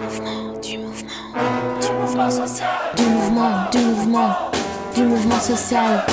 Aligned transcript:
mouvement, 0.00 0.58
du 0.62 0.78
mouvement, 0.78 1.10
du 1.80 1.92
mouvement 1.92 2.30
social. 2.30 2.68
Du 2.96 3.02
mouvement, 3.02 3.70
du 3.70 3.78
mouvement, 3.78 4.30
du 4.94 5.02
mouvement 5.02 5.40
social. 5.40 6.04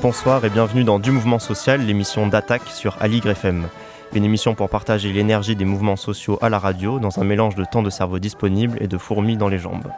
Bonsoir 0.00 0.44
et 0.44 0.50
bienvenue 0.50 0.84
dans 0.84 0.98
Du 0.98 1.12
Mouvement 1.12 1.38
Social, 1.38 1.80
l'émission 1.82 2.26
d'attaque 2.26 2.66
sur 2.66 2.96
Aligre 3.00 3.30
FM. 3.30 3.68
Une 4.14 4.24
émission 4.24 4.54
pour 4.54 4.68
partager 4.68 5.12
l'énergie 5.12 5.54
des 5.54 5.64
mouvements 5.64 5.96
sociaux 5.96 6.38
à 6.40 6.48
la 6.48 6.58
radio 6.58 6.98
dans 6.98 7.20
un 7.20 7.24
mélange 7.24 7.54
de 7.54 7.64
temps 7.64 7.82
de 7.82 7.90
cerveau 7.90 8.18
disponible 8.18 8.78
et 8.80 8.88
de 8.88 8.98
fourmis 8.98 9.36
dans 9.36 9.48
les 9.48 9.58
jambes. 9.58 9.88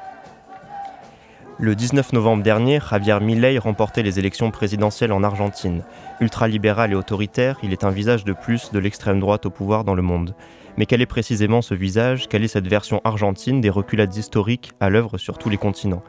Le 1.60 1.76
19 1.76 2.14
novembre 2.14 2.42
dernier, 2.42 2.80
Javier 2.80 3.20
Milei 3.20 3.58
remportait 3.58 4.02
les 4.02 4.18
élections 4.18 4.50
présidentielles 4.50 5.12
en 5.12 5.22
Argentine. 5.22 5.84
Ultralibéral 6.20 6.90
et 6.90 6.96
autoritaire, 6.96 7.58
il 7.62 7.72
est 7.72 7.84
un 7.84 7.90
visage 7.90 8.24
de 8.24 8.32
plus 8.32 8.72
de 8.72 8.80
l'extrême 8.80 9.20
droite 9.20 9.46
au 9.46 9.50
pouvoir 9.50 9.84
dans 9.84 9.94
le 9.94 10.02
monde. 10.02 10.34
Mais 10.76 10.84
quel 10.84 11.00
est 11.00 11.06
précisément 11.06 11.62
ce 11.62 11.74
visage? 11.74 12.28
Quelle 12.28 12.42
est 12.42 12.48
cette 12.48 12.66
version 12.66 13.00
argentine 13.04 13.60
des 13.60 13.70
reculades 13.70 14.16
historiques 14.16 14.72
à 14.80 14.90
l'œuvre 14.90 15.16
sur 15.16 15.38
tous 15.38 15.48
les 15.48 15.56
continents? 15.56 16.02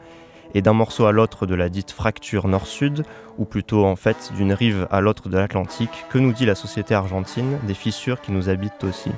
Et 0.54 0.62
d'un 0.62 0.72
morceau 0.72 1.06
à 1.06 1.12
l'autre 1.12 1.46
de 1.46 1.54
la 1.54 1.68
dite 1.68 1.92
fracture 1.92 2.48
nord-sud, 2.48 3.04
ou 3.38 3.44
plutôt 3.44 3.84
en 3.84 3.94
fait 3.94 4.32
d'une 4.36 4.52
rive 4.52 4.88
à 4.90 5.00
l'autre 5.00 5.28
de 5.28 5.38
l'Atlantique, 5.38 6.06
que 6.10 6.18
nous 6.18 6.32
dit 6.32 6.46
la 6.46 6.56
société 6.56 6.92
argentine 6.92 7.58
des 7.68 7.74
fissures 7.74 8.20
qui 8.20 8.32
nous 8.32 8.48
habitent 8.48 8.82
aussi? 8.82 9.12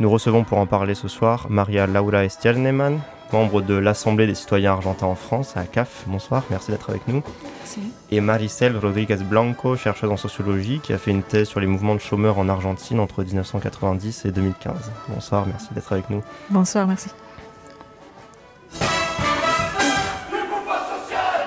Nous 0.00 0.10
recevons 0.10 0.42
pour 0.42 0.58
en 0.58 0.66
parler 0.66 0.96
ce 0.96 1.06
soir 1.06 1.46
Maria 1.50 1.86
Laura 1.86 2.24
Estialneman, 2.24 2.98
membre 3.32 3.62
de 3.62 3.74
l'Assemblée 3.74 4.26
des 4.26 4.34
citoyens 4.34 4.72
argentins 4.72 5.06
en 5.06 5.14
France, 5.14 5.56
à 5.56 5.64
CAF. 5.64 6.04
Bonsoir, 6.06 6.44
merci 6.50 6.70
d'être 6.70 6.90
avec 6.90 7.06
nous. 7.08 7.22
Merci. 7.60 7.80
Et 8.10 8.20
Maricel 8.20 8.76
Rodriguez 8.76 9.16
Blanco, 9.16 9.76
chercheuse 9.76 10.10
en 10.10 10.16
sociologie, 10.16 10.80
qui 10.82 10.92
a 10.92 10.98
fait 10.98 11.10
une 11.10 11.22
thèse 11.22 11.48
sur 11.48 11.60
les 11.60 11.66
mouvements 11.66 11.94
de 11.94 12.00
chômeurs 12.00 12.38
en 12.38 12.48
Argentine 12.48 13.00
entre 13.00 13.22
1990 13.22 14.24
et 14.24 14.30
2015. 14.30 14.92
Bonsoir, 15.08 15.46
merci 15.46 15.68
d'être 15.74 15.92
avec 15.92 16.10
nous. 16.10 16.22
Bonsoir, 16.50 16.86
merci. 16.86 17.10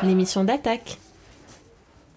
L'émission 0.04 0.44
d'attaque. 0.44 0.98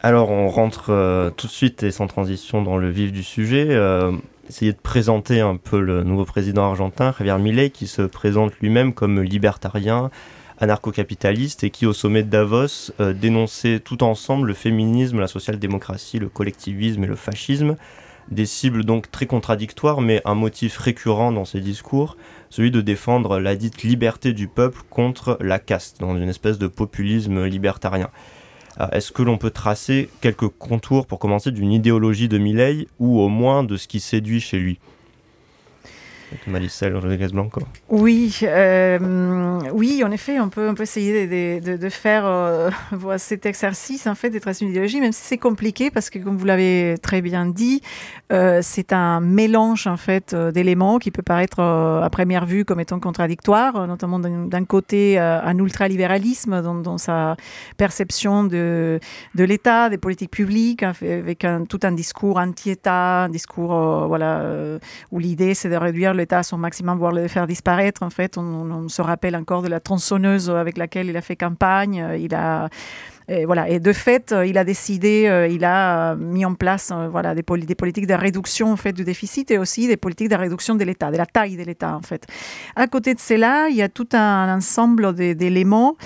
Alors 0.03 0.31
on 0.31 0.49
rentre 0.49 0.91
euh, 0.91 1.31
tout 1.31 1.47
de 1.47 1.53
suite 1.53 1.83
et 1.83 1.91
sans 1.91 2.07
transition 2.07 2.63
dans 2.63 2.77
le 2.77 2.91
vif 2.91 3.13
du 3.13 3.23
sujet. 3.23 3.69
Euh, 3.71 4.13
essayer 4.49 4.73
de 4.73 4.79
présenter 4.79 5.41
un 5.41 5.57
peu 5.57 5.81
le 5.81 6.05
nouveau 6.05 6.25
président 6.25 6.65
argentin, 6.65 7.15
Javier 7.19 7.39
Milei, 7.39 7.71
qui 7.71 7.87
se 7.87 8.03
présente 8.03 8.53
lui-même 8.61 8.93
comme 8.93 9.21
libertarien, 9.21 10.11
anarcho-capitaliste 10.59 11.65
et 11.65 11.71
qui 11.71 11.87
au 11.87 11.93
sommet 11.93 12.23
de 12.23 12.31
Davos 12.31 12.93
euh, 13.01 13.13
dénonçait 13.13 13.81
tout 13.81 14.03
ensemble 14.03 14.49
le 14.49 14.55
féminisme, 14.55 15.21
la 15.21 15.27
social-démocratie, 15.27 16.19
le 16.19 16.29
collectivisme 16.29 17.05
et 17.05 17.07
le 17.07 17.17
fascisme. 17.17 17.77
Des 18.31 18.47
cibles 18.47 18.85
donc 18.85 19.11
très 19.11 19.27
contradictoires, 19.27 20.01
mais 20.01 20.21
un 20.25 20.35
motif 20.35 20.79
récurrent 20.79 21.31
dans 21.31 21.45
ses 21.45 21.61
discours, 21.61 22.17
celui 22.51 22.73
de 22.73 22.81
défendre 22.81 23.39
la 23.39 23.55
dite 23.55 23.85
liberté 23.85 24.33
du 24.33 24.49
peuple 24.49 24.81
contre 24.91 25.37
la 25.41 25.61
caste, 25.61 26.01
dans 26.01 26.17
une 26.17 26.29
espèce 26.29 26.59
de 26.59 26.67
populisme 26.67 27.45
libertarien. 27.45 28.11
Euh, 28.81 28.87
Est-ce 28.93 29.13
que 29.13 29.23
l'on 29.23 29.39
peut 29.39 29.51
tracer 29.51 30.11
quelques 30.21 30.49
contours 30.49 31.07
pour 31.07 31.19
commencer 31.19 31.51
d'une 31.51 31.73
idéologie 31.73 32.29
de 32.29 32.39
Milley 32.39 32.89
ou 32.99 33.21
au 33.21 33.29
moins 33.29 33.65
de 33.65 33.77
ce 33.77 33.89
qui 33.89 34.01
séduit 34.01 34.41
chez 34.41 34.59
lui? 34.59 34.79
Avec 36.33 36.47
Malicel 36.49 36.97
Rodriguez 36.97 37.29
Blanco. 37.29 37.61
Oui, 37.89 38.41
euh, 38.43 39.61
oui, 39.73 40.03
en 40.05 40.11
effet, 40.11 40.41
on 40.41 40.49
peut, 40.49 40.69
on 40.69 40.75
peut 40.75 40.83
essayer 40.83 41.29
de, 41.29 41.89
faire 41.89 42.27
euh, 42.27 42.71
cet 43.17 43.47
exercice, 43.47 44.09
en 44.09 44.17
fait, 44.17 44.31
de 44.31 44.41
tracer 44.41 44.65
une 44.65 44.73
idéologie, 44.73 45.01
même 45.01 45.13
si 45.13 45.23
c'est 45.23 45.39
compliqué, 45.39 45.91
parce 45.93 46.11
que, 46.11 46.19
comme 46.19 46.37
vous 46.37 46.45
l'avez 46.45 46.97
très 47.01 47.23
bien 47.23 47.47
dit, 47.47 47.81
euh, 48.33 48.59
c'est 48.61 48.93
un 48.93 49.21
mélange, 49.21 49.87
en 49.87 49.97
fait, 49.97 50.35
euh, 50.35 50.51
d'éléments 50.51 50.99
qui 50.99 51.13
peut 51.13 51.23
paraître, 51.23 51.61
à 51.61 52.11
première 52.11 52.45
vue, 52.45 52.65
comme 52.65 52.81
étant 52.81 52.99
contradictoire, 52.99 53.87
notamment 53.87 54.19
d'un 54.19 54.65
côté, 54.65 55.19
un 55.19 55.57
ultralibéralisme 55.59 56.61
dans, 56.61 56.75
dans 56.75 56.99
sa 56.99 57.37
perception 57.77 58.43
de, 58.43 58.99
de 59.35 59.45
l'État, 59.45 59.91
des 59.91 59.99
politiques 59.99 60.33
publiques, 60.33 60.83
hein, 60.83 60.93
avec 61.03 61.47
tout 61.69 61.81
un 61.85 61.93
discours 61.93 62.39
anti-État, 62.39 63.25
un 63.25 63.29
discours, 63.29 64.09
voilà, 64.09 64.43
où 65.13 65.19
l'idée, 65.21 65.55
c'est 65.55 65.69
de 65.69 65.77
réduire 65.77 66.16
l'État 66.17 66.39
à 66.39 66.43
son 66.43 66.59
maximum, 66.59 66.99
voire 66.99 67.13
le 67.13 67.29
faire 67.29 67.47
disparaître. 67.47 68.03
En 68.03 68.11
fait, 68.11 68.39
on, 68.39 68.89
se 68.89 69.03
rappelle 69.03 69.37
encore 69.37 69.63
de 69.63 69.69
la 69.69 69.81
tronçonneuse 69.81 70.51
avec 70.51 70.79
laquelle 70.79 71.09
il 71.09 71.17
a 71.17 71.21
fait 71.21 71.37
campagne. 71.37 72.05
Il 72.19 72.35
a 72.35 72.69
et 73.29 73.45
voilà. 73.45 73.69
Et 73.69 73.81
de 73.81 73.93
fait, 73.93 74.33
il 74.47 74.57
a 74.57 74.63
décidé, 74.63 75.49
il 75.51 75.65
a 75.65 76.15
mis 76.15 76.45
en 76.45 76.55
place 76.55 76.93
voilà, 77.11 77.35
des, 77.35 77.43
des, 77.43 77.75
politiques 77.75 78.07
de 78.07 78.15
réduction 78.15 78.71
en 78.71 78.77
fait, 78.77 78.93
du 78.93 79.03
déficit 79.03 79.51
et 79.51 79.59
aussi 79.59 79.89
des 79.89 79.97
politiques 79.97 80.29
de 80.29 80.37
réduction 80.37 80.77
de 80.77 80.85
l'État, 80.85 81.11
de 81.11 81.17
la 81.17 81.27
taille 81.27 81.57
de 81.57 81.65
l'État 81.65 81.97
en 81.97 82.03
fait. 82.03 82.25
À 82.77 82.87
côté 82.87 83.15
de 83.15 83.21
cela, 83.21 83.69
il 83.69 83.75
y 83.75 83.83
a 83.83 83.89
tout 83.89 84.09
un 84.13 84.57
ensemble 84.57 85.13
d'éléments 85.13 85.97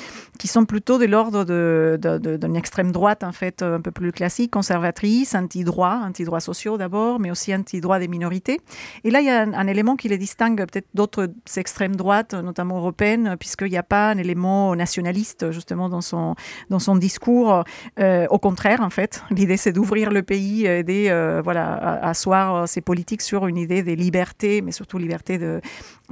qui 0.40 0.48
sont 0.48 0.64
plutôt 0.64 0.98
de 0.98 1.04
l'ordre 1.04 1.44
d'une 1.44 2.56
extrême 2.56 2.92
droite 2.92 3.24
en 3.24 3.32
fait 3.32 3.62
un 3.62 3.82
peu 3.82 3.90
plus 3.90 4.10
classique, 4.10 4.50
conservatrice, 4.50 5.34
anti-droit, 5.34 6.00
anti-droits 6.02 6.40
sociaux 6.40 6.78
d'abord, 6.78 7.20
mais 7.20 7.30
aussi 7.30 7.54
anti-droit 7.54 7.98
des 7.98 8.08
minorités. 8.08 8.58
Et 9.04 9.10
là, 9.10 9.20
il 9.20 9.26
y 9.26 9.30
a 9.30 9.42
un, 9.42 9.66
élément 9.66 9.96
qui 9.96 10.08
les 10.08 10.16
distingue 10.16 10.56
peut-être 10.64 10.88
d'autres 10.94 11.28
extrêmes 11.56 11.94
droites, 11.94 12.32
notamment 12.32 12.78
européennes, 12.78 13.36
puisqu'il 13.38 13.68
n'y 13.68 13.76
a 13.76 13.82
pas 13.82 14.12
un 14.12 14.16
élément 14.16 14.74
nationaliste 14.74 15.50
justement 15.50 15.90
dans 15.90 16.00
son, 16.00 16.34
dans 16.70 16.78
son 16.78 16.96
discours. 16.96 17.62
Euh, 17.98 18.26
au 18.30 18.38
contraire, 18.38 18.80
en 18.80 18.90
fait, 18.90 19.22
l'idée 19.30 19.58
c'est 19.58 19.72
d'ouvrir 19.72 20.10
le 20.10 20.22
pays, 20.22 20.64
aider 20.64 21.08
euh, 21.10 21.42
voilà, 21.44 21.74
à, 21.74 21.92
à 21.96 22.08
asseoir 22.08 22.66
ses 22.66 22.80
politiques 22.80 23.20
sur 23.20 23.46
une 23.46 23.58
idée 23.58 23.82
des 23.82 23.94
libertés, 23.94 24.62
mais 24.62 24.72
surtout 24.72 24.96
liberté 24.96 25.36
de, 25.36 25.60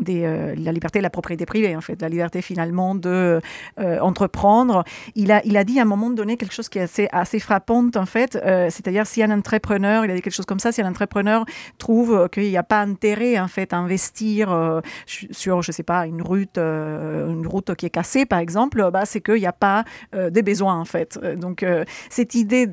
euh, 0.09 0.54
la 0.56 0.72
liberté 0.72 0.98
de 0.98 1.03
la 1.03 1.10
propriété 1.10 1.47
privée, 1.47 1.76
en 1.76 1.81
fait, 1.81 2.00
la 2.00 2.09
liberté 2.09 2.42
finalement 2.42 2.94
de 2.94 3.41
euh. 3.78 3.98
Il 5.14 5.32
a, 5.32 5.44
il 5.44 5.56
a 5.56 5.64
dit 5.64 5.78
à 5.78 5.82
un 5.82 5.86
moment 5.86 6.10
donné 6.10 6.36
quelque 6.36 6.54
chose 6.54 6.69
qui 6.69 6.78
est 6.78 6.82
assez, 6.82 7.09
assez 7.12 7.38
frappant, 7.38 7.88
en 7.94 8.06
fait, 8.06 8.37
euh, 8.37 8.69
c'est-à-dire 8.70 9.06
si 9.06 9.22
un 9.22 9.31
entrepreneur, 9.31 10.04
il 10.04 10.10
a 10.10 10.14
dit 10.14 10.22
quelque 10.22 10.34
chose 10.34 10.47
comme 10.47 10.58
ça, 10.58 10.72
si 10.72 10.81
un 10.81 10.88
entrepreneur 10.88 11.44
trouve 11.78 12.28
qu'il 12.31 12.48
n'y 12.48 12.56
a 12.56 12.62
pas 12.62 12.81
intérêt, 12.81 13.38
en 13.38 13.48
fait, 13.48 13.72
à 13.72 13.78
investir 13.78 14.81
sur, 15.06 15.62
je 15.62 15.72
sais 15.72 15.82
pas, 15.82 16.06
une 16.06 16.22
route, 16.22 16.58
une 16.58 17.47
route 17.47 17.75
qui 17.75 17.87
est 17.87 17.91
cassée, 17.91 18.26
par 18.26 18.38
exemple, 18.38 18.91
bah, 18.92 19.04
c'est 19.04 19.20
qu'il 19.20 19.34
n'y 19.34 19.47
a 19.47 19.53
pas 19.53 19.84
des 20.12 20.42
besoins, 20.42 20.78
en 20.78 20.84
fait. 20.84 21.19
Donc, 21.37 21.64
cette 22.10 22.34
idée 22.34 22.66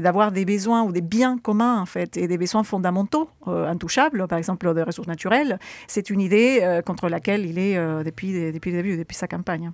d'avoir 0.00 0.32
des, 0.32 0.44
des, 0.44 0.52
besoins 0.52 0.82
ou 0.82 0.92
des 0.92 1.00
biens 1.00 1.38
communs, 1.38 1.80
en 1.80 1.86
fait, 1.86 2.16
et 2.16 2.28
des 2.28 2.38
besoins 2.38 2.64
fondamentaux, 2.64 3.28
intouchables, 3.46 4.26
par 4.28 4.38
exemple, 4.38 4.72
des 4.74 4.82
ressources 4.82 5.08
naturelles, 5.08 5.58
c'est 5.86 6.10
une 6.10 6.20
idée 6.20 6.60
euh, 6.70 6.82
contre 6.82 7.08
laquelle 7.08 7.44
il 7.44 7.58
est 7.58 7.76
euh, 7.76 8.02
depuis, 8.02 8.52
depuis 8.52 8.70
le 8.70 8.78
début, 8.78 8.96
depuis 8.96 9.16
sa 9.16 9.26
campagne. 9.26 9.72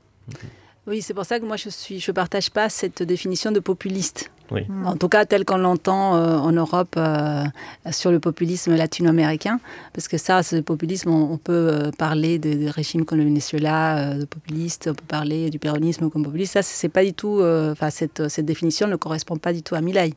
Oui, 0.86 1.02
c'est 1.02 1.14
pour 1.14 1.24
ça 1.24 1.40
que 1.40 1.44
moi 1.44 1.56
je 1.56 1.68
suis, 1.68 1.98
je 2.00 2.12
partage 2.12 2.50
pas 2.50 2.68
cette 2.68 3.02
définition 3.02 3.50
de 3.52 3.60
populiste. 3.60 4.30
Oui. 4.52 4.62
En 4.84 4.96
tout 4.96 5.08
cas, 5.08 5.24
tel 5.24 5.44
qu'on 5.44 5.56
l'entend 5.58 6.14
euh, 6.14 6.36
en 6.36 6.52
Europe 6.52 6.94
euh, 6.96 7.44
sur 7.90 8.12
le 8.12 8.20
populisme 8.20 8.76
latino-américain, 8.76 9.58
parce 9.92 10.06
que 10.06 10.18
ça, 10.18 10.44
ce 10.44 10.56
populisme, 10.56 11.10
on, 11.10 11.32
on 11.32 11.36
peut 11.36 11.90
parler 11.98 12.38
des 12.38 12.54
de 12.54 12.68
régimes 12.68 13.04
comme 13.04 13.18
le 13.18 13.24
Venezuela, 13.24 14.14
de 14.14 14.24
populistes, 14.24 14.88
on 14.90 14.94
peut 14.94 15.04
parler 15.08 15.50
du 15.50 15.58
péronisme 15.58 16.08
comme 16.10 16.22
populiste. 16.22 16.52
Ça, 16.52 16.62
c'est 16.62 16.88
pas 16.88 17.04
du 17.04 17.12
tout, 17.12 17.42
enfin 17.42 17.90
cette, 17.90 18.28
cette 18.28 18.46
définition 18.46 18.86
ne 18.86 18.96
correspond 18.96 19.36
pas 19.36 19.52
du 19.52 19.62
tout 19.62 19.74
à 19.74 19.80
Milei 19.80 20.14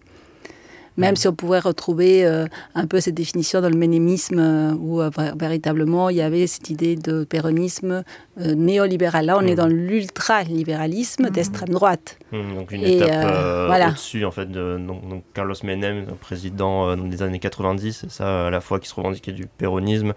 même 1.00 1.16
si 1.16 1.28
on 1.28 1.34
pourrait 1.34 1.60
retrouver 1.60 2.26
euh, 2.26 2.46
un 2.76 2.86
peu 2.86 3.00
cette 3.00 3.16
définition 3.16 3.62
dans 3.62 3.70
le 3.70 3.78
ménémisme, 3.78 4.40
euh, 4.40 4.74
où 4.74 5.02
euh, 5.02 5.10
véritablement 5.40 6.10
il 6.10 6.18
y 6.18 6.22
avait 6.22 6.46
cette 6.46 6.70
idée 6.70 6.96
de 6.96 7.24
péronisme 7.24 8.04
néolibéral. 8.38 9.26
Là, 9.26 9.38
on 9.38 9.42
mmh. 9.42 9.48
est 9.48 9.56
dans 9.56 9.68
l'ultralibéralisme 9.68 11.28
mmh. 11.28 11.30
d'extrême 11.30 11.70
droite. 11.70 12.18
Mmh, 12.32 12.56
donc 12.56 12.72
une 12.72 12.84
Et 12.84 12.98
étape 12.98 13.68
voilà. 13.68 13.90
au-dessus, 13.90 14.26
en 14.26 14.32
fait, 14.32 14.50
de 14.50 14.78
donc, 14.78 15.08
donc 15.08 15.24
Carlos 15.34 15.56
Menem, 15.64 16.06
président 16.20 16.96
les 16.96 17.22
années 17.22 17.40
90, 17.40 18.00
c'est 18.02 18.12
ça, 18.12 18.48
à 18.48 18.50
la 18.50 18.62
fois 18.62 18.80
qui 18.80 18.88
se 18.88 18.96
revendiquait 18.96 19.32
du 19.32 19.46
péronisme 19.46 20.14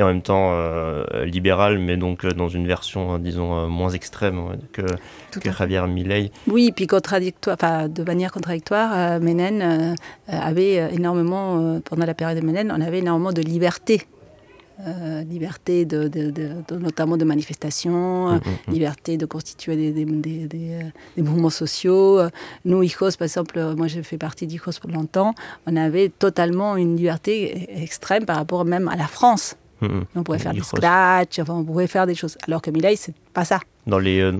et 0.00 0.02
en 0.02 0.06
même 0.06 0.22
temps 0.22 0.52
euh, 0.54 1.04
libéral, 1.26 1.78
mais 1.78 1.98
donc 1.98 2.24
euh, 2.24 2.32
dans 2.32 2.48
une 2.48 2.66
version, 2.66 3.14
euh, 3.14 3.18
disons, 3.18 3.68
moins 3.68 3.90
extrême 3.90 4.56
que, 4.72 4.82
que 5.30 5.52
Javier 5.52 5.86
Milei. 5.86 6.32
Oui, 6.46 6.72
puis 6.74 6.86
contradictoire, 6.86 7.56
enfin, 7.60 7.88
de 7.88 8.02
manière 8.02 8.32
contradictoire, 8.32 8.90
euh, 8.94 9.94
avait 10.28 10.94
énormément, 10.94 11.80
pendant 11.84 12.06
la 12.06 12.14
période 12.14 12.40
de 12.40 12.46
Menem, 12.46 12.72
on 12.74 12.80
avait 12.80 13.00
énormément 13.00 13.32
de 13.32 13.42
liberté. 13.42 14.02
Euh, 14.86 15.22
liberté 15.24 15.84
de, 15.84 16.08
de, 16.08 16.30
de, 16.30 16.52
de, 16.66 16.76
notamment 16.76 17.18
de 17.18 17.26
manifestation, 17.26 18.30
mmh, 18.30 18.36
mmh. 18.36 18.72
liberté 18.72 19.16
de 19.18 19.26
constituer 19.26 19.76
des, 19.76 19.92
des, 19.92 20.06
des, 20.06 20.46
des, 20.46 21.22
mouvements 21.22 21.50
sociaux. 21.50 22.18
Nous, 22.64 22.82
IJOS, 22.82 23.18
par 23.18 23.26
exemple, 23.26 23.60
moi 23.76 23.88
j'ai 23.88 24.02
fait 24.02 24.16
partie 24.16 24.46
d'IJOS 24.46 24.80
pour 24.80 24.90
longtemps, 24.90 25.34
on 25.66 25.76
avait 25.76 26.08
totalement 26.08 26.76
une 26.76 26.96
liberté 26.96 27.68
extrême 27.82 28.24
par 28.24 28.36
rapport 28.36 28.64
même 28.64 28.88
à 28.88 28.96
la 28.96 29.06
France. 29.06 29.56
Mmh. 29.80 30.00
On 30.14 30.22
pouvait 30.22 30.38
faire 30.38 30.52
du 30.52 30.62
scratch, 30.62 31.38
enfin, 31.38 31.54
on 31.54 31.64
pouvait 31.64 31.86
faire 31.86 32.06
des 32.06 32.14
choses. 32.14 32.36
Alors 32.46 32.60
que 32.62 32.70
Milei, 32.70 32.96
c'est 32.96 33.14
pas 33.32 33.44
ça. 33.44 33.60
Dans 33.86 33.98
les, 33.98 34.30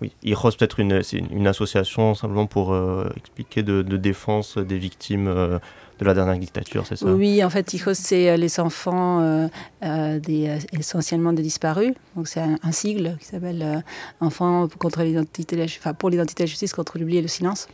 oui, 0.00 0.12
IROS, 0.22 0.52
peut-être 0.52 0.78
une, 0.78 1.02
une, 1.30 1.46
association 1.46 2.14
simplement 2.14 2.46
pour 2.46 2.76
expliquer 3.16 3.62
de, 3.62 3.82
défense 3.82 4.56
des 4.56 4.78
victimes 4.78 5.26
de 5.26 6.04
la 6.04 6.14
dernière 6.14 6.38
dictature, 6.38 6.86
c'est 6.86 6.96
ça? 6.96 7.06
Oui, 7.06 7.42
en 7.42 7.50
fait, 7.50 7.74
IROS, 7.74 7.94
c'est 7.94 8.36
les 8.36 8.60
enfants 8.60 9.48
des, 9.82 10.58
essentiellement 10.72 11.32
des 11.32 11.42
disparus. 11.42 11.92
Donc 12.14 12.28
c'est 12.28 12.40
un, 12.40 12.72
sigle 12.72 13.16
qui 13.18 13.26
s'appelle 13.26 13.84
Enfants 14.20 14.68
contre 14.78 15.02
l'identité, 15.02 15.60
enfin, 15.64 15.92
pour 15.92 16.08
l'identité 16.08 16.44
et 16.44 16.46
la 16.46 16.50
justice 16.50 16.72
contre 16.72 16.98
l'oubli 16.98 17.16
et 17.16 17.22
le 17.22 17.28
silence. 17.28 17.66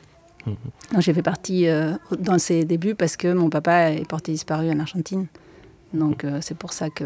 Mhm. 0.46 0.56
Donc 0.94 1.02
j'ai 1.02 1.12
fait 1.12 1.22
partie 1.22 1.66
dans 2.18 2.38
ces 2.38 2.64
débuts 2.64 2.94
parce 2.94 3.16
que 3.16 3.32
mon 3.32 3.50
papa 3.50 3.90
est 3.90 4.08
porté 4.08 4.32
disparu 4.32 4.70
en 4.70 4.80
Argentine. 4.80 5.26
Donc 5.94 6.24
euh, 6.24 6.38
c'est 6.42 6.56
pour 6.56 6.72
ça 6.72 6.90
que... 6.90 7.04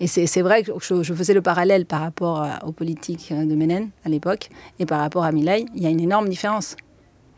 Et 0.00 0.06
c'est 0.06 0.42
vrai 0.42 0.62
que 0.62 0.72
je, 0.80 1.14
faisais 1.14 1.34
le 1.34 1.42
parallèle 1.42 1.86
par 1.86 2.00
rapport 2.00 2.46
aux 2.64 2.72
politiques 2.72 3.32
de 3.32 3.54
Menem 3.54 3.90
à 4.04 4.08
l'époque 4.08 4.48
et 4.78 4.86
par 4.86 5.00
rapport 5.00 5.24
à 5.24 5.32
Milei. 5.32 5.66
Il 5.74 5.82
y 5.82 5.86
a 5.86 5.90
une 5.90 6.00
énorme 6.00 6.28
différence, 6.28 6.76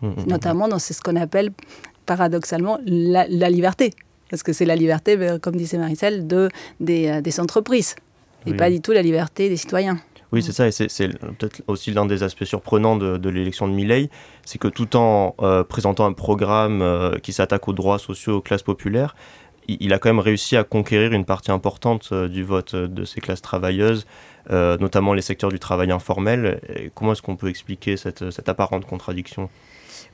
mmh, 0.03 0.07
mmh, 0.07 0.11
mmh. 0.11 0.27
notamment 0.29 0.69
dans 0.69 0.79
ce 0.79 1.01
qu'on 1.01 1.17
appelle 1.17 1.53
paradoxalement 2.07 2.79
la, 2.85 3.27
liberté. 3.51 3.93
Parce 4.31 4.43
que 4.43 4.53
c'est 4.53 4.65
la 4.65 4.77
liberté, 4.77 5.17
ben, 5.17 5.39
comme 5.39 5.57
disait 5.57 5.79
Maricel, 5.79 6.27
de, 6.27 6.49
des, 6.81 7.09
euh, 7.09 7.21
des 7.21 7.41
entreprises 7.41 7.95
et 8.47 8.53
pas 8.53 8.69
du 8.69 8.83
tout 8.83 8.93
la 8.93 9.01
liberté 9.01 9.49
des 9.49 9.57
citoyens. 9.57 9.99
Oui, 10.31 10.43
c'est 10.43 10.53
ça, 10.53 10.67
et 10.67 10.73
c'est 10.73 11.09
peut-être 11.19 11.63
aussi 11.67 11.93
l'un 11.93 12.05
des 12.05 12.23
aspects 12.23 12.45
surprenants 12.45 12.97
de, 12.97 13.29
l'élection 13.31 13.69
de 13.69 13.73
Milley, 13.73 14.11
c'est 14.45 14.59
que 14.59 14.69
tout 14.69 14.97
en 14.97 15.35
euh, 15.41 15.65
présentant 15.65 16.05
un 16.05 16.13
programme 16.13 17.17
qui 17.23 17.33
s'attaque 17.33 17.69
aux 17.69 17.73
droits 17.73 17.99
sociaux 17.99 18.39
aux 18.39 18.41
classes 18.43 18.65
populaires, 18.65 19.15
il 19.69 19.93
a 19.93 19.99
quand 19.99 20.09
même 20.09 20.19
réussi 20.19 20.57
à 20.57 20.65
conquérir 20.65 21.13
une 21.13 21.25
partie 21.25 21.51
importante 21.51 22.11
euh, 22.13 22.29
du 22.29 22.43
vote 22.45 22.75
euh, 22.75 22.89
de 22.89 23.05
ces 23.05 23.21
classes 23.21 23.43
travailleuses, 23.43 24.07
euh, 24.51 24.77
notamment 24.79 25.15
les 25.15 25.23
secteurs 25.23 25.51
du 25.51 25.59
travail 25.59 25.91
informel. 25.91 26.61
comment 26.95 27.13
est-ce 27.13 27.23
qu'on 27.23 27.37
peut 27.37 27.49
expliquer 27.49 27.97
cette, 27.97 28.31
cette 28.31 28.49
apparente 28.49 28.85
contradiction? 28.87 29.49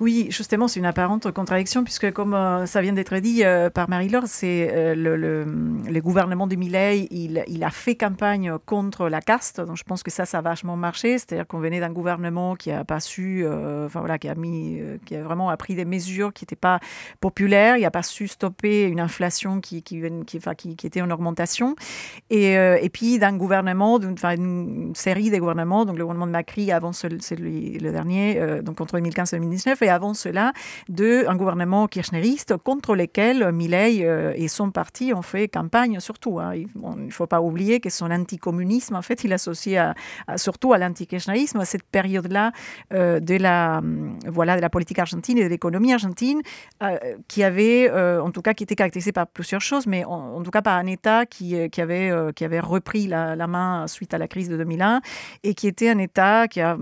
Oui, 0.01 0.29
justement, 0.31 0.67
c'est 0.67 0.81
une 0.81 0.87
apparente 0.87 1.31
contradiction, 1.31 1.85
puisque 1.85 2.11
comme 2.13 2.33
euh, 2.33 2.65
ça 2.65 2.81
vient 2.81 2.95
d'être 2.95 3.15
dit 3.17 3.45
euh, 3.45 3.69
par 3.69 3.91
Marie-Laure, 3.91 4.25
c'est 4.27 4.71
euh, 4.73 4.95
le, 4.95 6.01
gouvernement 6.01 6.47
de 6.47 6.57
Millet, 6.57 7.07
il, 7.11 7.63
a 7.63 7.71
fait 7.71 7.95
campagne 7.95 8.55
contre 8.65 9.11
la 9.11 9.21
caste, 9.21 9.61
donc 9.61 9.77
je 9.77 9.85
pense 9.85 10.03
que 10.03 10.11
ça, 10.11 10.25
ça 10.25 10.39
a 10.39 10.41
vachement 10.41 10.77
marché, 10.77 11.19
c'est-à-dire 11.19 11.47
qu'on 11.47 11.59
venait 11.59 11.81
d'un 11.81 11.91
gouvernement 11.91 12.57
qui 12.57 12.71
n'a 12.71 12.85
pas 12.87 13.01
su, 13.01 13.47
enfin 13.47 14.01
voilà, 14.01 14.19
qui 14.19 14.29
a 14.29 14.33
a 14.33 15.23
vraiment 15.23 15.55
pris 15.59 15.75
des 15.75 15.85
mesures 15.85 16.33
qui 16.33 16.45
n'étaient 16.45 16.57
pas 16.57 16.81
populaires, 17.21 17.77
il 17.77 17.83
n'a 17.83 17.91
pas 17.91 18.03
su 18.03 18.29
stopper 18.29 18.85
une 18.85 19.01
inflation 19.01 19.61
qui, 19.61 19.85
était 20.83 21.03
en 21.03 21.11
augmentation, 21.11 21.77
et, 22.31 22.91
puis 22.91 23.19
d'un 23.19 23.37
gouvernement, 23.37 23.99
d'une 23.99 24.17
une 24.25 24.95
série 24.95 25.31
de 25.31 25.37
gouvernements, 25.37 25.85
donc 25.85 25.99
le 25.99 26.05
gouvernement 26.05 26.27
de 26.27 26.33
Macri 26.33 26.73
avant 26.73 26.93
celui, 26.93 27.79
le 27.79 27.93
dernier, 27.93 28.41
donc 28.63 28.81
entre 28.81 28.95
2015 28.95 29.35
et 29.35 29.37
2019, 29.37 29.83
et 29.83 29.90
avant 29.91 30.15
cela 30.15 30.53
de 30.89 31.25
un 31.29 31.37
gouvernement 31.37 31.87
kirchneriste 31.87 32.57
contre 32.57 32.95
lequel 32.95 33.53
Milei 33.53 34.05
euh, 34.05 34.33
et 34.37 34.49
son 34.49 34.71
parti 34.71 35.13
ont 35.15 35.23
fait 35.23 35.49
campagne 35.49 36.01
surtout. 36.01 36.39
Hein. 36.41 36.55
Il 36.55 36.69
ne 36.75 37.11
faut 37.11 37.27
pas 37.27 37.41
oublier 37.41 37.81
que 37.81 37.91
son 37.91 38.11
anticommunisme, 38.11 38.97
en 38.97 39.03
fait, 39.03 39.25
il 39.25 39.33
associe 39.33 39.95
à, 40.27 40.39
surtout 40.39 40.73
à 40.73 40.79
l'antikirchnerisme, 40.79 41.61
à 41.61 41.65
cette 41.65 41.85
période-là 41.85 42.53
euh, 42.93 43.21
de, 43.21 43.37
la, 43.37 43.79
hum, 43.79 44.19
voilà, 44.27 44.57
de 44.57 44.61
la 44.61 44.71
politique 44.71 44.99
argentine 44.99 45.39
et 45.39 45.45
de 45.45 45.49
l'économie 45.49 45.93
argentine, 45.93 46.41
euh, 46.83 46.97
qui 47.29 47.43
avait, 47.43 47.91
en 47.91 48.31
tout 48.31 48.43
cas, 48.43 48.55
qui 48.55 48.65
était 48.65 48.77
caractérisée 48.77 49.13
par 49.13 49.27
plusieurs 49.27 49.61
choses, 49.61 49.87
mais 49.87 50.05
en, 50.05 50.43
tout 50.43 50.51
cas 50.51 50.63
par 50.63 50.77
un 50.77 50.87
État 50.87 51.27
qui, 51.27 51.57
avait, 51.57 52.13
qui 52.35 52.45
avait 52.45 52.61
repris 52.61 53.07
la, 53.07 53.47
main 53.47 53.87
suite 53.87 54.15
à 54.15 54.19
la 54.19 54.29
crise 54.29 54.49
de 54.49 54.57
2001 54.57 55.01
et 55.43 55.55
qui 55.55 55.67
était 55.67 55.89
un 55.89 55.99
État 55.99 56.47
qui 56.49 56.61
a 56.61 56.77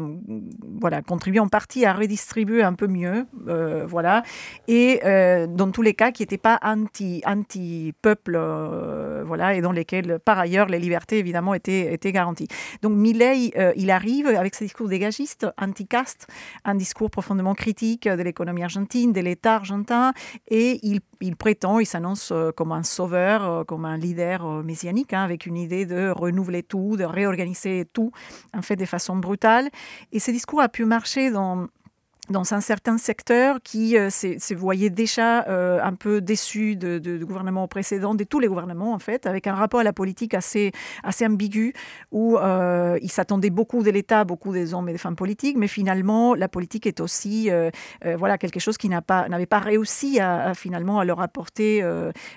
voilà, 0.81 1.03
contribué 1.03 1.41
en 1.41 1.49
partie 1.49 1.85
à 1.85 1.93
redistribuer 1.93 2.63
un 2.63 2.75
peu 2.75 2.87
mieux 2.87 2.98
mieux, 2.99 3.27
euh, 3.49 3.87
voilà, 3.87 4.23
et 4.67 5.01
euh, 5.05 5.47
dans 5.47 5.71
tous 5.71 5.83
les 5.83 5.95
cas 5.95 6.11
qui 6.11 6.23
n'étaient 6.23 6.37
pas 6.37 6.59
anti, 6.63 7.23
anti-peuple, 7.25 8.35
euh, 8.37 9.23
voilà, 9.27 9.55
et 9.55 9.61
dans 9.61 9.73
lesquels, 9.73 10.19
par 10.25 10.39
ailleurs, 10.39 10.67
les 10.67 10.79
libertés, 10.79 11.19
évidemment, 11.19 11.55
étaient, 11.55 11.93
étaient 11.93 12.13
garanties. 12.13 12.49
Donc 12.83 12.93
Milley, 12.93 13.53
il 13.77 13.91
arrive 13.91 14.27
avec 14.27 14.55
ses 14.55 14.65
discours 14.65 14.89
dégagistes, 14.89 15.47
anti-caste, 15.61 16.27
un 16.65 16.75
discours 16.75 17.11
profondément 17.11 17.55
critique 17.55 18.09
de 18.09 18.23
l'économie 18.23 18.63
argentine, 18.63 19.13
de 19.13 19.21
l'État 19.21 19.55
argentin, 19.57 20.13
et 20.49 20.81
il, 20.83 21.37
prétend, 21.37 21.79
il 21.79 21.87
s'annonce 21.87 22.33
comme 22.57 22.73
un 22.73 22.83
sauveur, 22.83 23.65
comme 23.67 23.85
un 23.85 23.97
leader 23.97 24.63
messianique, 24.63 25.13
hein, 25.13 25.23
avec 25.23 25.47
une 25.47 25.57
idée 25.57 25.87
de 25.87 26.11
renouveler 26.11 26.63
tout, 26.63 26.97
de 26.97 27.05
réorganiser 27.05 27.87
tout, 27.93 28.13
en 28.57 28.63
fait, 28.63 28.77
de 28.77 28.85
façon 28.85 29.17
brutale. 29.17 29.69
Et 30.13 30.19
ce 30.19 30.31
discours 30.31 30.61
a 30.61 30.69
pu 30.69 30.85
marcher 30.85 31.31
dans 31.31 31.69
dans 32.31 32.55
un 32.55 32.61
certain 32.61 32.99
secteur 32.99 33.59
qui 33.63 33.97
euh, 33.97 34.11
se 34.11 34.55
voyait 34.55 34.91
déjà 34.91 35.47
euh, 35.49 35.81
un 35.83 35.95
peu 35.95 36.21
déçu 36.21 36.77
de, 36.77 36.99
de, 36.99 37.19
de 37.19 37.25
gouvernements 37.25 37.69
précédents, 37.69 38.15
de 38.15 38.25
tous 38.25 38.41
les 38.41 38.49
gouvernements 38.49 38.93
en 38.93 38.99
fait, 38.99 39.27
avec 39.27 39.47
un 39.47 39.55
rapport 39.55 39.81
à 39.81 39.85
la 39.85 39.93
politique 39.93 40.35
assez, 40.35 40.73
assez 41.03 41.27
ambigu, 41.27 41.73
où 42.13 42.37
euh, 42.37 42.99
ils 43.03 43.11
s'attendaient 43.11 43.51
beaucoup 43.51 43.83
de 43.83 43.91
l'État, 43.91 44.25
beaucoup 44.25 44.53
des 44.53 44.75
hommes 44.75 44.89
et 44.89 44.93
des 44.93 44.99
femmes 44.99 45.17
politiques, 45.17 45.57
mais 45.57 45.69
finalement 45.69 46.35
la 46.35 46.49
politique 46.49 46.87
est 46.87 47.01
aussi 47.01 47.51
voilà, 48.17 48.39
quelque 48.39 48.61
chose 48.61 48.77
qui 48.77 48.89
n'avait 48.89 49.03
pas, 49.03 49.27
pas 49.49 49.59
réussi 49.59 50.21
à, 50.21 50.55
finalement 50.55 50.99
à 50.99 51.05
leur 51.05 51.21
apporter 51.21 51.83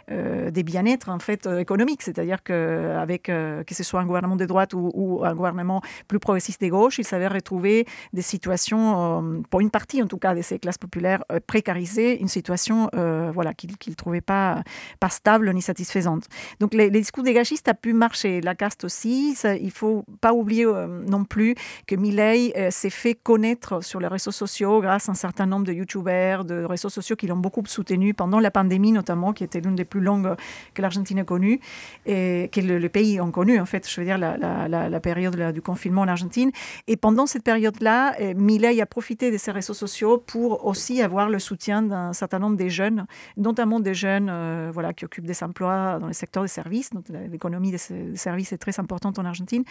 des 0.10 0.64
bien-être 0.64 1.10
en 1.10 1.20
fait 1.20 1.48
économiques, 1.48 2.02
c'est-à-dire 2.02 2.44
qu'avec 2.44 3.24
que 3.24 3.76
ce 3.76 3.84
soit 3.84 4.00
un 4.00 4.06
gouvernement 4.06 4.36
de 4.36 4.46
droite 4.46 4.74
ou, 4.74 4.92
ou 4.94 5.26
un 5.26 5.36
gouvernement 5.36 5.82
plus 6.08 6.20
progressiste 6.20 6.62
des 6.62 6.70
gauches, 6.70 7.00
ils 7.00 7.06
savaient 7.06 7.28
retrouver 7.28 7.86
des 8.14 8.22
situations 8.22 9.42
pour 9.50 9.62
une 9.62 9.70
partie 9.70 9.81
en 10.02 10.08
tout 10.08 10.18
cas 10.18 10.36
de 10.36 10.42
ces 10.42 10.60
classes 10.60 10.78
populaires 10.78 11.24
euh, 11.32 11.40
précarisées, 11.46 12.20
une 12.22 12.28
situation 12.28 12.90
euh, 12.96 13.32
voilà, 13.34 13.54
qu'ils 13.54 13.96
trouvaient 13.96 14.22
pas, 14.22 14.64
stable 15.10 15.52
ni 15.54 15.62
satisfaisante. 15.62 16.26
Donc 16.60 16.74
les, 16.74 16.90
discours 16.90 17.24
des 17.24 17.34
gauchistes 17.34 17.68
a 17.68 17.74
pu 17.74 17.94
marcher, 17.94 18.42
la 18.42 18.56
caste 18.56 18.84
aussi. 18.84 19.36
il 19.44 19.66
ne 19.66 19.72
faut 19.72 20.06
pas 20.22 20.34
oublier 20.34 20.66
euh, 20.66 20.88
non 21.08 21.26
plus 21.26 21.56
que 21.88 21.96
Milley 21.96 22.54
s'est 22.72 22.90
fait 22.90 23.16
connaître 23.16 23.84
sur 23.84 24.00
les 24.00 24.08
réseaux 24.08 24.32
sociaux 24.32 24.82
grâce 24.82 25.10
à 25.10 25.12
un 25.12 25.16
certain 25.16 25.46
nombre 25.46 25.66
de 25.66 25.74
youtubeurs, 25.74 26.46
de 26.46 26.64
réseaux 26.64 26.90
sociaux 26.90 27.16
qui 27.16 27.28
l'ont 27.28 27.38
beaucoup 27.38 27.64
soutenu 27.66 28.14
pendant 28.14 28.40
la 28.40 28.52
pandémie 28.52 28.92
notamment, 28.92 29.34
qui 29.34 29.44
était 29.44 29.60
l'une 29.60 29.76
des 29.76 29.86
plus 29.86 30.02
longues 30.02 30.36
que 30.74 30.82
l'Argentine 30.82 31.20
a 31.20 31.24
connue 31.24 31.60
et 32.06 32.50
que 32.52 32.62
le, 32.62 32.90
pays 32.90 33.20
a 33.20 33.26
connu 33.32 33.60
en 33.60 33.66
fait, 33.66 33.90
je 33.90 34.00
veux 34.00 34.06
dire 34.06 34.18
la, 34.18 35.00
période 35.02 35.52
du 35.54 35.62
confinement 35.62 36.02
en 36.02 36.08
Argentine. 36.08 36.52
Et 36.88 36.96
pendant 36.96 37.26
cette 37.26 37.44
période-là, 37.44 38.16
Milley 38.36 38.82
a 38.82 38.86
profité 38.86 39.32
de 39.32 39.38
ces 39.38 39.52
réseaux 39.52 39.71
sociaux 39.74 40.18
pour 40.18 40.66
aussi 40.66 41.02
avoir 41.02 41.30
le 41.30 41.40
soutien 41.40 41.82
d'un 41.82 42.14
certain 42.14 42.40
nombre 42.40 42.58
des 42.58 42.70
jeunes, 42.70 43.06
notamment 43.38 43.80
des 43.80 43.94
jeunes 43.94 44.30
euh, 44.30 44.72
voilà, 44.74 44.94
qui 44.94 45.06
occupent 45.06 45.26
des 45.26 45.44
emplois 45.44 45.98
dans 46.00 46.08
le 46.08 46.14
secteur 46.14 46.44
des 46.44 46.50
services. 46.50 46.92
L'économie 47.30 47.72
des 47.72 48.16
services 48.16 48.54
est 48.54 48.58
très 48.58 48.80
importante 48.80 49.20
en 49.20 49.26
Argentine, 49.26 49.64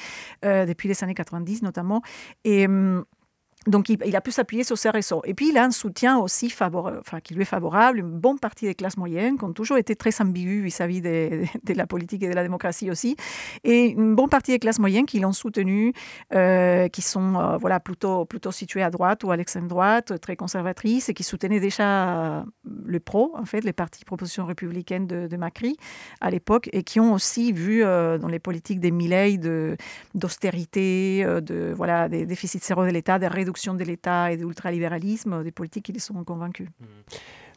euh, 0.44 0.66
depuis 0.66 0.88
les 0.88 1.02
années 1.04 1.14
90 1.14 1.62
notamment. 1.62 2.02
Et. 2.44 2.66
Hum, 2.66 3.04
donc, 3.66 3.90
il, 3.90 4.16
a 4.16 4.22
pu 4.22 4.30
s'appuyer 4.30 4.64
sur 4.64 4.78
ces 4.78 4.88
réseaux. 4.88 5.20
Et 5.26 5.34
puis, 5.34 5.50
il 5.50 5.58
a 5.58 5.64
un 5.64 5.70
soutien 5.70 6.16
aussi 6.16 6.50
qui 7.22 7.34
lui 7.34 7.42
est 7.42 7.44
favorable. 7.44 7.98
Une 7.98 8.18
bonne 8.18 8.38
partie 8.38 8.64
des 8.64 8.74
classes 8.74 8.96
moyennes 8.96 9.36
qui 9.36 9.44
ont 9.44 9.52
toujours 9.52 9.76
été 9.76 9.94
très 9.94 10.18
ambiguës 10.18 10.64
vis-à-vis 10.64 11.00
de, 11.02 11.44
la 11.74 11.86
politique 11.86 12.22
et 12.22 12.30
de 12.30 12.34
la 12.34 12.42
démocratie 12.42 12.90
aussi. 12.90 13.16
Et 13.62 13.88
une 13.88 14.14
bonne 14.14 14.30
partie 14.30 14.52
des 14.52 14.58
classes 14.58 14.78
moyennes 14.78 15.04
qui 15.04 15.20
l'ont 15.20 15.34
soutenu, 15.34 15.92
euh, 16.34 16.88
qui 16.88 17.02
sont 17.02 17.34
euh, 17.34 17.58
voilà, 17.58 17.80
plutôt, 17.80 18.24
plutôt 18.24 18.50
situées 18.50 18.82
à 18.82 18.88
droite 18.88 19.24
ou 19.24 19.30
à 19.30 19.36
l'extrême 19.36 19.68
droite, 19.68 20.18
très 20.22 20.36
conservatrices, 20.36 21.10
et 21.10 21.14
qui 21.14 21.22
soutenaient 21.22 21.60
déjà 21.60 22.46
le 22.64 22.98
PRO, 22.98 23.34
en 23.36 23.44
fait, 23.44 23.62
les 23.62 23.74
partis 23.74 24.06
propositions 24.06 24.46
républicaines 24.46 25.06
de, 25.06 25.36
Macri 25.36 25.76
à 26.22 26.30
l'époque, 26.30 26.70
et 26.72 26.82
qui 26.82 26.98
ont 26.98 27.12
aussi 27.12 27.52
vu 27.52 27.84
euh, 27.84 28.16
dans 28.16 28.28
les 28.28 28.38
politiques 28.38 28.80
des 28.80 28.90
Milley 28.90 29.38
d'austérité, 30.14 31.26
de, 31.42 31.74
voilà, 31.76 32.08
des 32.08 32.24
déficits 32.24 32.60
zéro 32.62 32.86
de 32.86 32.90
l'État, 32.90 33.18
des 33.18 33.28
réductions 33.28 33.49
de 33.52 33.84
l'État 33.84 34.32
et 34.32 34.36
de 34.36 34.44
l'ultralibéralisme, 34.44 35.42
des 35.42 35.50
politiques 35.50 35.86
qui 35.86 35.92
les 35.92 35.98
sont 35.98 36.22
convaincus. 36.24 36.68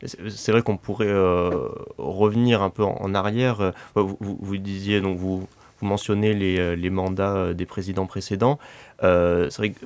C'est 0.05 0.51
vrai 0.51 0.61
qu'on 0.61 0.77
pourrait 0.77 1.07
euh, 1.07 1.69
revenir 1.97 2.61
un 2.61 2.69
peu 2.69 2.83
en, 2.83 3.13
arrière. 3.13 3.61
Euh, 3.61 3.71
vous, 3.95 4.57
disiez, 4.57 4.99
donc 5.01 5.17
vous, 5.17 5.47
vous 5.79 5.87
mentionnez 5.87 6.33
les, 6.33 6.59
euh, 6.59 6.89
mandats 6.89 7.53
des 7.53 7.65
présidents 7.65 8.05
précédents. 8.05 8.59
c'est 9.01 9.57
vrai 9.57 9.71
que 9.71 9.85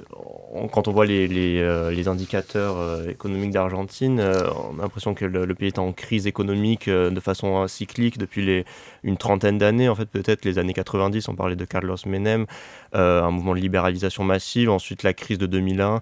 quand 0.71 0.87
on 0.87 0.91
voit 0.91 1.05
les, 1.05 2.07
indicateurs 2.07 3.07
économiques 3.09 3.51
d'Argentine, 3.51 4.19
on 4.19 4.79
a 4.79 4.81
l'impression 4.83 5.13
que 5.13 5.25
le, 5.25 5.55
pays 5.55 5.69
est 5.69 5.79
en 5.79 5.91
crise 5.93 6.27
économique 6.27 6.89
de 6.89 7.19
façon 7.19 7.67
cyclique 7.67 8.17
depuis 8.17 8.63
une 9.03 9.17
trentaine 9.17 9.57
d'années. 9.57 9.89
En 9.89 9.95
fait, 9.95 10.05
peut-être 10.05 10.45
les 10.45 10.59
années 10.59 10.73
90, 10.73 11.27
on 11.29 11.35
parlait 11.35 11.55
de 11.55 11.65
Carlos 11.65 11.95
Menem, 12.05 12.45
un 12.93 13.31
mouvement 13.31 13.55
de 13.55 13.59
libéralisation 13.59 14.23
massive. 14.23 14.69
Ensuite, 14.69 15.03
la 15.03 15.13
crise 15.13 15.37
de 15.37 15.47
2001, 15.47 16.01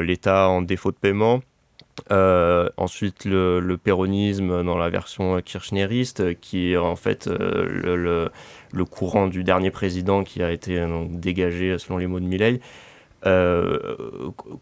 l'État 0.00 0.48
en 0.48 0.62
défaut 0.62 0.92
de 0.92 0.96
paiement. 0.96 1.40
Ensuite, 2.10 3.24
le, 3.24 3.76
péronisme 3.82 4.62
dans 4.62 4.76
la 4.76 4.88
version 4.90 5.40
kirchneriste, 5.40 6.38
qui 6.40 6.72
est 6.72 6.76
en 6.76 6.96
fait 6.96 7.26
le, 7.26 8.30
le, 8.72 8.84
courant 8.84 9.26
du 9.26 9.44
dernier 9.44 9.70
président 9.70 10.24
qui 10.24 10.42
a 10.42 10.50
été 10.50 10.84
dégagé 11.10 11.78
selon 11.78 11.98
les 11.98 12.06
mots 12.06 12.20
de 12.20 12.26
Milley. 12.26 12.60
Euh, 13.26 13.96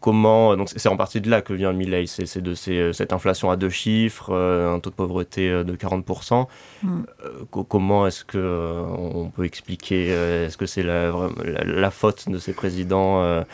comment 0.01 0.57
donc 0.57 0.69
c'est 0.69 0.89
en 0.89 0.97
partie 0.97 1.21
de 1.21 1.29
là 1.29 1.43
que 1.43 1.53
vient 1.53 1.73
Milley, 1.73 2.07
c'est 2.07 2.41
de 2.41 2.55
cette 2.55 3.13
inflation 3.13 3.51
à 3.51 3.57
deux 3.57 3.71
chiffres, 3.71 4.31
euh, 4.33 4.73
un 4.73 4.79
taux 4.79 4.91
de 4.91 4.95
pauvreté 4.95 5.51
euh, 5.51 5.65
de 5.65 5.75
40%. 5.75 6.47
Mm. 6.83 7.03
comment 7.69 8.07
est-ce 8.07 8.25
que 8.25 8.85
on 8.97 9.31
peut 9.31 9.45
expliquer 9.45 10.09
Est-ce 10.09 10.57
que 10.57 10.67
c'est 10.67 10.83
la, 10.83 11.13
la, 11.65 11.91
faute 11.91 12.29
de 12.29 12.39
ces 12.39 12.53
présidents 12.53 13.45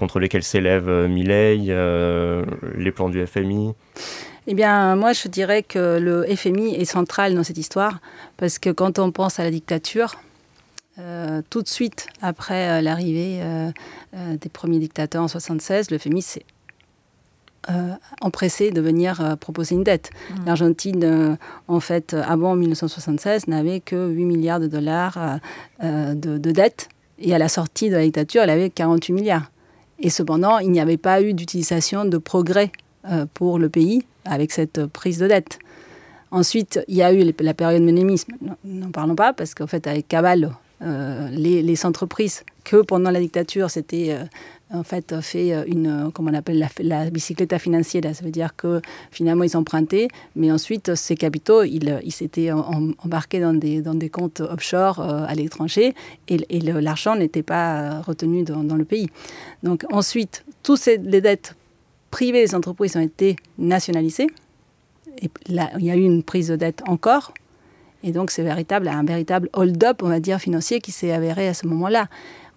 contre 0.00 0.18
lesquels 0.18 0.42
s'élève 0.42 0.88
Milley, 1.08 1.56
les 2.76 2.92
plans 2.92 3.08
du 3.08 3.24
FMI 3.24 3.74
eh 4.46 4.54
bien, 4.54 4.96
moi, 4.96 5.12
je 5.12 5.28
dirais 5.28 5.62
que 5.62 5.98
le 5.98 6.24
FMI 6.24 6.74
est 6.74 6.84
central 6.84 7.34
dans 7.34 7.44
cette 7.44 7.58
histoire, 7.58 8.00
parce 8.36 8.58
que 8.58 8.70
quand 8.70 8.98
on 8.98 9.12
pense 9.12 9.38
à 9.38 9.44
la 9.44 9.50
dictature, 9.50 10.16
euh, 10.98 11.40
tout 11.50 11.62
de 11.62 11.68
suite 11.68 12.08
après 12.20 12.68
euh, 12.68 12.80
l'arrivée 12.80 13.40
euh, 13.42 13.70
des 14.12 14.48
premiers 14.48 14.78
dictateurs 14.78 15.22
en 15.22 15.28
76, 15.28 15.90
le 15.90 15.98
FMI 15.98 16.22
s'est 16.22 16.44
empressé 18.22 18.70
de 18.70 18.80
venir 18.80 19.36
proposer 19.38 19.76
une 19.76 19.84
dette. 19.84 20.10
Mmh. 20.10 20.34
L'Argentine, 20.46 21.38
en 21.68 21.78
fait, 21.78 22.14
avant 22.14 22.56
1976, 22.56 23.46
n'avait 23.46 23.80
que 23.80 24.08
8 24.08 24.24
milliards 24.24 24.60
de 24.60 24.66
dollars 24.66 25.38
de, 25.80 26.14
de 26.14 26.50
dette. 26.50 26.88
Et 27.18 27.34
à 27.34 27.38
la 27.38 27.48
sortie 27.48 27.90
de 27.90 27.96
la 27.96 28.02
dictature, 28.02 28.42
elle 28.42 28.50
avait 28.50 28.70
48 28.70 29.12
milliards. 29.12 29.50
Et 30.00 30.10
cependant, 30.10 30.58
il 30.58 30.70
n'y 30.70 30.80
avait 30.80 30.96
pas 30.96 31.22
eu 31.22 31.34
d'utilisation 31.34 32.04
de 32.04 32.18
progrès 32.18 32.72
pour 33.34 33.58
le 33.58 33.68
pays 33.68 34.04
avec 34.24 34.52
cette 34.52 34.86
prise 34.86 35.18
de 35.18 35.26
dette. 35.26 35.58
Ensuite, 36.30 36.80
il 36.86 36.96
y 36.96 37.02
a 37.02 37.12
eu 37.12 37.32
la 37.40 37.54
période 37.54 37.82
ménémisme. 37.82 38.32
N'en 38.64 38.90
parlons 38.90 39.16
pas, 39.16 39.32
parce 39.32 39.54
qu'en 39.54 39.66
fait, 39.66 39.86
avec 39.86 40.06
Cavallo, 40.06 40.50
euh, 40.82 41.28
les, 41.30 41.84
entreprises 41.84 42.44
que 42.64 42.82
pendant 42.82 43.10
la 43.10 43.20
dictature, 43.20 43.70
c'était 43.70 44.08
euh, 44.10 44.24
en 44.72 44.82
fait 44.82 45.20
fait 45.20 45.64
une, 45.66 46.10
comment 46.14 46.30
on 46.30 46.34
appelle 46.34 46.58
la, 46.58 46.68
la 46.80 47.10
bicyclette 47.10 47.56
financière. 47.58 48.02
Ça 48.14 48.24
veut 48.24 48.30
dire 48.30 48.54
que 48.56 48.80
finalement 49.10 49.44
ils 49.44 49.56
empruntaient, 49.56 50.08
mais 50.36 50.50
ensuite 50.52 50.94
ces 50.94 51.16
capitaux, 51.16 51.62
ils, 51.62 52.00
ils 52.04 52.12
s'étaient 52.12 52.52
embarqués 52.52 53.40
dans 53.40 53.54
des, 53.54 53.82
dans 53.82 53.94
des 53.94 54.10
comptes 54.10 54.40
offshore 54.40 55.00
euh, 55.00 55.24
à 55.26 55.34
l'étranger 55.34 55.94
et, 56.28 56.38
l'argent 56.60 57.16
n'était 57.16 57.42
pas 57.42 58.00
retenu 58.00 58.44
dans, 58.44 58.62
dans, 58.62 58.76
le 58.76 58.84
pays. 58.84 59.10
Donc 59.62 59.84
ensuite, 59.90 60.44
toutes 60.62 60.84
les 60.86 61.20
dettes 61.20 61.56
privées 62.10 62.44
des 62.44 62.54
entreprises 62.54 62.96
ont 62.96 63.00
été 63.00 63.36
nationalisées. 63.58 64.28
Et 65.22 65.30
là, 65.48 65.70
il 65.78 65.84
y 65.84 65.90
a 65.90 65.96
eu 65.96 66.02
une 66.02 66.22
prise 66.22 66.48
de 66.48 66.56
dette 66.56 66.82
encore. 66.86 67.32
Et 68.02 68.12
donc, 68.12 68.30
c'est 68.30 68.42
véritable, 68.42 68.88
un 68.88 69.04
véritable 69.04 69.50
hold-up, 69.52 70.02
on 70.02 70.08
va 70.08 70.20
dire, 70.20 70.38
financier 70.38 70.80
qui 70.80 70.90
s'est 70.90 71.12
avéré 71.12 71.48
à 71.48 71.54
ce 71.54 71.66
moment-là. 71.66 72.08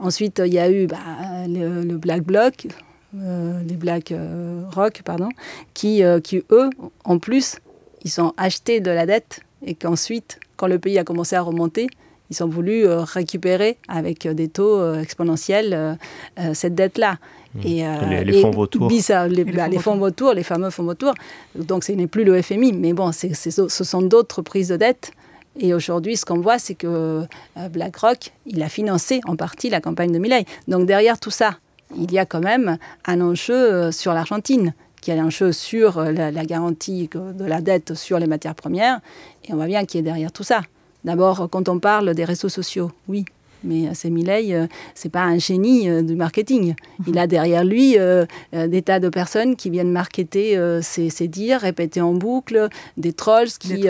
Ensuite, 0.03 0.41
il 0.45 0.53
y 0.53 0.59
a 0.59 0.69
eu 0.69 0.85
bah, 0.85 0.97
le, 1.47 1.95
Black 1.95 2.23
Bloc, 2.23 2.67
euh, 3.17 3.61
les 3.65 3.75
Black 3.75 4.11
euh, 4.11 4.63
Rock, 4.75 5.01
pardon, 5.05 5.29
qui, 5.73 6.03
euh, 6.03 6.19
qui, 6.19 6.43
eux, 6.51 6.69
en 7.05 7.19
plus, 7.19 7.59
ils 8.03 8.19
ont 8.19 8.33
acheté 8.35 8.81
de 8.81 8.91
la 8.91 9.05
dette 9.05 9.39
et 9.65 9.75
qu'ensuite, 9.75 10.41
quand 10.57 10.67
le 10.67 10.77
pays 10.77 10.99
a 10.99 11.05
commencé 11.05 11.37
à 11.37 11.41
remonter, 11.41 11.87
ils 12.29 12.43
ont 12.43 12.49
voulu 12.49 12.85
récupérer 12.87 13.77
avec 13.87 14.27
des 14.27 14.47
taux 14.49 14.93
exponentiels 14.95 15.97
cette 16.53 16.73
dette-là. 16.73 17.17
Mmh. 17.53 17.59
Et, 17.65 18.25
les, 18.25 18.41
fonds 18.41 18.51
vautours. 18.51 18.89
les, 18.89 19.43
bah, 19.43 19.67
les, 19.67 19.77
fonds 19.77 19.97
vautours, 19.97 20.33
les 20.33 20.43
fameux 20.43 20.69
fonds 20.69 20.83
vautours. 20.83 21.13
Donc 21.55 21.83
ce 21.83 21.91
n'est 21.91 22.07
plus 22.07 22.23
le 22.23 22.41
FMI, 22.41 22.73
mais 22.73 22.93
bon, 22.93 23.11
ce 23.11 23.83
sont 23.83 24.01
d'autres 24.01 24.41
prises 24.41 24.69
de 24.69 24.77
dette 24.77 25.11
et 25.59 25.73
aujourd'hui, 25.73 26.17
ce 26.17 26.25
qu'on 26.25 26.39
voit, 26.39 26.57
c'est 26.57 26.75
que 26.75 27.25
euh, 27.57 27.69
BlackRock, 27.69 28.31
il 28.45 28.61
a 28.63 28.69
financé 28.69 29.21
en 29.25 29.35
partie 29.35 29.69
la 29.69 29.81
campagne 29.81 30.11
de 30.11 30.19
Milley. 30.19 30.45
Donc 30.67 30.87
derrière 30.87 31.19
tout 31.19 31.31
ça, 31.31 31.57
il 31.95 32.11
y 32.11 32.17
a 32.17 32.25
quand 32.25 32.39
même 32.39 32.77
un 33.05 33.21
enjeu 33.21 33.53
euh, 33.53 33.91
sur 33.91 34.13
l'Argentine, 34.13 34.73
qui 35.01 35.11
a 35.11 35.15
un 35.15 35.25
enjeu 35.25 35.51
sur 35.51 35.99
euh, 35.99 36.11
la, 36.11 36.31
la, 36.31 36.45
garantie 36.45 37.09
de 37.13 37.45
la 37.45 37.61
dette 37.61 37.93
sur 37.93 38.17
les 38.17 38.27
matières 38.27 38.55
premières. 38.55 38.99
Et 39.45 39.53
on 39.53 39.57
voit 39.57 39.67
bien 39.67 39.85
qui 39.85 39.99
est 39.99 40.01
derrière 40.01 40.31
tout 40.31 40.43
ça. 40.43 40.61
D'abord, 41.03 41.49
quand 41.51 41.69
on 41.69 41.79
parle 41.79 42.15
des 42.15 42.25
réseaux 42.25 42.49
sociaux, 42.49 42.91
oui, 43.07 43.25
mais 43.63 43.93
c'est 43.93 44.09
Milei, 44.09 44.53
euh, 44.53 44.67
c'est 44.95 45.09
pas 45.09 45.23
un 45.23 45.37
génie 45.37 45.89
euh, 45.89 46.01
du 46.01 46.15
marketing. 46.15 46.75
Il 47.07 47.17
a 47.17 47.27
derrière 47.27 47.63
lui 47.63 47.97
euh, 47.97 48.25
des 48.51 48.81
tas 48.81 48.99
de 48.99 49.09
personnes 49.09 49.55
qui 49.55 49.69
viennent 49.69 49.91
marketer 49.91 50.59
ses, 50.81 51.09
ses, 51.09 51.27
dires, 51.27 51.61
répéter 51.61 52.01
en 52.01 52.13
boucle, 52.13 52.69
des 52.97 53.13
trolls 53.13 53.49
qui, 53.59 53.87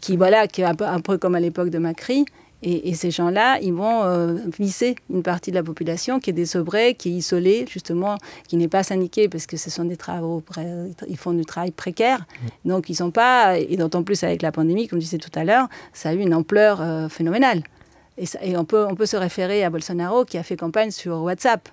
qui 0.00 0.16
voilà, 0.16 0.46
qui 0.46 0.62
un 0.62 0.74
peu, 0.74 0.84
un 0.84 1.00
peu 1.00 1.18
comme 1.18 1.34
à 1.34 1.40
l'époque 1.40 1.70
de 1.70 1.78
Macri. 1.78 2.24
Et, 2.62 2.94
ces 2.94 3.10
gens-là, 3.10 3.58
ils 3.60 3.72
vont 3.72 4.02
visser 4.58 4.96
une 5.10 5.22
partie 5.22 5.50
de 5.50 5.56
la 5.56 5.62
population 5.62 6.18
qui 6.18 6.30
est 6.30 6.32
désobrée, 6.32 6.94
qui 6.94 7.10
est 7.10 7.12
isolée, 7.12 7.64
justement, 7.70 8.16
qui 8.48 8.56
n'est 8.56 8.66
pas 8.66 8.82
syndiquée 8.82 9.28
parce 9.28 9.46
que 9.46 9.56
ce 9.56 9.70
sont 9.70 9.84
des 9.84 9.96
travaux, 9.96 10.42
ils 11.08 11.16
font 11.16 11.32
du 11.32 11.44
travail 11.44 11.70
précaire. 11.70 12.26
Donc, 12.64 12.88
ils 12.88 12.96
sont 12.96 13.10
pas, 13.10 13.58
et 13.58 13.76
d'autant 13.76 14.02
plus 14.02 14.24
avec 14.24 14.42
la 14.42 14.52
pandémie, 14.52 14.88
comme 14.88 14.98
je 15.00 15.04
disais 15.04 15.18
tout 15.18 15.38
à 15.38 15.44
l'heure, 15.44 15.68
ça 15.92 16.08
a 16.08 16.14
eu 16.14 16.18
une 16.18 16.34
ampleur 16.34 16.82
phénoménale. 17.10 17.62
Et, 18.18 18.56
on, 18.56 18.64
peut, 18.64 18.86
on 18.88 18.94
peut 18.94 19.06
se 19.06 19.16
référer 19.16 19.62
à 19.64 19.70
Bolsonaro 19.70 20.24
qui 20.24 20.38
a 20.38 20.42
fait 20.42 20.56
campagne 20.56 20.90
sur 20.90 21.22
WhatsApp. 21.22 21.68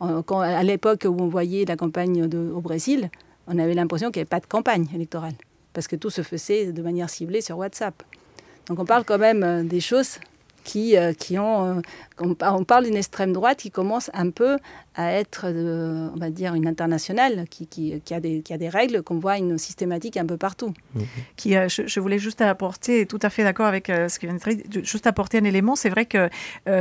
À 0.00 0.62
l'époque 0.62 1.04
où 1.04 1.16
on 1.20 1.28
voyait 1.28 1.64
la 1.66 1.76
campagne 1.76 2.22
au 2.22 2.60
Brésil, 2.60 3.10
on 3.46 3.58
avait 3.58 3.74
l'impression 3.74 4.10
qu'il 4.10 4.20
n'y 4.20 4.22
avait 4.22 4.28
pas 4.28 4.40
de 4.40 4.46
campagne 4.46 4.86
électorale, 4.94 5.34
parce 5.72 5.88
que 5.88 5.96
tout 5.96 6.10
se 6.10 6.22
faisait 6.22 6.72
de 6.72 6.82
manière 6.82 7.10
ciblée 7.10 7.40
sur 7.40 7.58
WhatsApp. 7.58 8.02
Donc 8.66 8.78
on 8.78 8.84
parle 8.84 9.04
quand 9.04 9.18
même 9.18 9.42
euh, 9.42 9.62
des 9.64 9.80
choses 9.80 10.18
qui, 10.64 10.96
euh, 10.96 11.12
qui 11.12 11.38
ont... 11.38 11.78
Euh, 11.78 11.80
on 12.22 12.64
parle 12.64 12.84
d'une 12.84 12.96
extrême 12.96 13.32
droite 13.32 13.58
qui 13.58 13.70
commence 13.70 14.10
un 14.12 14.30
peu 14.30 14.58
à 14.96 15.12
être, 15.12 15.44
euh, 15.46 16.08
on 16.14 16.18
va 16.18 16.30
dire, 16.30 16.54
une 16.54 16.66
internationale, 16.66 17.44
qui, 17.48 17.66
qui, 17.66 18.00
qui, 18.04 18.12
a, 18.12 18.20
des, 18.20 18.42
qui 18.42 18.52
a 18.52 18.58
des 18.58 18.68
règles, 18.68 19.02
qu'on 19.02 19.18
voit 19.18 19.38
une 19.38 19.56
systématique 19.56 20.16
un 20.16 20.26
peu 20.26 20.36
partout. 20.36 20.74
Mhm. 20.94 21.02
Qui, 21.36 21.56
euh, 21.56 21.68
je, 21.68 22.00
voulais 22.00 22.18
juste 22.18 22.40
apporter, 22.40 23.06
tout 23.06 23.18
à 23.22 23.30
fait 23.30 23.44
d'accord 23.44 23.66
avec 23.66 23.88
euh, 23.88 24.08
ce 24.08 24.18
que 24.18 24.26
vient 24.26 24.36
de 24.36 24.68
dire, 24.68 24.84
juste 24.84 25.06
apporter 25.06 25.38
un 25.38 25.44
élément. 25.44 25.76
C'est 25.76 25.90
vrai 25.90 26.06
que 26.06 26.28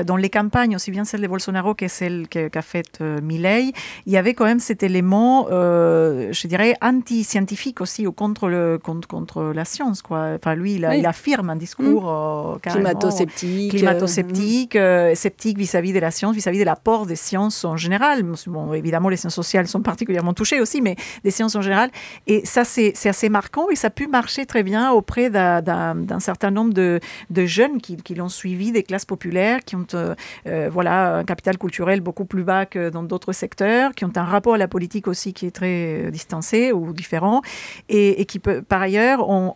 dans 0.03 0.17
les 0.17 0.29
campagnes, 0.29 0.75
aussi 0.75 0.91
bien 0.91 1.05
celle 1.05 1.21
de 1.21 1.27
Bolsonaro 1.27 1.73
que 1.73 1.87
celle 1.87 2.27
qu'a 2.27 2.61
faite 2.61 3.01
Milley, 3.01 3.71
il 4.05 4.13
y 4.13 4.17
avait 4.17 4.33
quand 4.33 4.45
même 4.45 4.59
cet 4.59 4.83
élément, 4.83 5.47
je 5.49 6.47
dirais, 6.47 6.75
anti-scientifique 6.81 7.81
aussi, 7.81 8.07
ou 8.07 8.11
contre, 8.11 8.49
le, 8.49 8.79
contre, 8.81 9.07
contre 9.07 9.43
la 9.43 9.65
science. 9.65 10.01
Quoi. 10.01 10.35
Enfin, 10.35 10.55
lui, 10.55 10.73
il, 10.73 10.89
il 10.97 11.05
affirme 11.05 11.49
un 11.49 11.55
discours 11.55 12.59
mmh. 12.65 12.69
climato-sceptique, 12.69 13.68
climato-sceptique, 13.69 14.77
sceptique 15.15 15.57
vis-à-vis 15.57 15.93
de 15.93 15.99
la 15.99 16.11
science, 16.11 16.35
vis-à-vis 16.35 16.57
-vis 16.57 16.61
de 16.61 16.65
l'apport 16.65 17.05
des 17.05 17.15
sciences 17.15 17.65
en 17.65 17.77
général 17.77 18.23
Bon, 18.47 18.73
évidemment, 18.73 19.09
les 19.09 19.17
sciences 19.17 19.35
sociales 19.35 19.67
sont 19.67 19.81
particulièrement 19.81 20.33
touchées 20.33 20.59
aussi, 20.59 20.81
mais 20.81 20.95
les 21.23 21.31
sciences 21.31 21.55
en 21.55 21.61
général. 21.61 21.89
Et 22.27 22.45
ça, 22.45 22.63
c'est 22.63 22.93
assez 23.05 23.29
marquant 23.29 23.69
et 23.69 23.75
ça 23.75 23.87
a 23.87 23.89
pu 23.89 24.07
marcher 24.07 24.45
très 24.45 24.63
bien 24.63 24.91
auprès 24.91 25.29
d'un 25.29 26.19
certain 26.19 26.51
nombre 26.51 26.73
de, 26.73 26.99
de 27.29 27.45
jeunes 27.45 27.79
qui, 27.81 27.97
qui 27.97 28.15
l'ont 28.15 28.29
suivi, 28.29 28.71
des 28.71 28.83
classes 28.83 29.05
populaires, 29.05 29.63
qui 29.65 29.75
ont 29.75 29.85
euh, 29.93 30.15
euh, 30.47 30.69
voilà, 30.71 31.17
un 31.17 31.23
capital 31.23 31.57
culturel 31.57 32.01
beaucoup 32.01 32.25
plus 32.25 32.43
bas 32.43 32.65
que 32.65 32.89
dans 32.89 33.03
d'autres 33.03 33.33
secteurs, 33.33 33.93
qui 33.93 34.05
ont 34.05 34.11
un 34.15 34.23
rapport 34.23 34.55
à 34.55 34.57
la 34.57 34.67
politique 34.67 35.07
aussi 35.07 35.33
qui 35.33 35.45
est 35.45 35.51
très 35.51 36.07
euh, 36.07 36.11
distancé 36.11 36.71
ou 36.71 36.93
différent, 36.93 37.41
et, 37.87 38.21
et 38.21 38.25
qui, 38.25 38.39
peut, 38.39 38.61
par 38.61 38.81
ailleurs, 38.81 39.27
ont, 39.29 39.53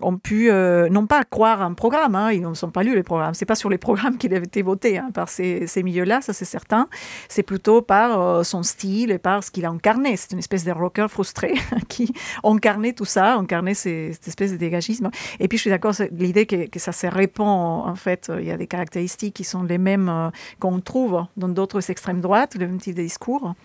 ont, 0.00 0.16
pu, 0.16 0.50
non 0.90 1.06
pas 1.06 1.24
croire 1.24 1.62
un 1.62 1.74
programme, 1.74 2.14
hein, 2.14 2.32
ils 2.32 2.42
ne 2.42 2.54
sont 2.54 2.70
pas 2.70 2.82
lus 2.82 2.94
les 2.94 3.02
programmes, 3.02 3.34
c'est 3.42 3.46
pas 3.46 3.56
sur 3.56 3.70
les 3.70 3.78
programmes 3.78 4.18
qu'il 4.18 4.32
avait 4.34 4.44
été 4.46 4.62
voté 4.62 4.98
hein, 4.98 5.10
par 5.12 5.28
ces, 5.28 5.66
milieux-là, 5.82 6.20
ça 6.20 6.32
c'est 6.32 6.44
certain, 6.44 6.88
c'est 7.28 7.42
plutôt 7.42 7.82
par 7.82 8.20
euh, 8.20 8.44
son 8.44 8.62
style 8.62 9.10
et 9.10 9.18
par 9.18 9.42
ce 9.42 9.50
qu'il 9.50 9.64
a 9.64 9.68
incarné. 9.68 10.16
C'est 10.16 10.30
une 10.30 10.38
espèce 10.38 10.62
de 10.64 10.70
rocker 10.70 11.08
frustré 11.08 11.54
qui 11.88 12.14
incarnait 12.44 12.92
tout 12.92 13.04
ça, 13.04 13.34
incarnait 13.34 13.74
cette 13.74 14.28
espèce 14.28 14.52
de 14.52 14.56
dégagisme. 14.58 15.10
Et 15.40 15.48
puis 15.48 15.58
je 15.58 15.62
suis 15.62 15.70
d'accord, 15.70 15.92
l'idée 16.12 16.46
que, 16.46 16.68
que, 16.68 16.78
ça 16.78 16.92
se 16.92 17.08
répand, 17.08 17.88
en 17.88 17.96
fait, 17.96 18.30
il 18.38 18.46
y 18.46 18.52
a 18.52 18.56
des 18.56 18.68
caractéristiques 18.68 19.34
qui 19.34 19.42
sont 19.42 19.64
les 19.64 19.78
mêmes 19.78 20.08
euh, 20.08 20.30
qu'on 20.60 20.78
trouve 20.78 21.24
dans 21.36 21.48
d'autres 21.48 21.90
extrêmes 21.90 22.20
droites, 22.20 22.54
le 22.54 22.68
même 22.68 22.78
type 22.78 22.94
de 22.94 23.02
discours. 23.02 23.56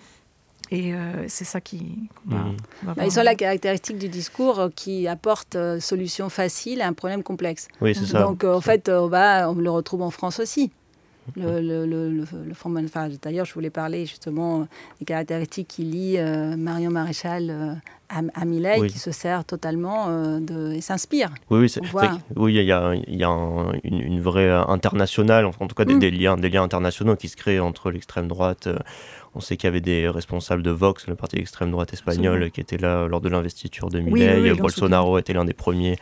Et 0.71 0.93
euh, 0.93 1.25
c'est 1.27 1.45
ça 1.45 1.61
qui. 1.61 2.09
Mhm. 2.25 2.57
Bah, 2.83 3.05
ils 3.05 3.11
sont 3.11 3.23
la 3.23 3.35
caractéristique 3.35 3.97
du 3.97 4.09
discours 4.09 4.69
qui 4.75 5.07
apporte 5.07 5.57
solution 5.79 6.29
facile 6.29 6.81
à 6.81 6.87
un 6.87 6.93
problème 6.93 7.23
complexe. 7.23 7.67
Oui, 7.81 7.95
c'est 7.95 8.05
ça. 8.05 8.21
Donc 8.21 8.43
en 8.43 8.61
fait, 8.61 8.89
on, 8.89 9.07
le 9.07 9.69
retrouve 9.69 10.01
en 10.01 10.11
France 10.11 10.39
aussi. 10.39 10.71
Le, 11.35 11.61
le, 11.61 11.85
le, 11.85 12.09
le 12.09 12.25
enfin, 12.51 13.09
D'ailleurs, 13.21 13.45
je 13.45 13.53
voulais 13.53 13.69
parler 13.69 14.05
justement 14.05 14.67
des 14.99 15.05
caractéristiques 15.05 15.67
qui 15.67 15.83
lient 15.83 16.19
euh, 16.19 16.55
Marion 16.55 16.91
Maréchal 16.91 17.49
euh, 17.49 17.73
à, 18.09 18.21
à 18.33 18.45
Millet, 18.45 18.87
qui 18.87 18.97
se 18.97 19.11
sert 19.11 19.43
totalement 19.43 20.05
euh, 20.07 20.39
de, 20.39 20.71
et 20.71 20.81
s'inspire. 20.81 21.31
Oui, 21.49 21.59
oui, 21.59 22.07
oui, 22.35 22.55
il 22.55 22.63
y 22.63 22.71
a, 22.71 22.95
y 22.95 23.23
a 23.23 23.29
une, 23.83 24.21
vraie 24.21 24.49
internationale, 24.49 25.45
en 25.45 25.67
tout 25.67 25.75
cas 25.75 25.85
des, 25.85 25.95
mm. 25.95 25.99
des, 25.99 26.11
liens, 26.11 26.37
des 26.37 26.49
liens 26.49 26.63
internationaux 26.63 27.15
qui 27.15 27.27
se 27.27 27.35
créent 27.35 27.59
entre 27.59 27.91
l'extrême 27.91 28.27
droite 28.27 28.69
On 29.37 29.39
sait 29.39 29.55
qu'il 29.55 29.67
y 29.67 29.69
avait 29.69 29.81
des 29.81 30.09
responsables 30.09 30.63
de 30.63 30.71
Vox, 30.71 31.05
le 31.07 31.13
parti 31.13 31.35
d'extrême 31.35 31.69
droite 31.69 31.93
espagnol, 31.93 32.49
qui 32.49 32.59
étaient 32.59 32.77
là 32.77 33.07
lors 33.07 33.21
de 33.21 33.29
l'investiture 33.29 33.89
de 33.89 33.99
Milei. 33.99 34.53
Bolsonaro 34.55 35.19
était 35.19 35.33
l'un 35.33 35.45
des 35.45 35.53
premiers 35.53 35.95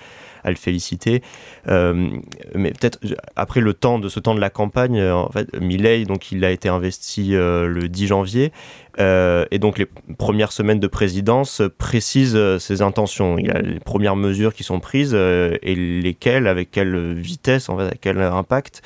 à 0.45 0.51
le 0.51 0.55
féliciter. 0.55 1.21
Euh, 1.67 2.09
mais 2.53 2.71
peut-être 2.71 2.99
après 3.35 3.59
le 3.59 3.73
temps 3.73 3.99
de 3.99 4.07
ce 4.07 4.21
temps 4.21 4.35
de 4.35 4.39
la 4.39 4.49
campagne, 4.49 5.01
en 5.01 5.29
fait, 5.31 5.53
Milei, 5.59 6.05
donc 6.05 6.31
il 6.31 6.45
a 6.45 6.51
été 6.51 6.69
investi 6.69 7.35
euh, 7.35 7.67
le 7.67 7.89
10 7.89 8.07
janvier. 8.07 8.53
Et 8.97 9.59
donc 9.59 9.77
les 9.77 9.87
premières 10.17 10.51
semaines 10.51 10.79
de 10.79 10.87
présidence 10.87 11.61
précisent 11.77 12.57
ses 12.59 12.81
intentions. 12.81 13.37
Il 13.37 13.47
y 13.47 13.49
a 13.49 13.59
les 13.59 13.79
premières 13.79 14.15
mesures 14.15 14.53
qui 14.53 14.63
sont 14.63 14.79
prises 14.79 15.13
et 15.13 15.75
lesquelles, 15.75 16.47
avec 16.47 16.71
quelle 16.71 17.13
vitesse, 17.13 17.69
en 17.69 17.77
avec 17.79 17.99
quel 18.01 18.21
impact. 18.21 18.81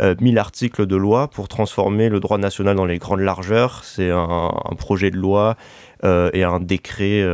1000 0.00 0.38
articles 0.38 0.86
de 0.86 0.96
loi 0.96 1.28
pour 1.28 1.48
transformer 1.48 2.08
le 2.08 2.18
droit 2.18 2.38
national 2.38 2.76
dans 2.76 2.86
les 2.86 2.98
grandes 2.98 3.20
largeurs. 3.20 3.84
C'est 3.84 4.10
un, 4.10 4.50
projet 4.78 5.10
de 5.10 5.16
loi 5.16 5.56
et 6.02 6.42
un 6.42 6.60
décret 6.60 7.24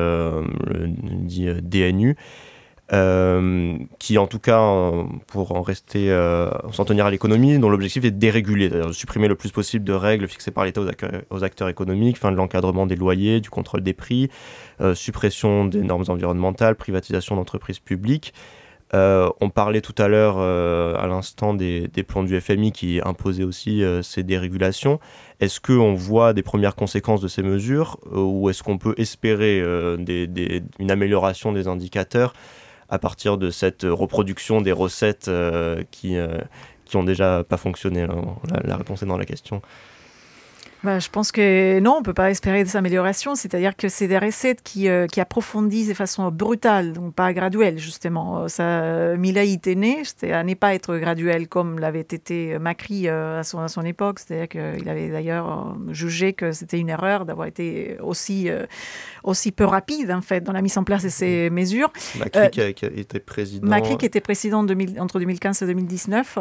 dit 1.25 1.49
DNU. 1.63 2.17
Euh, 2.95 3.77
qui 3.99 4.17
en 4.17 4.27
tout 4.27 4.39
cas, 4.39 4.63
euh, 4.63 5.03
pour 5.27 5.53
en 5.53 5.61
rester, 5.61 6.11
euh, 6.11 6.49
s'en 6.73 6.87
tenir 6.87 7.05
à 7.05 7.11
l'économie, 7.11 7.59
dont 7.59 7.69
l'objectif 7.69 8.05
est 8.07 8.11
de 8.11 8.17
déréguler, 8.17 8.71
c'est-à-dire 8.71 8.89
de 8.89 8.93
supprimer 8.93 9.29
le 9.29 9.35
plus 9.35 9.51
possible 9.51 9.85
de 9.85 9.93
règles 9.93 10.27
fixées 10.27 10.51
par 10.51 10.65
l'État 10.65 10.81
aux, 11.29 11.45
acteurs, 11.45 11.69
économiques, 11.69 12.17
fin 12.17 12.33
de 12.33 12.37
l'encadrement 12.37 12.87
des 12.87 12.97
loyers, 12.97 13.41
du 13.41 13.51
contrôle 13.51 13.83
des 13.83 13.93
prix, 13.93 14.31
suppression 14.95 15.67
des 15.67 15.83
normes 15.83 16.05
environnementales, 16.09 16.77
privatisation 16.77 17.37
d'entreprises 17.37 17.79
publiques. 17.79 18.33
on 18.93 19.51
parlait 19.55 19.83
tout 19.83 19.95
à 19.99 20.09
l'heure, 20.09 20.39
à 20.39 21.07
l'instant, 21.07 21.53
des, 21.53 21.91
plans 22.07 22.23
du 22.23 22.41
FMI 22.41 22.73
qui 22.73 23.01
imposaient 23.05 23.45
aussi 23.45 23.83
ces 24.03 24.23
dérégulations. 24.23 24.99
Est-ce 25.41 25.61
qu'on 25.61 25.95
voit 25.95 26.33
des 26.33 26.43
premières 26.43 26.75
conséquences 26.75 27.21
de 27.21 27.29
ces 27.29 27.43
mesures 27.43 27.99
ou 28.13 28.49
est-ce 28.49 28.63
qu'on 28.63 28.79
peut 28.79 28.95
espérer 28.97 29.61
une 29.61 30.91
amélioration 30.91 31.53
des 31.53 31.69
indicateurs 31.69 32.33
à 32.89 32.99
partir 32.99 33.39
de 33.39 33.51
cette 33.51 33.83
reproduction 33.85 34.61
des 34.61 34.73
recettes 34.73 35.29
euh, 35.29 35.83
qui, 35.91 36.17
euh, 36.17 36.39
qui 36.85 36.97
ont 36.97 37.05
déjà 37.05 37.45
pas 37.45 37.57
fonctionné 37.57 38.07
la, 38.07 38.61
la 38.65 38.77
réponse 38.77 39.03
est 39.03 39.07
dans 39.07 39.19
la 39.19 39.27
question. 39.27 39.63
Bah, 40.85 41.01
je 41.01 41.09
pense 41.09 41.33
que 41.33 41.81
non, 41.81 41.95
on 41.97 41.99
ne 42.01 42.05
peut 42.05 42.15
pas 42.15 42.31
espérer 42.31 42.63
des 42.63 42.77
améliorations. 42.77 43.35
C'est-à-dire 43.35 43.77
que 43.77 43.89
c'est 43.89 44.07
des 44.07 44.19
recettes 44.19 44.63
qui, 44.63 44.89
euh, 44.89 45.07
qui, 45.07 45.21
approfondissent 45.21 45.89
de 45.89 45.95
façon 45.95 46.31
brutale, 46.31 46.93
donc 46.93 47.15
pas 47.15 47.33
graduelle, 47.33 47.79
justement. 47.79 48.45
Euh, 48.45 48.49
ça, 48.49 49.17
Milei 49.17 49.53
était 49.53 49.75
né, 49.75 50.03
à 50.23 50.45
ne 50.45 50.55
pas 50.55 50.75
être 50.75 50.97
graduel 50.97 51.49
comme 51.49 51.81
l'avait 51.81 52.01
été 52.01 52.59
Macri 52.61 53.09
euh, 53.09 53.41
à, 53.41 53.43
son, 53.43 53.59
à 53.59 53.69
son 53.69 53.83
époque. 53.83 54.21
C'est-à-dire 54.21 54.49
qu'il 54.49 54.89
avait 54.89 55.09
d'ailleurs 55.09 55.77
jugé 55.91 56.33
que 56.33 56.53
c'était 56.53 56.79
une 56.79 56.91
erreur 56.91 57.25
d'avoir 57.25 57.49
été 57.49 57.97
aussi, 58.01 58.49
aussi 59.25 59.51
peu 59.51 59.65
rapide, 59.65 60.13
en 60.13 60.23
fait, 60.23 60.43
dans 60.43 60.53
la 60.53 60.63
mise 60.63 60.79
en 60.79 60.85
place 60.85 61.03
de 61.03 61.09
ces 61.09 61.51
mesures. 61.51 61.91
Macri 62.19 62.51
qui, 62.51 62.61
a, 62.61 62.69
été 62.69 63.19
président. 63.19 63.67
Macri 63.67 63.99
qui 63.99 64.07
était 64.07 64.21
président 64.21 64.65
entre 64.99 65.19
2015 65.19 65.63
et 65.63 65.67
2019. 65.67 66.39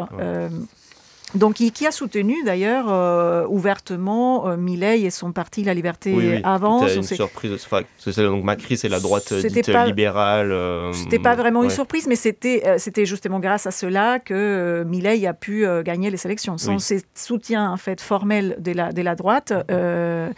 Donc, 1.34 1.54
qui, 1.54 1.86
a 1.86 1.90
soutenu 1.90 2.36
d'ailleurs 2.44 2.86
euh, 2.88 3.44
ouvertement 3.48 4.48
euh, 4.48 4.56
Milei 4.56 5.02
et 5.02 5.10
son 5.10 5.32
parti 5.32 5.62
La 5.62 5.74
Liberté 5.74 6.14
oui, 6.14 6.40
Avance. 6.42 6.88
C'était 6.88 6.96
une 6.96 7.02
surprise. 7.02 7.68
donc 8.16 8.44
Macri, 8.44 8.76
c'est 8.76 8.88
la 8.88 9.00
droite 9.00 9.32
dite 9.34 9.68
libérale. 9.68 10.52
Euh, 10.52 10.92
c'était 10.92 11.18
pas 11.18 11.34
vraiment 11.34 11.62
une 11.62 11.70
surprise, 11.70 12.06
mais 12.06 12.16
c'était 12.16 12.78
c'était 12.78 13.06
justement 13.06 13.40
grâce 13.40 13.66
à 13.66 13.70
cela 13.70 14.18
que 14.18 14.84
Milei 14.86 15.26
a 15.26 15.34
pu 15.34 15.66
gagner 15.84 16.10
les 16.10 16.24
élections. 16.26 16.56
Sans 16.58 16.78
ses 16.78 17.02
soutiens 17.14 17.70
en 17.70 17.76
fait 17.76 18.00
formels 18.00 18.56
de 18.58 18.72
la 18.72 18.92
de 18.92 19.02
la 19.02 19.14
droite, 19.14 19.52
euh, 19.70 20.30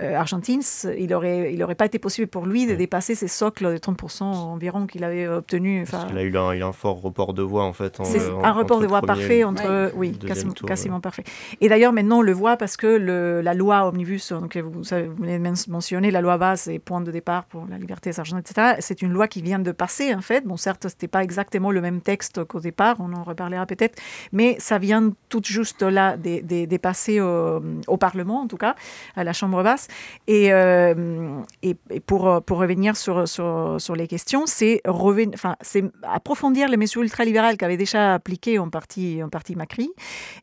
argentine, 0.00 0.62
il 0.98 1.08
n'aurait 1.08 1.52
il 1.52 1.62
aurait 1.62 1.74
pas 1.74 1.86
été 1.86 1.98
possible 1.98 2.26
pour 2.26 2.46
lui 2.46 2.66
de 2.66 2.74
dépasser 2.74 3.14
ces 3.14 3.28
socles 3.28 3.74
de 3.74 3.78
30% 3.78 4.22
environ 4.22 4.86
qu'il 4.86 5.04
avait 5.04 5.28
obtenus. 5.28 5.90
Parce 5.90 6.06
il, 6.10 6.18
a 6.18 6.22
eu 6.22 6.36
un, 6.36 6.54
il 6.54 6.62
a 6.62 6.66
un 6.66 6.72
fort 6.72 7.00
report 7.00 7.34
de 7.34 7.42
voix 7.42 7.64
en 7.64 7.72
fait. 7.72 7.98
C'est 8.04 8.30
un 8.42 8.52
report 8.52 8.80
de 8.80 8.86
voix 8.86 9.02
parfait 9.02 9.44
entre, 9.44 9.92
oui, 9.94 10.16
quasiment, 10.18 10.52
quasiment 10.52 11.00
parfait. 11.00 11.24
Et 11.60 11.68
d'ailleurs 11.68 11.92
maintenant 11.92 12.18
on 12.18 12.22
le 12.22 12.32
voit 12.32 12.56
parce 12.56 12.76
que 12.76 12.86
le, 12.86 13.42
la 13.42 13.54
loi 13.54 13.86
omnibus, 13.86 14.32
donc 14.32 14.56
vous, 14.56 14.82
vous 14.82 14.82
venez 14.82 15.38
de 15.38 15.70
mentionner, 15.70 16.10
la 16.10 16.20
loi 16.20 16.38
base 16.38 16.68
et 16.68 16.78
point 16.78 17.00
de 17.00 17.10
départ 17.10 17.44
pour 17.44 17.66
la 17.66 17.78
liberté 17.78 18.10
des 18.10 18.18
argentines, 18.18 18.44
etc. 18.48 18.76
C'est 18.80 19.02
une 19.02 19.12
loi 19.12 19.28
qui 19.28 19.42
vient 19.42 19.58
de 19.58 19.72
passer 19.72 20.14
en 20.14 20.20
fait. 20.20 20.46
Bon 20.46 20.56
certes 20.56 20.86
c'était 20.88 21.08
pas 21.08 21.22
exactement 21.22 21.70
le 21.70 21.80
même 21.80 22.00
texte 22.00 22.44
qu'au 22.44 22.60
départ, 22.60 22.96
on 22.98 23.12
en 23.12 23.22
reparlera 23.22 23.66
peut-être, 23.66 24.00
mais 24.32 24.56
ça 24.58 24.78
vient 24.78 25.12
tout 25.28 25.42
juste 25.44 25.82
là 25.82 26.16
des, 26.16 26.40
des, 26.40 26.78
passer 26.78 27.20
au, 27.20 27.62
au 27.86 27.96
Parlement 27.96 28.40
en 28.40 28.46
tout 28.46 28.56
cas, 28.56 28.74
à 29.16 29.24
la 29.24 29.32
Chambre 29.32 29.62
basse. 29.62 29.81
Et, 30.26 30.52
euh, 30.52 31.40
et, 31.62 31.74
pour, 32.00 32.42
pour 32.42 32.58
revenir 32.58 32.96
sur, 32.96 33.28
sur, 33.28 33.76
sur 33.78 33.96
les 33.96 34.06
questions, 34.06 34.44
c'est 34.46 34.80
enfin, 34.86 35.56
approfondir 36.02 36.68
les 36.68 36.76
mesures 36.76 37.02
ultralibérales 37.02 37.56
qu'avait 37.56 37.76
déjà 37.76 38.14
appliquées 38.14 38.58
en 38.58 38.68
partie, 38.70 39.22
en 39.22 39.28
partie 39.28 39.56
Macri, 39.56 39.90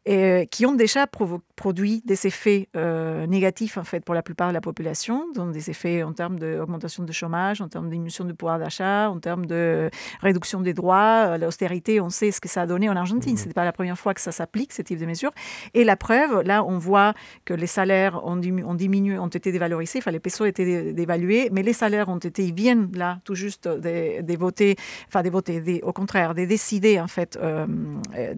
et, 0.06 0.48
qui 0.52 0.66
ont 0.66 0.74
déjà 0.74 1.08
produit 1.08 2.02
des 2.06 2.28
effets 2.28 2.70
euh, 2.76 3.28
négatifs 3.28 3.78
en 3.78 3.84
fait, 3.84 4.04
pour 4.04 4.16
la 4.16 4.22
plupart 4.22 4.50
de 4.50 4.54
la 4.54 4.62
population, 4.62 5.32
donc 5.34 5.52
des 5.52 5.70
effets 5.70 6.04
en 6.04 6.14
termes 6.14 6.40
d'augmentation 6.40 7.04
de 7.04 7.12
chômage, 7.12 7.62
en 7.62 7.68
termes 7.68 7.86
de 7.86 7.92
diminution 7.92 8.26
du 8.26 8.34
pouvoir 8.34 8.60
d'achat, 8.60 9.10
en 9.10 9.20
termes 9.20 9.46
de 9.46 9.90
réduction 10.22 10.62
des 10.62 10.74
droits. 10.74 11.38
L'austérité, 11.38 12.02
on 12.02 12.10
sait 12.10 12.32
ce 12.32 12.42
que 12.42 12.48
ça 12.48 12.64
a 12.64 12.66
donné 12.66 12.90
en 12.90 12.96
Argentine. 12.96 13.34
Mmh. 13.34 13.38
Ce 13.38 13.48
n'est 13.48 13.54
pas 13.54 13.66
la 13.66 13.72
première 13.72 13.98
fois 13.98 14.14
que 14.14 14.22
ça 14.22 14.32
s'applique, 14.32 14.74
ce 14.74 14.82
type 14.82 15.00
de 15.00 15.06
mesures. 15.06 15.32
Et 15.74 15.84
la 15.84 15.96
preuve, 15.96 16.42
là, 16.44 16.64
on 16.64 16.78
voit 16.78 17.14
que 17.46 17.54
les 17.54 17.68
salaires 17.68 18.26
ont, 18.26 18.40
ont 18.66 18.74
diminué, 18.74 19.18
ont 19.20 19.29
été 19.30 19.52
dévalorisés, 19.52 20.00
enfin 20.00 20.12
les 20.12 20.20
pesos 20.20 20.46
étaient 20.46 20.94
dévalués, 20.94 21.50
mais 21.52 21.64
les 21.64 21.74
salaires 21.74 22.10
ont 22.10 22.18
été, 22.18 22.44
ils 22.44 22.54
viennent 22.54 22.90
là 22.94 23.20
tout 23.24 23.36
juste 23.36 23.68
des, 23.68 24.22
votés, 24.38 24.76
enfin 25.08 25.24
des 25.24 25.30
votés, 25.30 25.82
au 25.84 25.94
contraire, 25.94 26.36
des 26.36 26.48
décider 26.48 27.00
en 27.00 27.08
fait 27.08 27.38
euh, 27.42 27.66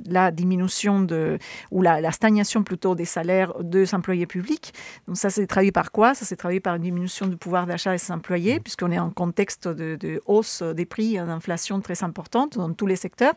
la 0.05 0.31
diminution 0.31 1.01
de, 1.01 1.39
ou 1.71 1.81
la, 1.81 2.01
la, 2.01 2.11
stagnation 2.11 2.63
plutôt 2.63 2.93
des 2.93 3.05
salaires 3.05 3.53
des 3.63 3.95
employés 3.95 4.27
publics. 4.27 4.73
Donc 5.07 5.17
ça 5.17 5.29
s'est 5.29 5.47
traduit 5.47 5.71
par 5.71 5.91
quoi? 5.91 6.13
Ça 6.13 6.25
s'est 6.25 6.35
traduit 6.35 6.59
par 6.59 6.75
une 6.75 6.83
diminution 6.83 7.27
du 7.27 7.37
pouvoir 7.37 7.65
d'achat 7.65 7.95
des 7.95 8.11
employés, 8.11 8.59
mmh. 8.59 8.63
puisqu'on 8.63 8.91
est 8.91 8.99
en 8.99 9.09
contexte 9.09 9.67
de, 9.67 9.95
de 9.95 10.21
hausse 10.25 10.61
des 10.61 10.85
prix, 10.85 11.15
d'inflation 11.15 11.79
très 11.79 12.03
importante 12.03 12.57
dans 12.57 12.71
tous 12.73 12.87
les 12.87 12.95
secteurs 12.95 13.33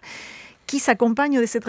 qui 0.67 0.79
s'accompagne 0.79 1.41
de 1.41 1.47
cette 1.47 1.69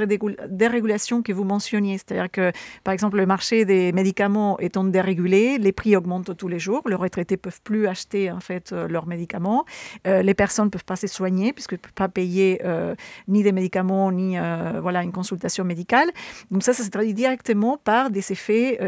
dérégulation 0.49 1.21
que 1.21 1.33
vous 1.33 1.43
mentionniez. 1.43 1.97
C'est-à-dire 1.97 2.29
que, 2.31 2.51
par 2.83 2.93
exemple, 2.93 3.17
le 3.17 3.25
marché 3.25 3.65
des 3.65 3.91
médicaments 3.91 4.59
étant 4.59 4.83
dérégulé, 4.83 5.57
les 5.57 5.71
prix 5.71 5.95
augmentent 5.95 6.35
tous 6.35 6.47
les 6.47 6.59
jours. 6.59 6.83
Les 6.87 6.95
retraités 6.95 7.37
peuvent 7.37 7.61
plus 7.63 7.87
acheter 7.87 8.31
en 8.31 8.39
fait 8.39 8.71
euh, 8.71 8.87
leurs 8.87 9.07
médicaments. 9.07 9.65
Euh, 10.07 10.21
les 10.21 10.33
personnes 10.33 10.65
ne 10.65 10.69
peuvent 10.69 10.85
pas 10.85 10.95
se 10.95 11.07
soigner 11.07 11.53
puisqu'elles 11.53 11.79
ne 11.79 11.83
peuvent 11.83 11.93
pas 11.93 12.09
payer 12.09 12.61
euh, 12.63 12.95
ni 13.27 13.43
des 13.43 13.51
médicaments 13.51 14.11
ni 14.11 14.37
voilà 14.81 15.03
une 15.03 15.11
consultation 15.11 15.63
médicale. 15.63 16.09
Donc 16.51 16.63
ça, 16.63 16.73
ça 16.73 16.83
se 16.83 16.89
traduit 16.89 17.13
directement 17.13 17.77
par 17.77 18.09
des 18.09 18.31
effets 18.31 18.79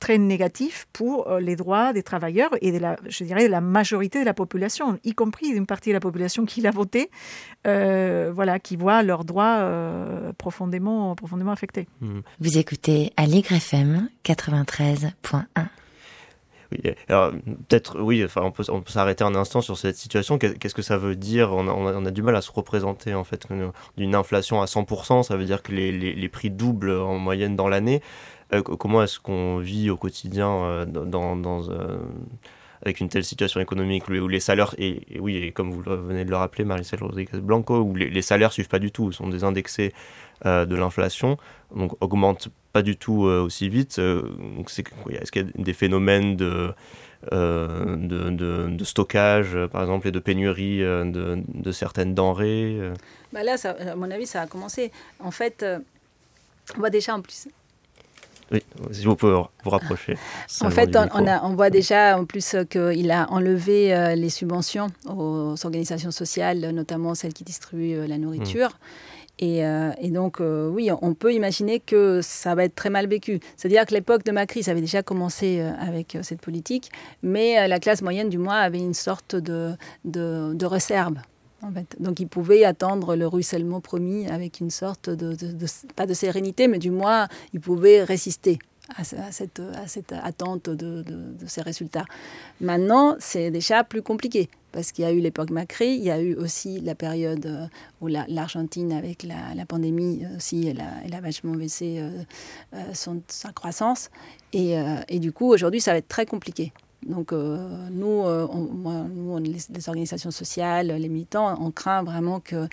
très 0.00 0.18
négatifs 0.18 0.86
pour 0.92 1.30
les 1.38 1.56
droits 1.56 1.92
des 1.92 2.02
travailleurs 2.02 2.50
et 2.60 2.72
de 2.72 2.78
la, 2.78 2.96
je 3.06 3.24
dirais, 3.24 3.44
de 3.44 3.50
la 3.50 3.60
majorité 3.60 4.20
de 4.20 4.24
la 4.24 4.34
population, 4.34 4.98
y 5.04 5.12
compris 5.12 5.48
une 5.48 5.66
partie 5.66 5.90
de 5.90 5.94
la 5.94 6.00
population 6.00 6.44
qui 6.44 6.60
l'a 6.60 6.70
voté, 6.70 7.10
voilà, 7.64 8.58
qui 8.58 8.76
voit 8.76 9.02
leurs 9.02 9.24
droits 9.24 9.37
euh, 9.46 10.32
profondément, 10.36 11.14
profondément 11.14 11.52
affecté. 11.52 11.88
Hmm. 12.00 12.20
Vous 12.40 12.58
écoutez 12.58 13.12
Allegre 13.16 13.52
FM 13.52 14.08
93.1. 14.24 15.66
Oui, 16.70 16.92
alors 17.08 17.32
peut-être, 17.68 17.98
oui, 18.00 18.22
enfin, 18.22 18.42
on 18.42 18.50
peut, 18.50 18.64
on 18.68 18.82
peut 18.82 18.90
s'arrêter 18.92 19.24
un 19.24 19.34
instant 19.34 19.62
sur 19.62 19.78
cette 19.78 19.96
situation. 19.96 20.38
Qu'est-ce 20.38 20.74
que 20.74 20.82
ça 20.82 20.98
veut 20.98 21.16
dire? 21.16 21.52
On 21.52 21.66
a, 21.66 21.72
on, 21.72 22.04
a, 22.04 22.10
du 22.10 22.22
mal 22.22 22.36
à 22.36 22.42
se 22.42 22.52
représenter, 22.52 23.14
en 23.14 23.24
fait, 23.24 23.46
d'une 23.96 24.14
inflation 24.14 24.60
à 24.60 24.66
100%, 24.66 25.22
ça 25.22 25.36
veut 25.36 25.46
dire 25.46 25.62
que 25.62 25.72
les, 25.72 25.92
les, 25.92 26.12
les 26.12 26.28
prix 26.28 26.50
doublent 26.50 26.90
en 26.90 27.18
moyenne 27.18 27.56
dans 27.56 27.68
l'année. 27.68 28.02
Euh, 28.52 28.62
comment 28.62 29.02
est-ce 29.02 29.18
qu'on 29.18 29.58
vit 29.58 29.90
au 29.90 29.96
quotidien 29.96 30.50
euh, 30.50 30.84
dans, 30.84 31.36
dans 31.36 31.70
avec 32.82 33.00
une 33.00 33.08
telle 33.08 33.24
situation 33.24 33.60
économique 33.60 34.08
où 34.08 34.28
les 34.28 34.40
salaires, 34.40 34.74
et, 34.78 35.02
oui, 35.18 35.36
et 35.36 35.52
comme 35.52 35.70
vous 35.70 35.82
venez 35.82 36.24
de 36.24 36.30
le 36.30 36.36
rappeler, 36.36 36.64
Maricel 36.64 37.02
Rodriguez 37.02 37.38
Blanco, 37.40 37.78
où 37.80 37.94
les, 37.94 38.22
salaires 38.22 38.52
suivent 38.52 38.68
pas 38.68 38.78
du 38.78 38.90
tout, 38.90 39.12
sont 39.12 39.28
des 39.28 39.44
indexés 39.44 39.92
euh, 40.46 40.64
de 40.64 40.76
l'inflation, 40.76 41.36
donc 41.74 41.92
augmentent 42.00 42.48
pas 42.72 42.82
du 42.82 42.96
tout 42.96 43.26
euh, 43.26 43.42
aussi 43.42 43.68
vite. 43.68 43.98
Euh, 43.98 44.22
est-ce 45.10 45.32
qu'il 45.32 45.42
y 45.42 45.48
a 45.48 45.50
des 45.56 45.72
phénomènes 45.72 46.36
de, 46.36 46.72
de, 47.32 48.68
de, 48.68 48.84
stockage, 48.84 49.56
par 49.72 49.82
exemple, 49.82 50.08
et 50.08 50.12
de 50.12 50.20
pénurie 50.20 50.78
de, 50.80 51.42
de, 51.48 51.72
certaines 51.72 52.14
denrées 52.14 52.78
bah 53.32 53.42
Là, 53.42 53.56
à 53.64 53.96
mon 53.96 54.10
avis, 54.10 54.26
ça 54.26 54.42
a 54.42 54.46
commencé. 54.46 54.92
En 55.18 55.32
fait, 55.32 55.64
on 56.76 56.78
voit 56.78 56.90
déjà 56.90 57.14
en 57.14 57.22
plus 57.22 57.48
oui, 58.50 58.62
si 58.92 59.04
vous 59.04 59.16
pouvez 59.16 59.34
vous 59.64 59.70
rapprocher. 59.70 60.16
En 60.60 60.70
fait, 60.70 60.96
on, 60.96 61.26
a, 61.26 61.44
on, 61.44 61.54
voit 61.54 61.70
déjà 61.70 62.18
en 62.18 62.24
plus 62.24 62.56
qu'il 62.70 63.10
a 63.10 63.30
enlevé 63.30 63.94
euh, 63.94 64.14
les 64.14 64.30
subventions 64.30 64.88
aux 65.06 65.54
organisations 65.64 66.10
sociales, 66.10 66.60
notamment 66.70 67.14
celles 67.14 67.34
qui 67.34 67.44
distribuent 67.44 67.98
euh, 67.98 68.06
la 68.06 68.16
nourriture. 68.18 68.78
Et, 69.40 69.62
donc, 70.10 70.40
oui, 70.40 70.90
on 71.00 71.14
peut 71.14 71.32
imaginer 71.32 71.78
que 71.78 72.20
ça 72.22 72.56
va 72.56 72.64
être 72.64 72.74
très 72.74 72.90
mal 72.90 73.06
vécu. 73.06 73.38
C'est-à-dire 73.56 73.86
que 73.86 73.94
l'époque 73.94 74.24
de 74.24 74.32
Macri, 74.32 74.64
ça 74.64 74.72
avait 74.72 74.80
déjà 74.80 75.04
commencé 75.04 75.60
avec 75.60 76.18
cette 76.22 76.40
politique, 76.40 76.90
mais 77.22 77.68
la 77.68 77.78
classe 77.78 78.02
moyenne, 78.02 78.30
du 78.30 78.38
moins, 78.38 78.58
avait 78.58 78.80
une 78.80 78.94
sorte 78.94 79.36
de, 79.36 79.74
de, 80.04 80.54
de 80.54 80.66
réserve. 80.66 81.18
Donc, 81.98 82.20
ils 82.20 82.28
pouvaient 82.28 82.64
attendre 82.64 83.16
le 83.16 83.26
ruissellement 83.26 83.80
promis 83.80 84.26
avec 84.28 84.60
une 84.60 84.70
sorte 84.70 85.10
de, 85.10 85.36
pas 85.96 86.06
de 86.06 86.14
sérénité, 86.14 86.68
mais 86.68 86.78
du 86.78 86.90
moins, 86.90 87.28
ils 87.52 87.60
pouvaient 87.60 88.04
résister 88.04 88.58
à, 88.96 89.04
cette, 89.04 89.60
à 89.60 89.86
cette, 89.86 90.12
attente 90.12 90.70
de, 90.70 91.04
ces 91.46 91.62
résultats. 91.62 92.04
Maintenant, 92.60 93.16
c'est 93.18 93.50
déjà 93.50 93.84
plus 93.84 94.02
compliqué 94.02 94.48
parce 94.72 94.92
qu'il 94.92 95.04
y 95.04 95.08
a 95.08 95.12
eu 95.12 95.20
l'époque 95.20 95.50
Macri, 95.50 95.94
il 95.96 96.04
y 96.04 96.10
a 96.10 96.20
eu 96.20 96.34
aussi 96.34 96.80
la 96.80 96.94
période 96.94 97.46
euh, 97.46 97.66
où 98.00 98.06
l'Argentine, 98.06 98.92
avec 98.92 99.22
la, 99.22 99.66
pandémie 99.66 100.22
aussi, 100.36 100.68
elle 100.68 101.14
a, 101.14 101.20
vachement 101.20 101.54
baissé 101.54 101.96
euh, 101.98 102.10
euh, 102.74 102.94
son, 102.94 103.22
sa 103.28 103.50
croissance. 103.50 104.10
Et 104.52 104.78
du 105.18 105.32
coup, 105.32 105.52
aujourd'hui, 105.52 105.80
ça 105.80 105.92
va 105.92 105.98
être 105.98 106.08
très 106.08 106.26
compliqué. 106.26 106.72
Donc 107.06 107.32
nous, 107.32 108.24
nous 108.24 109.38
les, 109.38 109.88
organisations 109.88 110.30
sociales, 110.30 110.88
les 110.88 111.08
militants, 111.08 111.56
on 111.62 111.70
craint 111.70 112.02
vraiment 112.02 112.40
qu'il 112.40 112.68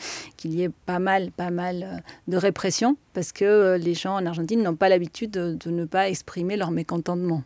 y 0.53 0.63
ait 0.63 0.71
pas 0.85 0.99
mal, 0.99 1.31
pas 1.31 1.51
mal 1.51 2.03
de 2.27 2.37
répression 2.37 2.97
parce 3.13 3.31
que 3.31 3.77
les 3.79 3.93
gens 3.93 4.15
en 4.15 4.25
Argentine 4.25 4.61
n'ont 4.61 4.75
pas 4.75 4.89
l'habitude 4.89 5.31
de, 5.31 5.69
ne 5.69 5.85
pas 5.85 6.09
exprimer 6.09 6.57
leur 6.57 6.71
mécontentement. 6.71 7.43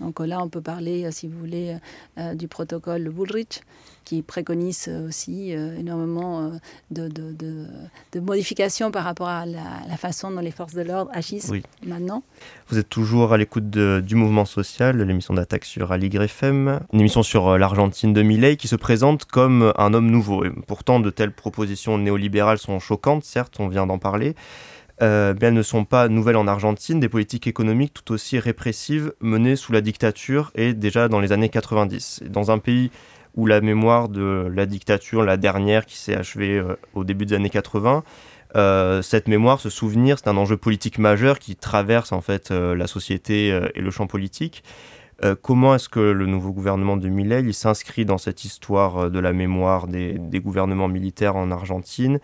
Donc 0.00 0.20
là, 0.20 0.40
on 0.42 0.48
peut 0.48 0.60
parler, 0.60 1.04
euh, 1.04 1.10
si 1.10 1.26
vous 1.26 1.38
voulez, 1.38 1.70
euh, 1.70 2.20
euh, 2.20 2.34
du 2.34 2.46
protocole 2.46 3.08
Bullrich, 3.08 3.62
qui 4.08 4.22
préconise 4.22 4.88
aussi 5.06 5.50
énormément 5.50 6.50
de, 6.90 7.08
de, 7.08 8.20
modifications 8.20 8.90
par 8.90 9.04
rapport 9.04 9.28
à 9.28 9.44
la, 9.44 9.96
façon 9.98 10.30
dont 10.30 10.40
les 10.40 10.50
forces 10.50 10.72
de 10.72 10.80
l'ordre 10.80 11.10
agissent 11.12 11.52
maintenant. 11.86 12.22
Vous 12.68 12.78
êtes 12.78 12.88
toujours 12.88 13.34
à 13.34 13.36
l'écoute 13.36 13.68
du 13.68 14.14
mouvement 14.14 14.46
social, 14.46 15.02
l'émission 15.02 15.34
d'attaque 15.34 15.66
sur 15.66 15.92
Aligre 15.92 16.22
FM, 16.22 16.80
une 16.94 17.00
émission 17.00 17.22
sur 17.22 17.58
l'Argentine 17.58 18.14
de 18.14 18.22
Millet 18.22 18.56
qui 18.56 18.66
se 18.66 18.76
présente 18.76 19.26
comme 19.26 19.74
un 19.76 19.92
homme 19.92 20.10
nouveau. 20.10 20.46
Et 20.46 20.50
pourtant, 20.66 21.00
de 21.00 21.10
telles 21.10 21.32
propositions 21.32 21.98
néolibérales 21.98 22.58
sont 22.58 22.80
choquantes, 22.80 23.24
certes, 23.24 23.56
on 23.58 23.68
vient 23.68 23.86
d'en 23.86 23.98
parler. 23.98 24.34
Euh, 25.00 25.34
elles 25.40 25.54
ne 25.54 25.62
sont 25.62 25.84
pas 25.84 26.08
nouvelles 26.08 26.36
en 26.36 26.48
Argentine, 26.48 26.98
des 26.98 27.08
politiques 27.08 27.46
économiques 27.46 27.94
tout 27.94 28.12
aussi 28.12 28.38
répressives 28.38 29.12
menées 29.20 29.54
sous 29.54 29.72
la 29.72 29.80
dictature 29.80 30.50
et 30.56 30.74
déjà 30.74 31.08
dans 31.08 31.20
les 31.20 31.32
années 31.32 31.48
90. 31.48 32.24
Dans 32.28 32.50
un 32.50 32.58
pays 32.58 32.90
où 33.36 33.46
la 33.46 33.60
mémoire 33.60 34.08
de 34.08 34.50
la 34.52 34.66
dictature, 34.66 35.22
la 35.22 35.36
dernière 35.36 35.86
qui 35.86 35.96
s'est 35.96 36.16
achevée 36.16 36.58
euh, 36.58 36.74
au 36.94 37.04
début 37.04 37.26
des 37.26 37.36
années 37.36 37.50
80, 37.50 38.02
euh, 38.56 39.02
cette 39.02 39.28
mémoire, 39.28 39.60
ce 39.60 39.70
souvenir, 39.70 40.18
c'est 40.18 40.28
un 40.28 40.36
enjeu 40.36 40.56
politique 40.56 40.98
majeur 40.98 41.38
qui 41.38 41.54
traverse 41.54 42.10
en 42.10 42.20
fait 42.20 42.50
la 42.50 42.86
société 42.86 43.48
et 43.74 43.80
le 43.80 43.90
champ 43.90 44.06
politique. 44.06 44.64
comment 45.42 45.74
est-ce 45.74 45.88
que 45.88 46.00
le 46.00 46.26
nouveau 46.26 46.52
gouvernement 46.52 46.96
de 46.96 47.08
Milei 47.08 47.52
s'inscrit 47.52 48.04
dans 48.04 48.18
cette 48.18 48.44
histoire 48.44 49.10
de 49.10 49.18
la 49.18 49.32
mémoire 49.32 49.86
des 49.86 50.40
gouvernements 50.40 50.88
militaires 50.88 51.36
en 51.36 51.50
Argentine 51.50 52.20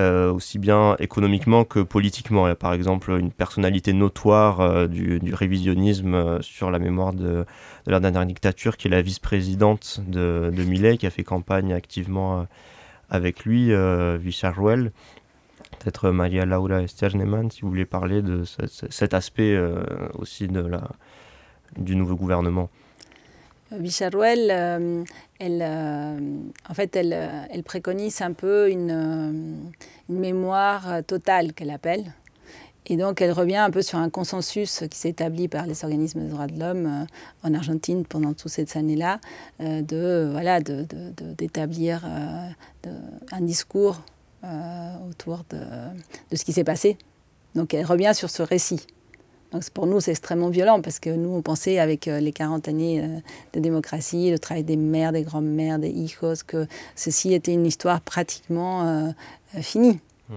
euh, 0.00 0.32
aussi 0.32 0.58
bien 0.58 0.96
économiquement 0.98 1.64
que 1.64 1.78
politiquement. 1.78 2.46
Il 2.46 2.50
y 2.50 2.52
a 2.52 2.56
par 2.56 2.72
exemple 2.72 3.12
une 3.12 3.30
personnalité 3.30 3.92
notoire 3.92 4.60
euh, 4.60 4.88
du, 4.88 5.20
révisionnisme 5.32 6.14
euh, 6.14 6.42
sur 6.42 6.72
la 6.72 6.80
mémoire 6.80 7.12
de, 7.12 7.44
la 7.86 8.00
dernière 8.00 8.26
dictature, 8.26 8.76
qui 8.76 8.88
est 8.88 8.90
la 8.90 9.02
vice-présidente 9.02 10.00
de, 10.04 10.50
de 10.52 10.64
Millet, 10.64 10.96
qui 10.96 11.06
a 11.06 11.10
fait 11.10 11.22
campagne 11.22 11.72
activement 11.72 12.46
avec 13.08 13.44
lui, 13.44 13.72
Vicharuel. 14.18 14.90
Peut-être 15.78 16.10
Maria 16.10 16.44
Laura 16.44 16.82
Esterneman, 16.82 17.50
si 17.50 17.60
vous 17.60 17.68
voulez 17.68 17.84
parler 17.84 18.22
de 18.22 18.42
cet 18.44 19.14
aspect 19.14 19.56
aussi 20.14 20.48
de 20.48 20.60
la, 20.60 20.88
du 21.76 21.94
nouveau 21.94 22.16
gouvernement. 22.16 22.70
Bicharouel, 23.72 24.48
euh, 24.50 25.04
elle, 25.38 25.62
euh, 25.62 26.18
en 26.68 26.74
fait, 26.74 26.94
elle, 26.96 27.46
elle, 27.50 27.62
préconise 27.62 28.20
un 28.20 28.32
peu 28.32 28.70
une, 28.70 28.90
euh, 28.90 29.32
mémoire 30.08 31.02
totale 31.06 31.52
qu'elle 31.52 31.70
appelle. 31.70 32.12
Et 32.86 32.98
donc, 32.98 33.22
elle 33.22 33.32
revient 33.32 33.56
un 33.56 33.70
peu 33.70 33.80
sur 33.80 33.98
un 33.98 34.10
consensus 34.10 34.84
qui 34.90 34.98
s'est 34.98 35.08
établi 35.08 35.48
par 35.48 35.66
les 35.66 35.84
organismes 35.84 36.24
de 36.24 36.28
droits 36.28 36.46
de 36.46 36.60
l'homme 36.60 37.06
en 37.42 37.54
Argentine 37.54 38.04
pendant 38.04 38.34
toutes 38.34 38.50
ces 38.50 38.76
années-là, 38.76 39.20
de 39.58 40.28
voilà, 40.30 40.60
d'établir 40.60 42.04
un 43.32 43.40
discours 43.40 44.02
autour 45.08 45.44
de 45.48 46.36
ce 46.36 46.44
qui 46.44 46.52
s'est 46.52 46.62
passé. 46.62 46.98
Donc, 47.54 47.72
elle 47.72 47.86
revient 47.86 48.12
sur 48.14 48.28
ce 48.28 48.42
récit. 48.42 48.86
Donc 49.54 49.70
pour 49.70 49.86
nous, 49.86 50.00
c'est 50.00 50.10
extrêmement 50.10 50.48
violent 50.48 50.80
parce 50.82 50.98
que 50.98 51.10
nous, 51.10 51.30
on 51.30 51.40
pensait 51.40 51.78
avec 51.78 52.08
euh, 52.08 52.18
les 52.18 52.32
40 52.32 52.66
années 52.66 53.00
euh, 53.00 53.06
de 53.52 53.60
démocratie, 53.60 54.32
le 54.32 54.38
travail 54.40 54.64
des 54.64 54.76
mères, 54.76 55.12
des 55.12 55.22
grands-mères, 55.22 55.78
des 55.78 55.90
hijos, 55.90 56.42
que 56.44 56.66
ceci 56.96 57.32
était 57.32 57.52
une 57.52 57.64
histoire 57.64 58.00
pratiquement 58.00 58.82
euh, 58.82 59.10
finie. 59.60 60.00
Mmh. 60.28 60.34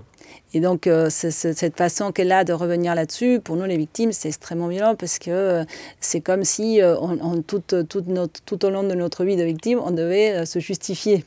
Et 0.54 0.60
donc, 0.60 0.90
cette 1.10 1.78
façon 1.78 2.12
qu'elle 2.12 2.32
a 2.32 2.44
de 2.44 2.54
revenir 2.54 2.94
là-dessus, 2.94 3.40
pour 3.40 3.56
nous, 3.56 3.66
les 3.66 3.78
victimes, 3.78 4.12
c'est 4.12 4.28
extrêmement 4.28 4.68
violent 4.68 4.96
parce 4.96 5.18
que 5.18 5.66
c'est 6.00 6.22
comme 6.22 6.44
si, 6.44 6.80
on, 6.84 7.42
tout, 7.42 7.64
notre, 8.08 8.42
tout, 8.44 8.66
au 8.66 8.70
long 8.70 8.84
de 8.84 8.94
notre 8.94 9.24
vie 9.26 9.36
de 9.36 9.44
victime, 9.44 9.80
on 9.84 9.92
devait 9.92 10.46
se 10.46 10.60
justifier. 10.60 11.18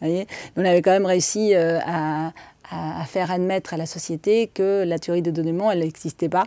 Vous 0.00 0.08
voyez? 0.08 0.26
On 0.56 0.64
avait 0.64 0.82
quand 0.82 0.92
même 0.92 1.06
réussi 1.06 1.54
à, 1.54 2.32
à, 2.70 3.04
faire 3.06 3.30
admettre 3.30 3.74
à 3.74 3.76
la 3.76 3.86
société 3.86 4.48
que 4.52 4.84
la 4.84 4.98
théorie 4.98 5.22
de 5.22 5.30
donnement, 5.30 5.70
elle 5.70 5.80
n'existait 5.80 6.28
pas 6.28 6.46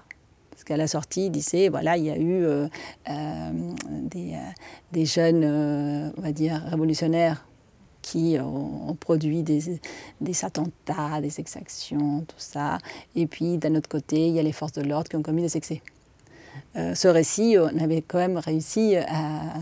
parce 0.55 0.63
qu'à 0.63 0.77
la 0.77 0.87
sortie, 0.87 1.25
il 1.25 1.31
disait, 1.31 1.67
voilà, 1.67 1.97
il 1.97 2.05
y 2.05 2.09
a 2.09 2.15
eu 2.15 2.45
euh, 2.45 2.67
euh, 3.09 3.49
des, 4.03 4.35
euh, 4.35 4.37
des, 4.93 5.05
jeunes, 5.05 5.43
on 6.17 6.21
va 6.21 6.31
dire, 6.31 6.63
révolutionnaires 6.69 7.45
qui 8.01 8.37
ont, 8.39 8.95
produit 8.97 9.43
des, 9.43 9.81
des, 10.21 10.45
attentats, 10.45 11.19
des 11.19 11.41
exactions, 11.41 12.21
tout 12.21 12.35
ça. 12.37 12.77
Et 13.17 13.27
puis, 13.27 13.57
d'un 13.57 13.75
autre 13.75 13.89
côté, 13.89 14.29
il 14.29 14.33
y 14.33 14.39
a 14.39 14.43
les 14.43 14.53
forces 14.53 14.71
de 14.71 14.81
l'ordre 14.81 15.09
qui 15.09 15.17
ont 15.17 15.23
commis 15.23 15.41
des 15.41 15.57
excès. 15.57 15.81
ce 16.73 17.07
récit, 17.09 17.57
on 17.59 17.77
avait 17.77 18.01
quand 18.01 18.19
même 18.19 18.37
réussi 18.37 18.95
à, 18.95 19.55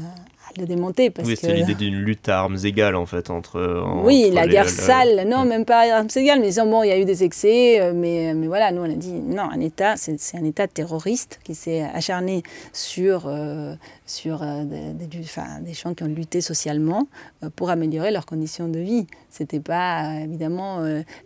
le 0.58 0.66
démonter. 0.66 1.10
Parce 1.10 1.28
oui, 1.28 1.36
c'est 1.40 1.54
l'idée 1.54 1.76
d'une 1.76 1.96
lutte 1.96 2.30
à 2.30 2.40
armes 2.40 2.58
égales 2.64 2.96
en 2.96 3.06
fait 3.06 3.30
entre. 3.30 4.02
oui, 4.04 4.30
la 4.32 4.48
guerre 4.48 4.70
sale, 4.70 5.28
non, 5.28 5.46
même 5.46 5.66
pas 5.66 5.80
à 5.80 5.98
armes 5.98 6.08
égales, 6.16 6.40
mais 6.40 6.48
disant 6.48 6.66
bon, 6.66 6.84
il 6.84 6.90
y 6.90 6.92
a 6.92 7.00
eu 7.00 7.06
des 7.06 7.24
excès, 7.24 7.80
euh, 7.80 7.94
mais, 7.96 8.34
mais 8.34 8.48
voilà, 8.48 8.72
nous 8.72 8.82
on 8.82 8.92
a 8.92 8.96
dit 8.96 9.14
non, 9.14 9.44
un 9.44 9.60
État, 9.60 9.96
c'est 9.98 10.18
un 10.36 10.44
État 10.44 10.68
terroriste 10.68 11.40
qui 11.44 11.56
s'est 11.56 11.82
acharné 11.82 12.44
sur, 12.72 13.24
euh, 13.28 13.76
sur 14.06 14.44
euh, 14.44 14.64
des, 14.64 15.08
des, 15.08 15.74
gens 15.74 15.94
qui 15.94 16.04
ont 16.04 16.08
lutté 16.08 16.42
socialement 16.42 17.08
pour 17.56 17.70
améliorer 17.70 18.12
leurs 18.12 18.26
conditions 18.26 18.68
de 18.68 18.80
vie. 18.80 19.08
C'était 19.30 19.60
pas 19.60 20.20
évidemment 20.22 20.82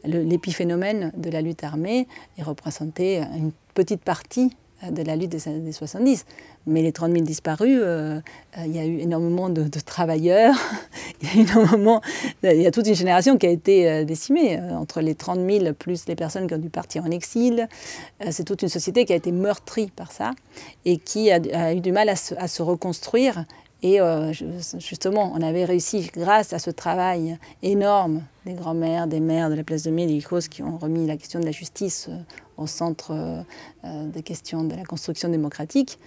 l'épiphénomène 0.05 1.11
de 1.17 1.29
la 1.29 1.41
lutte 1.41 1.63
armée, 1.63 2.07
il 2.37 2.43
représentait 2.43 3.21
une 3.35 3.51
petite 3.73 4.01
partie 4.01 4.51
de 4.91 5.01
la 5.01 5.15
lutte 5.15 5.31
des 5.31 5.47
années 5.47 5.71
70. 5.71 6.25
Mais 6.67 6.81
les 6.81 6.91
30 6.91 7.11
000 7.13 7.23
disparus, 7.23 7.79
euh, 7.81 8.19
euh, 8.57 8.63
il 8.65 8.75
y 8.75 8.79
a 8.79 8.85
eu 8.85 8.99
énormément 8.99 9.49
de, 9.49 9.67
travailleurs, 9.85 10.55
il, 11.21 11.27
y 11.27 11.31
a 11.31 11.41
énormément, 11.41 12.01
il 12.43 12.61
y 12.61 12.67
a 12.67 12.71
toute 12.71 12.87
une 12.87 12.95
génération 12.95 13.37
qui 13.37 13.47
a 13.47 13.49
été 13.49 13.89
euh, 13.89 14.03
décimée. 14.03 14.59
Entre 14.59 15.01
les 15.01 15.15
30 15.15 15.39
000 15.49 15.73
plus 15.73 16.05
les 16.07 16.15
personnes 16.15 16.47
qui 16.47 16.53
ont 16.53 16.59
dû 16.59 16.69
partir 16.69 17.05
en 17.05 17.11
exil, 17.11 17.67
c'est 18.29 18.43
toute 18.43 18.61
une 18.61 18.69
société 18.69 19.05
qui 19.05 19.13
a 19.13 19.15
été 19.15 19.31
meurtrie 19.31 19.91
par 19.95 20.11
ça 20.11 20.31
et 20.85 20.97
qui 20.97 21.31
a, 21.31 21.73
eu 21.73 21.79
du 21.79 21.91
mal 21.91 22.09
à 22.09 22.15
se, 22.15 22.61
reconstruire 22.61 23.45
et 23.83 23.99
justement, 24.79 25.31
on 25.35 25.41
avait 25.41 25.65
réussi, 25.65 26.09
grâce 26.13 26.53
à 26.53 26.59
ce 26.59 26.71
travail 26.71 27.37
énorme 27.61 28.23
des 28.45 28.53
grands-mères, 28.53 29.07
des 29.07 29.19
mères 29.19 29.49
de 29.49 29.55
la 29.55 29.63
place 29.63 29.83
de 29.83 29.91
Mai, 29.91 30.07
des 30.07 30.23
qui 30.49 30.63
ont 30.63 30.77
remis 30.77 31.05
la 31.05 31.15
question 31.15 31.39
de 31.39 31.45
la 31.45 31.51
justice 31.51 32.09
au 32.57 32.65
centre 32.65 33.43
des 33.83 34.23
questions 34.23 34.63
de 34.63 34.75
la 34.75 34.83
construction 34.83 35.29
démocratique, 35.29 35.99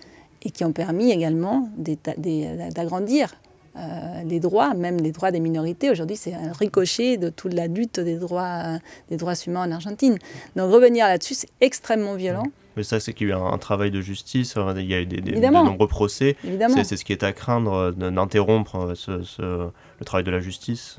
et 0.42 0.50
qui 0.50 0.64
ont 0.64 0.72
permis 0.72 1.10
également 1.10 1.68
d'agrandir 1.76 3.34
euh, 3.76 4.22
les 4.24 4.40
droits, 4.40 4.74
même 4.74 4.96
les 4.98 5.12
droits 5.12 5.30
des 5.30 5.38
minorités. 5.38 5.90
Aujourd'hui, 5.90 6.16
c'est 6.16 6.34
un 6.34 6.52
ricochet 6.52 7.18
de 7.18 7.28
toute 7.28 7.54
la 7.54 7.68
lutte 7.68 8.00
des 8.00 8.16
droits, 8.16 8.78
des 9.10 9.16
droits 9.16 9.34
humains 9.46 9.68
en 9.68 9.70
Argentine. 9.70 10.18
Donc 10.56 10.72
revenir 10.72 11.06
là-dessus, 11.06 11.34
c'est 11.34 11.50
extrêmement 11.60 12.14
violent. 12.14 12.46
Mais 12.76 12.82
ça, 12.82 13.00
c'est 13.00 13.12
qu'il 13.12 13.28
y 13.28 13.32
a 13.32 13.36
eu 13.36 13.38
un, 13.38 13.58
travail 13.58 13.90
de 13.90 14.00
justice, 14.00 14.54
il 14.76 14.86
y 14.86 14.94
a 14.94 15.00
eu 15.00 15.06
des, 15.06 15.20
de 15.20 15.46
nombreux 15.46 15.88
procès. 15.88 16.36
C'est 16.84 16.96
ce 16.96 17.04
qui 17.04 17.12
est 17.12 17.22
à 17.22 17.32
craindre 17.32 17.72
euh, 17.72 18.10
d'interrompre 18.10 18.76
euh, 18.76 18.94
ce, 18.94 19.10
le 19.40 20.04
travail 20.04 20.24
de 20.24 20.30
la 20.30 20.40
justice. 20.40 20.96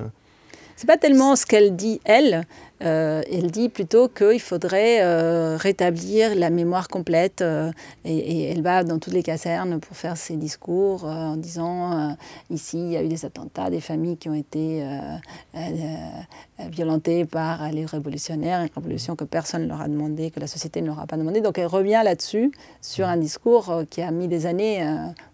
C'est 0.76 0.86
pas 0.86 0.96
tellement 0.96 1.36
ce 1.36 1.46
qu'elle 1.46 1.76
dit, 1.76 2.00
elle, 2.04 2.46
elle 2.82 3.50
dit 3.50 3.68
plutôt 3.68 4.08
qu'il 4.08 4.40
faudrait 4.40 5.56
rétablir 5.56 6.34
la 6.34 6.50
mémoire 6.50 6.88
complète 6.88 7.44
et, 8.04 8.50
elle 8.50 8.62
va 8.62 8.84
dans 8.84 8.98
toutes 8.98 9.12
les 9.12 9.22
casernes 9.22 9.80
pour 9.80 9.96
faire 9.96 10.16
ses 10.16 10.36
discours 10.36 11.04
en 11.04 11.36
disant 11.36 12.16
ici 12.50 12.78
il 12.78 12.92
y 12.92 12.96
a 12.96 13.02
eu 13.02 13.08
des 13.08 13.24
attentats, 13.24 13.70
des 13.70 13.80
familles 13.80 14.16
qui 14.16 14.28
ont 14.28 14.34
été 14.34 14.84
violentées 16.70 17.24
par 17.24 17.70
les 17.70 17.86
révolutionnaires, 17.86 18.60
une 18.60 18.70
révolution 18.74 19.16
que 19.16 19.24
personne 19.24 19.62
ne 19.62 19.68
leur 19.68 19.80
a 19.80 19.88
demandé, 19.88 20.30
que 20.30 20.40
la 20.40 20.46
société 20.46 20.80
ne 20.80 20.86
leur 20.86 21.00
a 21.00 21.06
pas 21.06 21.16
demandé. 21.16 21.40
Donc 21.40 21.58
elle 21.58 21.66
revient 21.66 22.02
là-dessus 22.04 22.52
sur 22.80 23.06
un 23.06 23.16
discours 23.16 23.82
qui 23.90 24.02
a 24.02 24.10
mis 24.10 24.28
des 24.28 24.46
années 24.46 24.84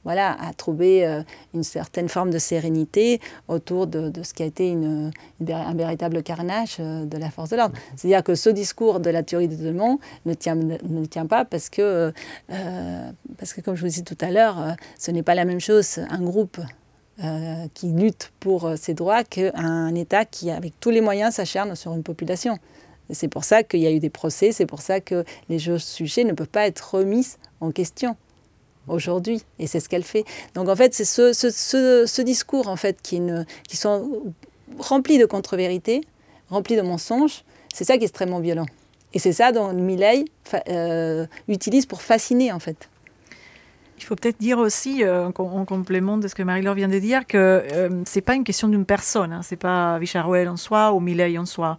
voilà, 0.04 0.37
à 0.40 0.52
trouver 0.52 1.22
une 1.54 1.62
certaine 1.62 2.08
forme 2.08 2.30
de 2.30 2.38
sérénité 2.38 3.20
autour 3.46 3.87
de, 3.87 4.12
ce 4.22 4.34
qui 4.34 4.42
a 4.42 4.46
été 4.46 4.72
un 4.72 5.74
véritable 5.74 6.22
carnage 6.22 6.76
euh, 6.80 7.04
de 7.04 7.16
la 7.16 7.30
de 7.46 7.57
l'ordre. 7.57 7.74
C'est-à-dire 7.96 8.22
que 8.24 8.35
ce 8.35 8.51
discours 8.51 9.01
de 9.01 9.11
la 9.11 9.22
théorie 9.22 9.48
de 9.48 9.55
Delmont 9.55 10.01
ne 10.27 10.35
tient, 10.35 10.57
ne 10.57 11.05
tient 11.07 11.27
pas 11.27 11.44
parce 11.44 11.68
que, 11.68 12.12
euh, 12.51 13.11
parce 13.38 13.53
que, 13.53 13.61
comme 13.61 13.77
je 13.77 13.83
vous 13.83 13.88
disais 13.88 14.03
tout 14.03 14.18
à 14.20 14.31
l'heure, 14.31 14.59
euh, 14.59 14.72
ce 14.98 15.11
n'est 15.11 15.22
pas 15.22 15.35
la 15.35 15.44
même 15.44 15.61
chose 15.61 16.01
un 16.11 16.22
groupe 16.22 16.59
qui 17.74 17.88
lutte 17.88 18.31
pour 18.38 18.74
ses 18.77 18.94
droits 18.94 19.24
qu'un 19.24 19.92
État 19.96 20.24
qui, 20.24 20.53
avec 20.53 20.79
tous 20.79 20.90
les 20.90 21.01
moyens, 21.01 21.35
s'acharne 21.35 21.74
sur 21.74 21.92
une 21.92 22.05
population. 22.05 22.59
C'est 23.11 23.27
pour 23.27 23.42
ça 23.42 23.64
qu'il 23.64 23.81
y 23.81 23.88
a 23.88 23.90
eu 23.90 23.98
des 23.98 24.09
procès, 24.09 24.53
c'est 24.53 24.66
pour 24.66 24.81
ça 24.81 25.01
que 25.01 25.24
les 25.48 25.59
sujets 25.81 26.22
ne 26.22 26.33
peuvent 26.33 26.46
pas 26.46 26.68
être 26.68 26.94
remis 26.94 27.27
en 27.61 27.72
question 27.72 28.16
aujourd'hui. 28.87 29.42
Et 29.59 29.66
c'est 29.66 29.81
ce 29.81 29.88
qu'elle 29.88 30.05
fait. 30.05 30.24
Donc 30.55 30.68
en 30.68 30.77
fait, 30.77 30.94
c'est 30.94 31.05
ce, 31.05 31.33
ce, 31.33 32.22
discours 32.22 32.68
en 32.68 32.77
fait 32.77 33.03
qui, 33.03 33.20
qui 33.66 33.77
sont 33.77 34.33
remplis 34.79 35.18
de 35.18 35.27
contre-vérités, 35.27 36.03
remplis 36.50 36.76
de 36.76 36.82
mensonges. 36.82 37.42
C'est 37.72 37.84
ça 37.84 37.96
qui 37.96 38.04
est 38.04 38.06
extrêmement 38.06 38.40
violent. 38.40 38.66
Et 39.14 39.18
c'est 39.18 39.32
ça 39.32 39.52
dont 39.52 39.72
Milley 39.72 40.24
euh, 40.68 41.26
utilise 41.48 41.87
pour 41.87 42.02
fasciner 42.02 42.52
en 42.52 42.58
fait. 42.58 42.88
Il 43.98 44.04
faut 44.04 44.14
peut-être 44.14 44.38
dire 44.38 44.58
aussi, 44.58 45.02
euh, 45.04 45.26
en 45.26 45.32
complément 45.32 46.18
de 46.18 46.28
ce 46.28 46.34
que 46.34 46.42
Marie-Laure 46.42 46.74
vient 46.74 46.88
de 46.88 46.98
dire, 46.98 47.26
que 47.26 47.37
euh, 47.72 48.02
c'est 48.04 48.20
pas 48.20 48.34
une 48.34 48.44
question 48.44 48.68
d'une 48.68 48.84
personne. 48.84 49.32
Hein, 49.32 49.40
c'est 49.42 49.56
pas 49.56 49.98
Vicharouel 49.98 50.48
en 50.48 50.56
soi 50.56 50.92
ou 50.92 51.00
Milley 51.00 51.37
en 51.38 51.46
soi 51.46 51.78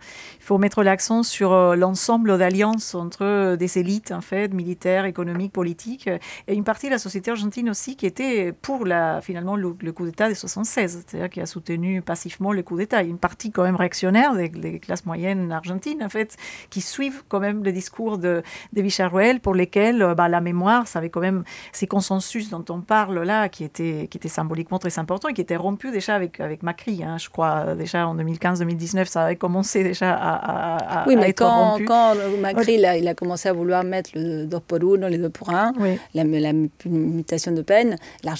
faut 0.49 0.57
mettre 0.57 0.81
l'accent 0.81 1.21
sur 1.21 1.53
euh, 1.53 1.75
l'ensemble 1.75 2.39
d'alliances 2.39 2.95
entre 2.95 3.23
euh, 3.23 3.55
des 3.55 3.77
élites, 3.77 4.11
en 4.11 4.21
fait, 4.21 4.51
militaires, 4.51 5.05
économiques, 5.05 5.53
politiques, 5.53 6.09
et 6.47 6.55
une 6.55 6.63
partie 6.63 6.87
de 6.87 6.91
la 6.91 6.97
société 6.97 7.29
argentine 7.29 7.69
aussi 7.69 7.95
qui 7.95 8.07
était 8.07 8.51
pour 8.51 8.83
la, 8.83 9.21
finalement 9.21 9.55
le, 9.55 9.73
coup 9.91 10.05
d'État 10.05 10.27
de 10.27 10.33
76, 10.33 11.05
c'est-à-dire 11.05 11.29
qui 11.29 11.39
a 11.39 11.45
soutenu 11.45 12.01
passivement 12.01 12.51
le 12.51 12.63
coup 12.63 12.77
d'État. 12.77 13.03
Une 13.03 13.19
partie 13.19 13.51
quand 13.51 13.61
même 13.61 13.75
réactionnaire 13.75 14.33
des, 14.33 14.79
classes 14.79 15.05
moyennes 15.05 15.51
argentines, 15.51 16.01
en 16.01 16.09
fait, 16.09 16.35
qui 16.71 16.81
suivent 16.81 17.21
quand 17.27 17.39
même 17.39 17.63
le 17.63 17.71
discours 17.71 18.17
de, 18.17 18.41
de 18.73 19.37
pour 19.37 19.53
lesquels 19.53 20.15
bah, 20.17 20.29
la 20.29 20.41
mémoire, 20.41 20.87
ça 20.87 20.97
avait 20.97 21.11
quand 21.11 21.21
même 21.21 21.43
ces 21.73 21.85
consensus 22.09 22.49
dont 22.49 22.65
on 22.69 22.81
parle 22.81 23.21
là, 23.21 23.49
qui 23.49 23.63
étaient, 23.63 24.07
qui 24.09 24.17
étaient 24.17 24.29
symboliquement 24.29 24.79
très 24.79 24.97
importants 24.97 25.29
et 25.29 25.33
qui 25.33 25.41
étaient 25.41 25.55
rompus 25.55 25.91
déjà 25.91 26.15
avec, 26.15 26.39
avec 26.39 26.63
Macri, 26.63 27.03
hein, 27.03 27.17
je 27.19 27.29
crois, 27.29 27.75
déjà 27.75 28.07
en 28.07 28.15
2015-2019, 28.15 29.05
ça 29.05 29.25
avait 29.25 29.35
commencé 29.35 29.83
déjà 29.83 30.13
à 30.13 31.05
oui, 31.07 31.15
mais 31.15 31.33
quand, 31.33 31.77
quand, 31.85 32.15
Macri 32.39 32.75
il 32.75 33.07
a, 33.07 33.13
commencé 33.13 33.47
à 33.47 33.53
vouloir 33.53 33.83
mettre 33.83 34.11
le 34.15 34.45
dos 34.45 34.59
pour 34.59 34.79
dans 34.79 35.07
les 35.07 35.17
deux 35.17 35.29
pour 35.29 35.49
un, 35.51 35.73
la, 36.13 36.23
mutation 36.85 37.51
de 37.51 37.61
peine, 37.61 37.95
la, 38.23 38.33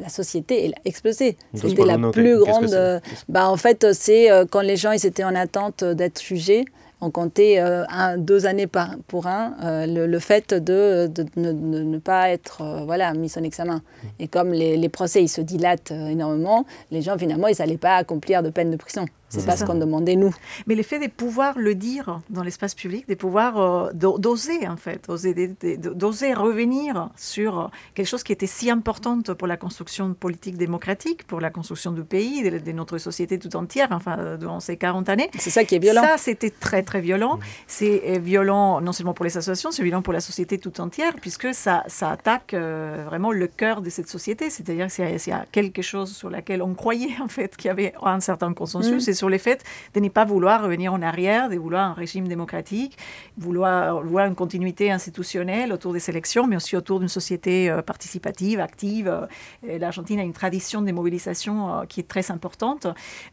la, 0.00 0.08
société 0.08 0.66
elle 0.66 0.72
a 0.72 0.80
explosé. 0.84 1.36
C'était 1.54 1.84
la 1.84 1.98
plus 2.10 2.38
grande. 2.38 3.00
Bah, 3.28 3.48
en 3.48 3.56
fait, 3.56 3.92
c'est 3.92 4.30
euh, 4.30 4.44
quand 4.48 4.60
les 4.60 4.76
gens 4.76 4.92
ils 4.92 5.06
étaient 5.06 5.24
en 5.24 5.34
attente 5.34 5.82
d'être 5.84 6.22
jugés 6.22 6.64
on 7.00 7.10
comptait 7.10 7.58
euh, 7.58 7.84
un, 7.88 8.16
deux 8.16 8.46
années 8.46 8.66
par, 8.66 8.96
pour 9.06 9.26
un, 9.26 9.54
euh, 9.62 10.06
le, 10.06 10.18
fait 10.18 10.54
de, 10.54 11.06
de, 11.06 11.26
ne, 11.36 11.98
pas 11.98 12.30
être 12.30 12.62
voilà, 12.84 13.12
mis 13.14 13.32
en 13.36 13.42
examen. 13.42 13.76
Mmh. 13.76 14.06
Et 14.20 14.28
comme 14.28 14.52
les, 14.52 14.76
les 14.76 14.88
procès 14.88 15.22
ils 15.22 15.28
se 15.28 15.40
dilatent 15.40 15.90
énormément, 15.90 16.64
les 16.90 17.02
gens 17.02 17.18
finalement 17.18 17.48
ils 17.48 17.56
n'allaient 17.58 17.76
pas 17.76 17.96
accomplir 17.96 18.42
de 18.42 18.50
peine 18.50 18.70
de 18.70 18.76
prison. 18.76 19.06
C'est 19.28 19.44
pas 19.44 19.56
ce 19.56 19.64
qu'on 19.64 19.74
demandait 19.74 20.16
nous. 20.16 20.34
Mais 20.66 20.74
le 20.74 20.82
fait 20.82 20.98
de 20.98 21.10
pouvoir 21.10 21.58
le 21.58 21.74
dire 21.74 22.20
dans 22.30 22.42
l'espace 22.42 22.74
public, 22.74 23.08
de 23.08 23.14
pouvoir 23.14 23.58
euh, 23.58 23.90
d'oser 23.92 24.68
en 24.68 24.76
fait, 24.76 25.08
d'oser 25.08 26.32
revenir 26.32 27.10
sur 27.16 27.70
quelque 27.94 28.06
chose 28.06 28.22
qui 28.22 28.32
était 28.32 28.46
si 28.46 28.70
importante 28.70 29.34
pour 29.34 29.48
la 29.48 29.56
construction 29.56 30.14
politique 30.14 30.56
démocratique, 30.56 31.26
pour 31.26 31.40
la 31.40 31.50
construction 31.50 31.92
du 31.92 32.04
pays, 32.04 32.42
de, 32.42 32.72
notre 32.72 32.98
société 32.98 33.38
tout 33.38 33.54
entière, 33.56 33.88
enfin 33.90 34.36
durant 34.38 34.60
ces 34.60 34.76
40 34.76 35.08
années. 35.08 35.30
C'est 35.38 35.50
ça 35.50 35.64
qui 35.64 35.74
est 35.74 35.78
violent. 35.78 36.02
Ça, 36.02 36.18
c'était 36.18 36.50
très 36.50 36.82
très 36.82 37.00
violent. 37.00 37.38
C'est 37.66 38.02
euh, 38.06 38.18
violent 38.18 38.80
non 38.80 38.92
seulement 38.92 39.14
pour 39.14 39.24
les 39.24 39.36
associations, 39.36 39.70
c'est 39.70 39.82
violent 39.82 40.02
pour 40.02 40.12
la 40.12 40.20
société 40.20 40.58
tout 40.58 40.80
entière, 40.80 41.14
puisque 41.20 41.52
ça, 41.54 41.84
ça 41.88 42.10
attaque 42.10 42.54
euh, 42.54 43.04
vraiment 43.06 43.32
le 43.32 43.46
cœur 43.46 43.82
de 43.82 43.90
cette 43.90 44.08
société. 44.08 44.50
C'est-à-dire 44.50 44.90
s'il 44.90 45.04
y, 45.04 45.32
a 45.32 45.46
quelque 45.50 45.82
chose 45.82 46.14
sur 46.14 46.30
laquelle 46.30 46.62
on 46.62 46.74
croyait 46.74 47.16
en 47.22 47.28
fait 47.28 47.56
qu'il 47.56 47.68
y 47.68 47.70
avait 47.70 47.92
un 48.02 48.20
certain 48.20 48.52
consensus, 48.52 49.08
mm 49.08 49.15
sur 49.16 49.28
les 49.28 49.38
faits 49.38 49.64
de 49.94 50.00
ne 50.00 50.08
pas 50.08 50.24
vouloir 50.24 50.62
revenir 50.62 50.92
en 50.92 51.02
arrière, 51.02 51.48
de 51.48 51.56
vouloir 51.56 51.90
un 51.90 51.94
régime 51.94 52.28
démocratique, 52.28 52.96
vouloir, 53.36 54.02
vouloir 54.02 54.26
une 54.26 54.34
continuité 54.34 54.90
institutionnelle 54.92 55.72
autour 55.72 55.92
des 55.92 56.08
élections, 56.08 56.46
mais 56.46 56.56
aussi 56.56 56.76
autour 56.76 57.00
d'une 57.00 57.08
société 57.08 57.70
euh, 57.70 57.82
participative, 57.82 58.60
active. 58.60 59.26
L'Argentine 59.62 60.20
a 60.20 60.22
une 60.22 60.32
tradition 60.32 60.82
de 60.82 60.92
mobilisation 60.92 61.80
euh, 61.80 61.84
qui 61.84 62.00
est 62.00 62.08
très 62.08 62.30
importante, 62.30 62.86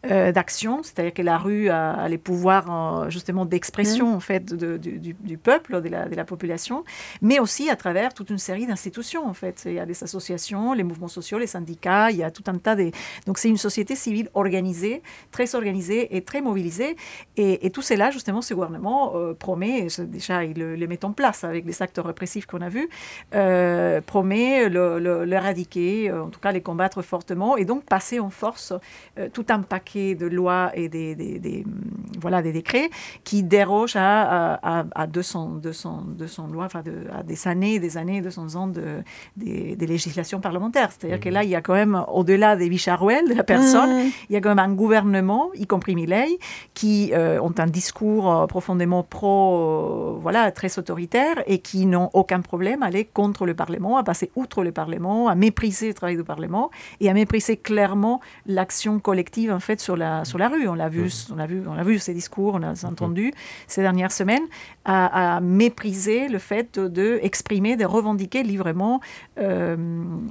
euh, 0.10 0.32
d'action, 0.32 0.82
c'est-à-dire 0.84 1.14
que 1.14 1.22
la 1.22 1.38
rue 1.38 1.70
a, 1.70 2.08
les 2.08 2.18
pouvoirs 2.18 3.10
justement 3.10 3.46
d'expression 3.46 4.12
mmh. 4.12 4.16
en 4.16 4.20
fait 4.20 4.54
du, 4.54 5.38
peuple, 5.38 5.82
de 5.82 5.90
la, 5.90 6.08
de 6.08 6.16
la, 6.16 6.26
population, 6.26 6.84
mais 7.22 7.40
aussi 7.40 7.70
à 7.70 7.76
travers 7.76 8.14
toute 8.14 8.30
une 8.30 8.38
série 8.38 8.66
d'institutions 8.66 9.28
en 9.28 9.34
fait. 9.34 9.64
Il 9.66 9.74
y 9.74 9.80
a 9.80 9.86
des 9.86 10.04
associations, 10.04 10.74
les 10.74 10.84
mouvements 10.84 11.08
sociaux, 11.08 11.38
les 11.38 11.48
syndicats, 11.48 12.12
il 12.12 12.18
y 12.18 12.24
a 12.24 12.32
tout 12.32 12.44
un 12.48 12.58
tas 12.58 12.76
de... 12.76 12.92
Donc 13.26 13.38
c'est 13.38 13.50
une 13.50 13.58
société 13.58 13.96
civile 13.96 14.30
organisée, 14.34 15.02
très 15.32 15.56
organisée 15.56 15.73
et 15.74 16.22
très 16.22 16.42
mobilisé. 16.42 16.96
Et, 17.38 17.70
tout 17.72 17.82
cela, 17.82 18.12
justement, 18.12 18.42
ce 18.42 18.54
gouvernement 18.54 19.14
euh, 19.16 19.34
promet, 19.34 19.88
déjà 20.00 20.44
il 20.44 20.58
le, 20.58 20.88
met 20.88 21.04
en 21.04 21.12
place 21.12 21.44
avec 21.44 21.66
les 21.66 21.82
actes 21.82 22.00
répressifs 22.04 22.46
qu'on 22.46 22.62
a 22.62 22.70
vus, 22.70 22.90
euh, 23.34 24.02
promet 24.02 24.70
l'éradiquer, 24.70 26.10
le, 26.10 26.14
euh, 26.14 26.24
en 26.24 26.30
tout 26.30 26.40
cas 26.40 26.52
les 26.52 26.62
combattre 26.62 27.02
fortement, 27.02 27.58
et 27.58 27.66
donc 27.66 27.84
passer 27.84 28.20
en 28.20 28.30
force 28.30 28.74
tout 29.34 29.46
un 29.50 29.62
paquet 29.62 30.16
de 30.16 30.28
lois 30.28 30.72
et 30.76 30.90
des, 30.90 31.16
des, 31.16 31.66
voilà, 32.20 32.42
des 32.42 32.52
décrets 32.52 32.90
qui 33.24 33.44
dérogent 33.44 33.96
à, 33.96 34.84
à, 34.94 35.08
200, 35.08 35.60
200, 35.62 36.04
200 36.18 36.48
lois, 36.48 36.66
enfin 36.66 36.82
de, 36.82 36.94
à 37.18 37.24
des 37.24 37.48
années, 37.48 37.80
des 37.80 37.98
années, 37.98 38.22
200 38.22 38.56
ans 38.56 38.68
de, 38.68 39.04
des, 39.38 39.76
législations 39.88 40.40
parlementaires. 40.40 40.90
C'est-à-dire 40.92 41.20
que 41.20 41.30
mmh. 41.30 41.34
là, 41.34 41.44
il 41.44 41.50
y 41.50 41.56
a 41.56 41.62
quand 41.62 41.74
même, 41.74 42.04
au-delà 42.08 42.56
des 42.56 42.70
Vicharouel, 42.70 43.28
de 43.30 43.34
la 43.34 43.44
personne, 43.44 44.06
mmh. 44.06 44.12
il 44.30 44.34
y 44.34 44.36
a 44.36 44.42
quand 44.42 44.50
même 44.50 44.60
un 44.60 44.74
gouvernement, 44.74 45.50
y 45.64 45.68
compris 45.68 45.96
Milley, 45.96 46.38
qui 46.74 47.12
euh, 47.14 47.42
ont 47.42 47.54
un 47.58 47.68
discours 47.68 48.32
euh, 48.32 48.48
profondément 48.48 49.04
pro, 49.04 50.16
euh, 50.16 50.20
voilà, 50.22 50.52
très 50.52 50.78
autoritaire 50.78 51.44
et 51.48 51.60
qui 51.60 51.86
n'ont 51.86 52.10
aucun 52.14 52.42
problème 52.42 52.84
à 52.84 52.88
aller 52.88 53.06
contre 53.06 53.46
le 53.46 53.54
Parlement, 53.54 53.98
à 53.98 54.04
passer 54.04 54.32
outre 54.36 54.64
le 54.64 54.72
Parlement, 54.72 55.28
à 55.28 55.36
mépriser 55.36 55.88
le 55.88 55.94
travail 55.94 56.18
du 56.18 56.24
Parlement 56.24 56.70
et 57.00 57.10
à 57.10 57.14
mépriser 57.14 57.58
clairement 57.58 58.22
l'action 58.46 59.00
collective 59.00 59.52
en 59.52 59.60
fait 59.60 59.80
sur 59.80 59.96
la 59.98 60.26
sur 60.26 60.38
la 60.38 60.50
rue. 60.50 60.68
On 60.68 60.76
l'a 60.76 60.90
vu, 60.90 61.10
on 61.34 61.40
a 61.40 61.48
vu, 61.48 61.64
on 61.68 61.74
a 61.74 61.84
vu 61.84 61.98
ces 62.00 62.14
discours, 62.14 62.56
on 62.56 62.64
a 62.64 62.86
entendu 62.86 63.34
ces 63.68 63.82
dernières 63.82 64.12
semaines, 64.12 64.44
à, 64.86 65.40
mépriser 65.42 66.28
le 66.28 66.40
fait 66.40 66.78
de, 66.80 67.20
exprimer, 67.22 67.76
de 67.78 67.86
revendiquer 67.86 68.44
librement, 68.44 69.00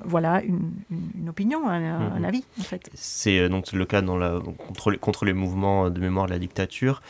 voilà, 0.05 0.43
une, 0.43 0.73
une, 1.19 1.29
opinion, 1.29 1.69
un, 1.69 2.13
un, 2.17 2.25
avis 2.25 2.45
en 2.61 2.63
fait. 2.63 2.91
C'est 2.95 3.49
donc 3.49 3.73
le 3.73 3.85
cas 3.85 4.03
dans 4.03 4.17
la 4.17 4.41
contre, 4.41 4.93
contre 4.99 5.22
les 5.25 5.33
mouvements 5.33 5.91
de 5.91 6.01
mémoire 6.01 6.27
de 6.27 6.33
la 6.33 6.39
dictature, 6.39 7.03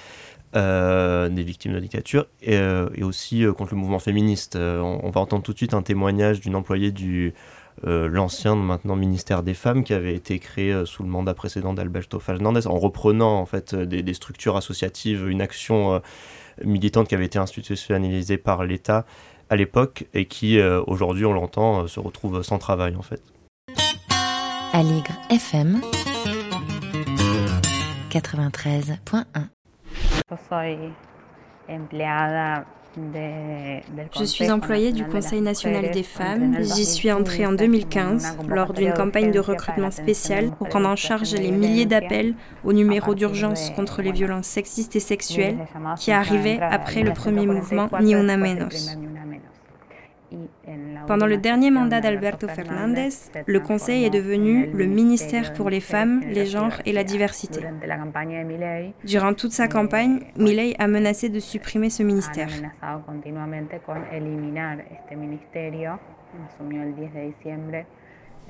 euh, 0.54 1.30
des 1.30 1.44
victimes 1.44 1.72
de 1.72 1.76
la 1.76 1.80
dictature, 1.80 2.26
et, 2.42 2.56
euh, 2.56 2.86
aussi 3.00 3.42
euh, 3.42 3.54
contre 3.54 3.72
le 3.72 3.80
mouvement 3.80 3.98
féministe. 3.98 4.56
On, 4.56 5.08
va 5.08 5.22
entendre 5.22 5.42
tout 5.42 5.54
de 5.54 5.56
suite 5.56 5.72
un 5.72 5.80
témoignage 5.80 6.40
d'une 6.40 6.56
employée 6.56 6.92
du 6.92 7.32
l'ancien 7.84 8.54
maintenant 8.54 8.94
ministère 8.94 9.42
des 9.42 9.54
femmes 9.54 9.82
qui 9.82 9.94
avait 9.94 10.14
été 10.14 10.38
créé 10.38 10.84
sous 10.84 11.02
le 11.02 11.08
mandat 11.08 11.32
précédent 11.32 11.72
d'Alberto 11.72 12.20
Fernandez 12.20 12.66
en 12.66 12.78
reprenant 12.78 13.40
en 13.40 13.46
fait 13.46 13.74
des, 13.74 14.14
structures 14.14 14.58
associatives, 14.58 15.26
une 15.26 15.40
action 15.40 16.02
militante 16.62 17.08
qui 17.08 17.14
avait 17.14 17.24
été 17.24 17.38
institutionnalisée 17.38 18.36
par 18.36 18.64
l'État 18.64 19.06
à 19.48 19.56
l'époque 19.56 20.04
et 20.12 20.26
qui 20.26 20.60
aujourd'hui 20.86 21.24
on 21.24 21.32
l'entend 21.32 21.88
se 21.88 21.98
retrouve 21.98 22.42
sans 22.42 22.58
travail 22.58 22.94
en 22.94 23.02
fait. 23.02 23.22
Aligre 24.74 25.18
FM 25.30 25.80
93.1. 28.12 29.24
Yo 30.30 30.36
soy 30.48 30.76
empleada 31.66 32.66
Je 34.14 34.24
suis 34.24 34.50
employée 34.50 34.92
du 34.92 35.04
Conseil 35.06 35.40
national 35.40 35.90
des 35.92 36.02
femmes. 36.02 36.58
J'y 36.60 36.84
suis 36.84 37.10
entrée 37.10 37.46
en 37.46 37.52
2015 37.52 38.36
lors 38.48 38.74
d'une 38.74 38.92
campagne 38.92 39.30
de 39.30 39.38
recrutement 39.40 39.90
spéciale 39.90 40.50
pour 40.50 40.68
prendre 40.68 40.88
en 40.88 40.96
charge 40.96 41.32
les 41.32 41.50
milliers 41.50 41.86
d'appels 41.86 42.34
au 42.64 42.74
numéro 42.74 43.14
d'urgence 43.14 43.70
contre 43.70 44.02
les 44.02 44.12
violences 44.12 44.46
sexistes 44.46 44.94
et 44.94 45.00
sexuelles 45.00 45.66
qui 45.98 46.12
arrivaient 46.12 46.60
après 46.60 47.02
le 47.02 47.14
premier 47.14 47.46
mouvement 47.46 47.88
Ni 48.00 48.14
Una 48.14 48.36
Menos. 48.36 48.98
Pendant 51.06 51.26
le 51.26 51.36
dernier 51.36 51.70
mandat 51.70 52.00
d'Alberto 52.00 52.48
Fernandez, 52.48 53.10
le 53.46 53.60
Conseil 53.60 54.04
est 54.04 54.10
devenu 54.10 54.68
le 54.72 54.86
ministère 54.86 55.52
pour 55.52 55.70
les 55.70 55.80
femmes, 55.80 56.20
les 56.28 56.46
genres 56.46 56.80
et 56.86 56.92
la 56.92 57.04
diversité. 57.04 57.60
Durant 59.04 59.34
toute 59.34 59.52
sa 59.52 59.68
campagne, 59.68 60.20
Milei 60.36 60.74
a 60.78 60.86
menacé 60.86 61.28
de 61.28 61.40
supprimer 61.40 61.90
ce 61.90 62.02
ministère. 62.02 62.48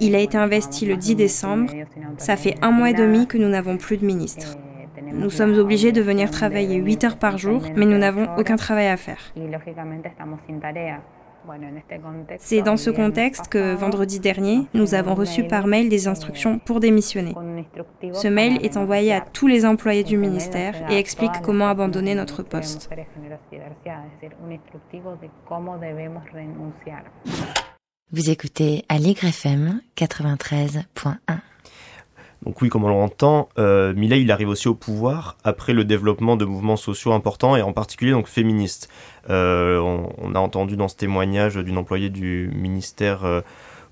Il 0.01 0.15
a 0.15 0.19
été 0.19 0.39
investi 0.39 0.87
le 0.87 0.97
10 0.97 1.15
décembre. 1.17 1.73
Ça 2.19 2.37
fait 2.37 2.55
un 2.63 2.71
mois 2.71 2.91
et 2.91 2.95
demi 2.95 3.27
que 3.27 3.39
nous 3.39 3.49
n'avons 3.49 3.77
plus 3.77 3.99
de 3.99 4.07
ministre. 4.07 4.57
Nous 5.13 5.31
sommes 5.31 5.59
obligés 5.59 5.93
de 5.93 6.01
venir 6.01 6.31
travailler 6.31 6.77
8 6.77 7.05
heures 7.05 7.19
par 7.19 7.39
jour, 7.39 7.63
mais 7.77 7.87
nous 7.87 7.99
n'avons 7.99 8.29
aucun 8.37 8.57
travail 8.57 8.89
à 8.89 8.97
faire. 8.97 9.33
C'est 12.39 12.63
dans 12.63 12.77
ce 12.77 12.91
contexte 12.91 13.49
que 13.49 13.75
vendredi 13.75 14.21
dernier, 14.21 14.67
nous 14.75 14.95
avons 14.95 15.15
reçu 15.15 15.45
par 15.45 15.67
mail 15.67 15.89
des 15.89 16.09
instructions 16.09 16.59
pour 16.59 16.81
démissionner. 16.81 17.35
Ce 18.13 18.29
mail 18.29 18.59
est 18.65 18.77
envoyé 18.77 19.13
à 19.13 19.21
tous 19.21 19.47
les 19.47 19.65
employés 19.65 20.05
du 20.05 20.17
ministère 20.17 20.91
et 20.91 20.99
explique 20.99 21.41
comment 21.43 21.69
abandonner 21.69 22.15
notre 22.15 22.43
poste. 22.43 22.91
Vous 28.13 28.31
écoutez 28.31 28.85
à 28.89 28.97
FM 28.97 29.81
93.1. 29.97 31.39
Donc 32.45 32.61
oui, 32.61 32.69
comme 32.69 32.85
on 32.85 32.89
l'entend, 32.89 33.49
euh, 33.59 33.95
il 33.97 34.33
arrive 34.33 34.49
aussi 34.49 34.67
au 34.67 34.75
pouvoir 34.75 35.37
après 35.45 35.73
le 35.73 35.85
développement 35.85 36.37
de 36.37 36.45
mouvements 36.45 36.77
sociaux 36.77 37.13
importants 37.13 37.55
et 37.55 37.63
en 37.63 37.73
particulier 37.73 38.11
donc 38.11 38.27
féministes. 38.27 38.89
Euh, 39.31 39.79
on, 39.79 40.35
a 40.35 40.39
entendu 40.39 40.77
dans 40.77 40.89
ce 40.89 40.97
témoignage 40.97 41.57
d'une 41.57 41.79
employée 41.79 42.11
du 42.11 42.51
ministère 42.55 43.25
euh, 43.25 43.41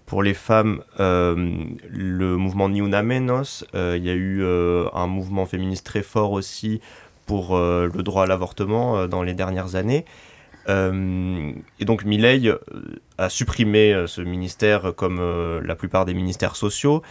pour 0.06 0.22
les 0.22 0.34
femmes 0.34 0.82
euh, 0.98 1.34
le 1.88 2.36
mouvement 2.36 2.68
Ni. 2.68 2.78
Il 2.78 2.84
y 2.84 4.10
a 4.10 4.14
eu 4.14 4.44
un 4.92 5.06
mouvement 5.06 5.46
féministe 5.46 5.86
très 5.86 6.02
fort 6.02 6.32
aussi 6.32 6.80
pour 7.26 7.56
le 7.56 8.02
droit 8.02 8.24
à 8.24 8.26
l'avortement 8.26 9.06
dans 9.06 9.22
les 9.22 9.34
dernières 9.34 9.76
années. 9.76 10.04
et 10.68 11.84
donc 11.84 12.04
Milei 12.04 12.52
a 13.18 13.28
supprimé 13.28 14.04
ce 14.08 14.20
ministère 14.20 14.94
comme 14.96 15.20
la 15.64 15.76
plupart 15.76 16.06
des 16.06 16.14
ministères 16.14 16.56
sociaux 16.56 17.02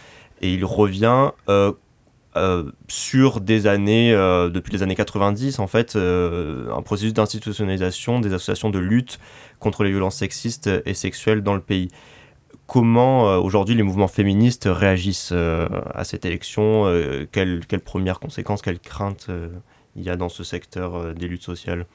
et 0.42 0.52
il 0.52 0.66
revient 0.66 1.30
euh, 2.36 2.40
euh, 2.40 2.70
sur 2.88 3.40
des 3.40 3.66
années, 3.66 4.12
euh, 4.12 4.48
depuis 4.48 4.72
les 4.72 4.82
années 4.82 4.94
90, 4.94 5.58
en 5.58 5.66
fait, 5.66 5.96
un 5.96 6.82
processus 6.82 7.12
d'institutionnalisation 7.12 8.20
des 8.20 8.32
associations 8.32 8.70
de 8.70 8.78
lutte 8.78 9.18
contre 9.58 9.84
les 9.84 9.90
violences 9.90 10.16
sexistes 10.16 10.70
et 10.86 10.94
sexuelles 10.94 11.42
dans 11.42 11.54
le 11.54 11.60
pays. 11.60 11.88
Comment 12.66 13.36
aujourd'hui 13.38 13.74
les 13.74 13.82
mouvements 13.82 14.08
féministes 14.08 14.68
réagissent 14.70 15.32
à 15.32 16.04
cette 16.04 16.24
élection 16.24 16.84
quelles, 17.32 17.60
premières 17.84 18.20
conséquences, 18.20 18.62
quelles 18.62 18.78
craintes 18.78 19.28
il 19.96 20.04
y 20.04 20.10
a 20.10 20.16
dans 20.16 20.28
ce 20.28 20.44
secteur 20.44 21.12
des 21.14 21.26
luttes 21.26 21.42
sociales? 21.42 21.86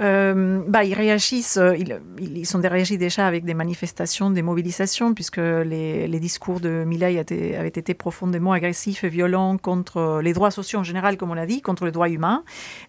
Euh, 0.00 0.62
bah, 0.66 0.82
ils 0.82 0.94
réagissent, 0.94 1.56
euh, 1.56 1.76
ils, 1.76 2.00
ils, 2.18 2.46
sont 2.46 2.60
réagis 2.60 2.98
déjà 2.98 3.26
avec 3.28 3.44
des 3.44 3.54
manifestations, 3.54 4.30
des 4.30 4.42
mobilisations, 4.42 5.14
puisque 5.14 5.36
les, 5.36 6.08
discours 6.18 6.58
de 6.58 6.84
Milei 6.84 7.18
avaient 7.18 7.68
été 7.68 7.94
profondément 7.94 8.52
agressifs 8.52 9.04
et 9.04 9.08
violents 9.08 9.56
contre 9.56 10.20
les 10.22 10.32
droits 10.32 10.50
sociaux 10.50 10.80
en 10.80 10.84
général, 10.84 11.16
comme 11.16 11.30
on 11.30 11.34
l'a 11.34 11.46
dit, 11.46 11.60
contre 11.60 11.84
les 11.84 11.92
droits 11.92 12.08
humains, 12.08 12.42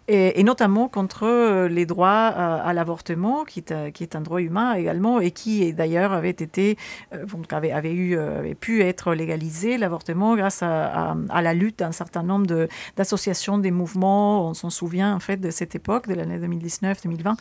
et, 0.07 0.41
notamment 0.43 0.87
contre 0.87 1.67
les 1.67 1.85
droits 1.85 2.27
à, 2.27 2.73
l'avortement, 2.73 3.43
qui, 3.43 3.59
est 3.59 4.15
un 4.15 4.21
droit 4.21 4.41
humain 4.41 4.73
également, 4.73 5.19
et 5.19 5.31
qui 5.31 5.73
d'ailleurs 5.73 6.13
avait 6.13 6.35
euh, 6.57 8.53
pu 8.59 8.81
être 8.81 9.13
légalisé, 9.13 9.77
l'avortement, 9.77 10.35
grâce 10.35 10.63
à, 10.63 11.15
la 11.29 11.53
lutte 11.53 11.79
d'un 11.79 11.91
certain 11.91 12.23
nombre 12.23 12.67
d'associations, 12.95 13.57
des 13.57 13.71
mouvements. 13.71 14.49
On 14.49 14.53
s'en 14.53 14.69
souvient 14.69 15.13
en 15.13 15.19
fait 15.19 15.37
de 15.37 15.51
cette 15.51 15.75
époque, 15.75 16.07
de 16.07 16.13
l'année 16.13 16.39
2019 16.39 16.94
2020. 17.03 17.37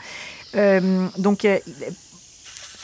Euh, 0.57 1.09
donc, 1.19 1.47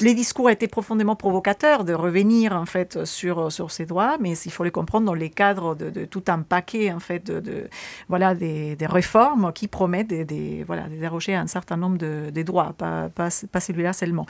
les 0.00 0.14
discours 0.14 0.50
étaient 0.50 0.68
profondément 0.68 1.16
provocateurs 1.16 1.84
de 1.84 1.92
revenir 1.92 2.52
en 2.52 2.66
fait 2.66 3.04
sur, 3.04 3.50
sur 3.52 3.70
ces 3.70 3.86
droits, 3.86 4.16
mais 4.20 4.32
il 4.32 4.50
faut 4.50 4.64
les 4.64 4.70
comprendre 4.70 5.06
dans 5.06 5.14
les 5.14 5.30
cadres 5.30 5.74
de, 5.74 6.04
tout 6.04 6.24
un 6.28 6.40
paquet 6.40 6.92
en 6.92 7.00
fait 7.00 7.30
de, 7.30 7.68
voilà 8.08 8.34
des, 8.34 8.76
réformes 8.82 9.52
qui 9.52 9.68
promettent 9.68 10.08
des, 10.08 10.64
voilà 10.66 10.88
des 10.88 10.96
déroger 10.96 11.34
à 11.34 11.40
un 11.40 11.46
certain 11.46 11.76
nombre 11.76 11.98
de, 11.98 12.42
droits, 12.42 12.74
pas, 12.76 13.08
pas, 13.14 13.30
celui-là 13.60 13.92
seulement. 13.92 14.26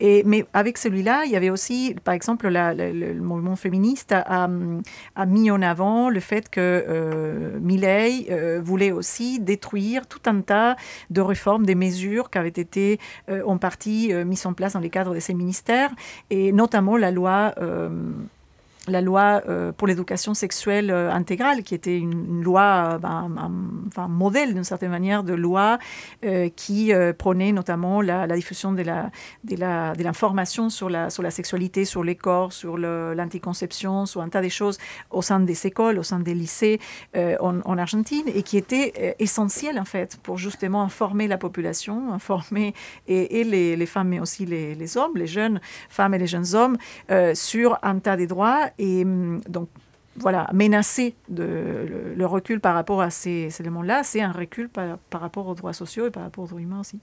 Et 0.00 0.22
mais 0.24 0.44
avec 0.52 0.78
celui-là, 0.78 1.24
il 1.26 1.32
y 1.32 1.36
avait 1.36 1.50
aussi 1.50 1.94
par 2.04 2.14
exemple 2.14 2.48
le, 2.48 3.20
mouvement 3.20 3.56
féministe 3.56 4.12
a, 4.12 4.48
a, 5.16 5.26
mis 5.26 5.50
en 5.50 5.62
avant 5.62 6.08
le 6.08 6.20
fait 6.20 6.48
que 6.48 6.60
euh, 6.60 7.58
Milley 7.60 8.26
euh, 8.30 8.60
voulait 8.62 8.92
aussi 8.92 9.40
détruire 9.40 10.06
tout 10.06 10.20
un 10.26 10.40
tas 10.40 10.76
de 11.10 11.20
réformes, 11.20 11.66
des 11.66 11.74
mesures 11.74 12.30
qui 12.30 12.38
avaient 12.38 12.48
été 12.48 12.98
euh, 13.28 13.42
en 13.46 13.58
partie 13.58 14.12
euh, 14.12 14.24
mises 14.24 14.46
en 14.46 14.52
place 14.52 14.74
dans 14.74 14.80
les 14.80 14.90
cadres 14.90 15.09
de 15.14 15.20
ces 15.20 15.34
ministères, 15.34 15.90
et 16.30 16.52
notamment 16.52 16.96
la 16.96 17.10
loi 17.10 17.54
euh, 17.58 17.88
la 18.88 19.00
loi 19.00 19.42
euh, 19.48 19.72
pour 19.72 19.86
l'éducation 19.86 20.34
sexuelle 20.34 20.90
euh, 20.90 21.12
intégrale, 21.12 21.62
qui 21.62 21.74
était 21.74 21.98
une, 21.98 22.42
loi, 22.42 22.92
euh, 22.94 22.98
ben, 22.98 23.30
un, 23.96 24.08
modèle 24.08 24.54
d'une 24.54 24.64
certaine 24.64 24.90
manière 24.90 25.22
de 25.22 25.34
loi 25.34 25.78
qui 26.56 26.92
prônait 27.18 27.52
notamment 27.52 28.00
la, 28.00 28.26
diffusion 28.28 28.72
de 28.72 28.82
l'information 30.02 30.70
sur, 30.70 30.88
la, 30.88 31.10
sexualité, 31.30 31.84
sur 31.84 32.02
les 32.02 32.14
corps, 32.14 32.52
sur 32.52 32.78
l'anticonception, 32.78 34.06
sur 34.06 34.22
un 34.22 34.28
tas 34.28 34.40
de 34.40 34.48
choses 34.48 34.78
au 35.10 35.22
sein 35.22 35.40
des 35.40 35.66
écoles, 35.66 35.98
au 35.98 36.02
sein 36.02 36.20
des 36.20 36.34
lycées 36.34 36.80
en, 37.14 37.78
Argentine, 37.78 38.24
et 38.34 38.42
qui 38.42 38.56
était 38.56 39.16
essentielle 39.18 39.78
en 39.78 39.84
fait 39.84 40.18
pour 40.22 40.38
justement 40.38 40.82
informer 40.82 41.28
la 41.28 41.38
population, 41.38 42.12
informer 42.12 42.74
et, 43.06 43.44
les, 43.44 43.86
femmes, 43.86 44.08
mais 44.08 44.20
aussi 44.20 44.46
les, 44.46 44.96
hommes, 44.96 45.16
les 45.16 45.26
jeunes 45.26 45.60
femmes 45.88 46.14
et 46.14 46.18
les 46.18 46.26
jeunes 46.26 46.54
hommes 46.54 46.76
sur 47.34 47.78
un 47.82 47.98
tas 47.98 48.16
de 48.16 48.24
droits 48.24 48.69
et 48.78 49.04
hum, 49.04 49.40
donc, 49.48 49.68
voilà, 50.16 50.48
menacer 50.52 51.14
de, 51.28 52.14
le, 52.16 52.26
recul 52.26 52.60
par 52.60 52.74
rapport 52.74 53.00
à 53.00 53.10
ces, 53.10 53.48
éléments-là, 53.60 54.02
c'est 54.02 54.20
un 54.20 54.32
recul 54.32 54.68
par, 54.68 54.98
rapport 55.12 55.46
aux 55.46 55.54
droits 55.54 55.72
sociaux 55.72 56.06
et 56.06 56.10
par 56.10 56.22
rapport 56.22 56.44
aux 56.44 56.48
droits 56.48 56.60
humains 56.60 56.80
aussi. 56.80 56.98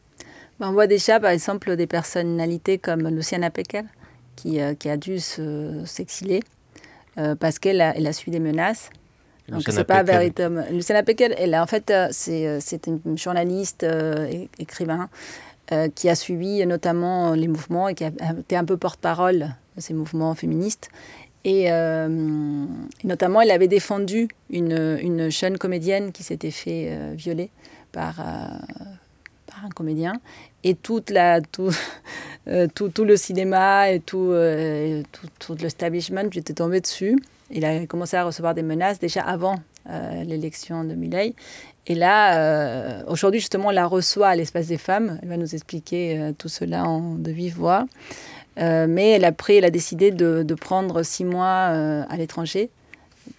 Ben, 0.60 0.70
on 0.70 0.74
voit 0.74 0.88
déjà, 0.88 1.20
par 1.20 1.32
exemple, 1.32 1.76
des 1.76 1.88
personnalités 1.88 2.78
comme 2.78 3.08
Luciana 3.08 3.50
Pecker, 3.50 3.84
qui, 4.36 4.60
euh, 4.62 4.76
qui 4.76 4.90
a 4.90 4.98
dû 4.98 5.20
s'exiler 5.20 6.42
euh, 7.18 7.36
parce 7.36 7.60
qu'elle 7.60 7.82
a, 7.82 7.96
elle 7.96 8.08
a 8.08 8.14
suivi 8.14 8.32
des 8.32 8.44
menaces. 8.44 8.90
Donc 9.48 9.64
c'est 9.66 9.86
pas 9.86 10.04
véritable. 10.04 10.66
Luciana 10.72 11.04
Pecker, 11.04 11.34
elle 11.38 11.56
en 11.56 11.68
fait, 11.68 11.90
euh, 11.90 12.10
c'est 12.12 12.88
une 12.88 13.18
journaliste, 13.18 13.86
écrivain, 14.60 15.10
qui 15.96 16.10
a 16.10 16.16
suivi 16.16 16.66
notamment 16.66 17.32
les 17.32 17.48
mouvements 17.48 17.88
et 17.88 17.96
qui 17.96 18.04
a 18.04 18.12
été 18.40 18.58
un 18.58 18.66
peu 18.66 18.76
porte-parole 18.78 19.56
de 19.78 19.82
ces 19.82 19.94
mouvements 19.94 20.36
féministes. 20.36 20.90
Euh, 21.48 22.66
et 23.04 23.08
notamment, 23.08 23.42
elle 23.42 23.52
avait 23.52 23.68
défendu 23.68 24.28
une, 24.50 24.98
une 25.02 25.30
jeune 25.30 25.58
comédienne 25.58 26.12
qui 26.12 26.24
s'était 26.24 26.52
fait 26.52 26.90
euh, 26.90 27.14
violer 27.16 27.50
par, 27.92 28.20
euh, 28.20 28.24
par, 29.46 29.66
un 29.66 29.70
comédien. 29.70 30.14
Et 30.64 30.76
toute 30.76 31.10
la, 31.10 31.42
tout, 31.42 31.72
tout, 32.76 33.06
le 33.06 33.16
cinéma 33.16 33.92
et 33.92 34.00
tout, 34.00 34.34
tout, 35.12 35.28
tout 35.40 35.56
l'establishment 35.62 36.30
était 36.34 36.54
tombé 36.54 36.82
dessus. 36.82 37.18
Il 37.50 37.64
a 37.64 37.86
commencé 37.86 38.18
à 38.18 38.26
recevoir 38.26 38.54
des 38.54 38.64
menaces 38.64 39.00
déjà 39.00 39.22
avant 39.22 39.56
l'élection 40.26 40.84
de 40.84 40.96
Milley. 40.96 41.34
Et 41.90 41.96
là, 41.96 43.06
aujourd'hui, 43.08 43.40
justement, 43.40 43.70
on 43.70 43.72
la 43.72 43.88
reçoit 43.88 44.28
à 44.28 44.36
l'espace 44.36 44.68
des 44.68 44.78
femmes. 44.78 45.18
Elle 45.22 45.30
va 45.30 45.38
nous 45.38 45.56
expliquer 45.56 46.34
tout 46.38 46.50
cela 46.50 46.84
en, 46.84 47.16
de 47.16 47.32
vive 47.32 47.56
voix. 47.56 47.86
Euh, 48.60 48.88
mais 48.90 49.12
elle, 49.12 49.26
après, 49.26 49.58
elle 49.58 49.66
a 49.66 49.70
décidé 49.70 50.12
de, 50.12 50.56
prendre 50.56 51.04
six 51.04 51.26
mois 51.26 51.70
euh, 51.72 52.04
à 52.10 52.18
l'étranger 52.18 52.70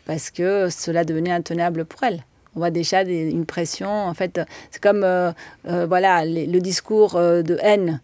parce 0.07 0.31
que 0.31 0.69
cela 0.71 1.05
devenait 1.05 1.33
intenable 1.33 1.85
pour 1.85 2.03
elle. 2.05 2.25
On 2.55 2.61
voit 2.61 2.71
déjà 2.71 3.03
une 3.03 3.47
pression. 3.47 3.89
En 3.89 4.15
fait, 4.15 4.41
c'est 4.71 4.83
comme 4.83 5.03
euh, 5.05 5.33
voilà 5.65 6.25
le 6.25 6.59
discours 6.59 7.15
de 7.15 7.59
haine 7.63 8.01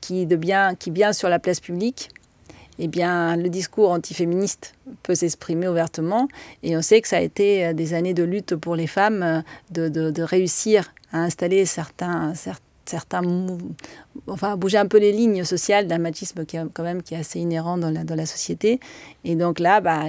qui, 0.00 0.26
de 0.26 0.36
bien, 0.36 0.74
qui 0.74 0.90
vient 0.90 1.12
sur 1.12 1.28
la 1.28 1.38
place 1.38 1.60
publique. 1.60 2.10
Eh 2.78 2.88
bien, 2.88 3.36
le 3.36 3.48
discours 3.48 3.90
antiféministe 3.90 4.74
peut 5.02 5.14
s'exprimer 5.14 5.68
ouvertement. 5.68 6.28
Et 6.62 6.76
on 6.76 6.82
sait 6.82 7.00
que 7.00 7.08
ça 7.08 7.18
a 7.18 7.20
été 7.20 7.72
des 7.72 7.94
années 7.94 8.14
de 8.14 8.24
lutte 8.24 8.56
pour 8.56 8.76
les 8.76 8.88
femmes 8.88 9.42
de, 9.70 10.22
réussir 10.22 10.92
à 11.12 11.20
installer 11.20 11.64
certains 11.64 12.34
certains 12.86 13.22
enfin 14.26 14.56
bouger 14.56 14.78
un 14.78 14.86
peu 14.86 14.98
les 14.98 15.12
lignes 15.12 15.44
sociales 15.44 15.86
d'un 15.86 15.98
machisme 15.98 16.44
qui 16.44 16.56
quand 16.72 16.82
même 16.82 17.02
qui 17.02 17.14
est 17.14 17.18
assez 17.18 17.40
inhérent 17.40 17.78
dans 17.78 17.90
la, 17.90 18.04
dans 18.04 18.14
la 18.14 18.26
société 18.26 18.80
et 19.24 19.36
donc 19.36 19.58
là 19.58 19.80
bah 19.80 20.04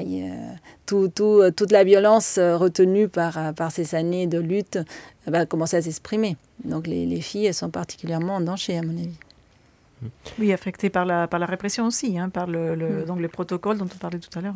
tout, 0.85 1.07
tout, 1.07 1.41
toute 1.55 1.71
la 1.71 1.83
violence 1.83 2.37
retenue 2.37 3.07
par, 3.07 3.53
par 3.53 3.71
ces 3.71 3.95
années 3.95 4.27
de 4.27 4.39
lutte 4.39 4.79
va 5.27 5.45
commencer 5.45 5.77
à 5.77 5.81
s'exprimer 5.81 6.37
donc 6.63 6.87
les, 6.87 7.05
les, 7.05 7.21
filles 7.21 7.47
elles 7.47 7.53
sont 7.53 7.69
particulièrement 7.69 8.35
en 8.35 8.41
danger 8.41 8.77
à 8.77 8.81
mon 8.81 8.97
avis 8.97 9.17
oui 10.39 10.53
affectées 10.53 10.89
par 10.89 11.05
la, 11.05 11.27
par 11.27 11.39
la 11.39 11.45
répression 11.45 11.87
aussi 11.87 12.17
hein, 12.19 12.29
par 12.29 12.47
le, 12.47 12.75
le 12.75 13.01
mm. 13.01 13.05
donc 13.05 13.19
les 13.19 13.27
protocoles 13.27 13.77
dont 13.77 13.85
on 13.93 13.97
parlait 13.97 14.19
tout 14.19 14.37
à 14.37 14.41
l'heure 14.41 14.55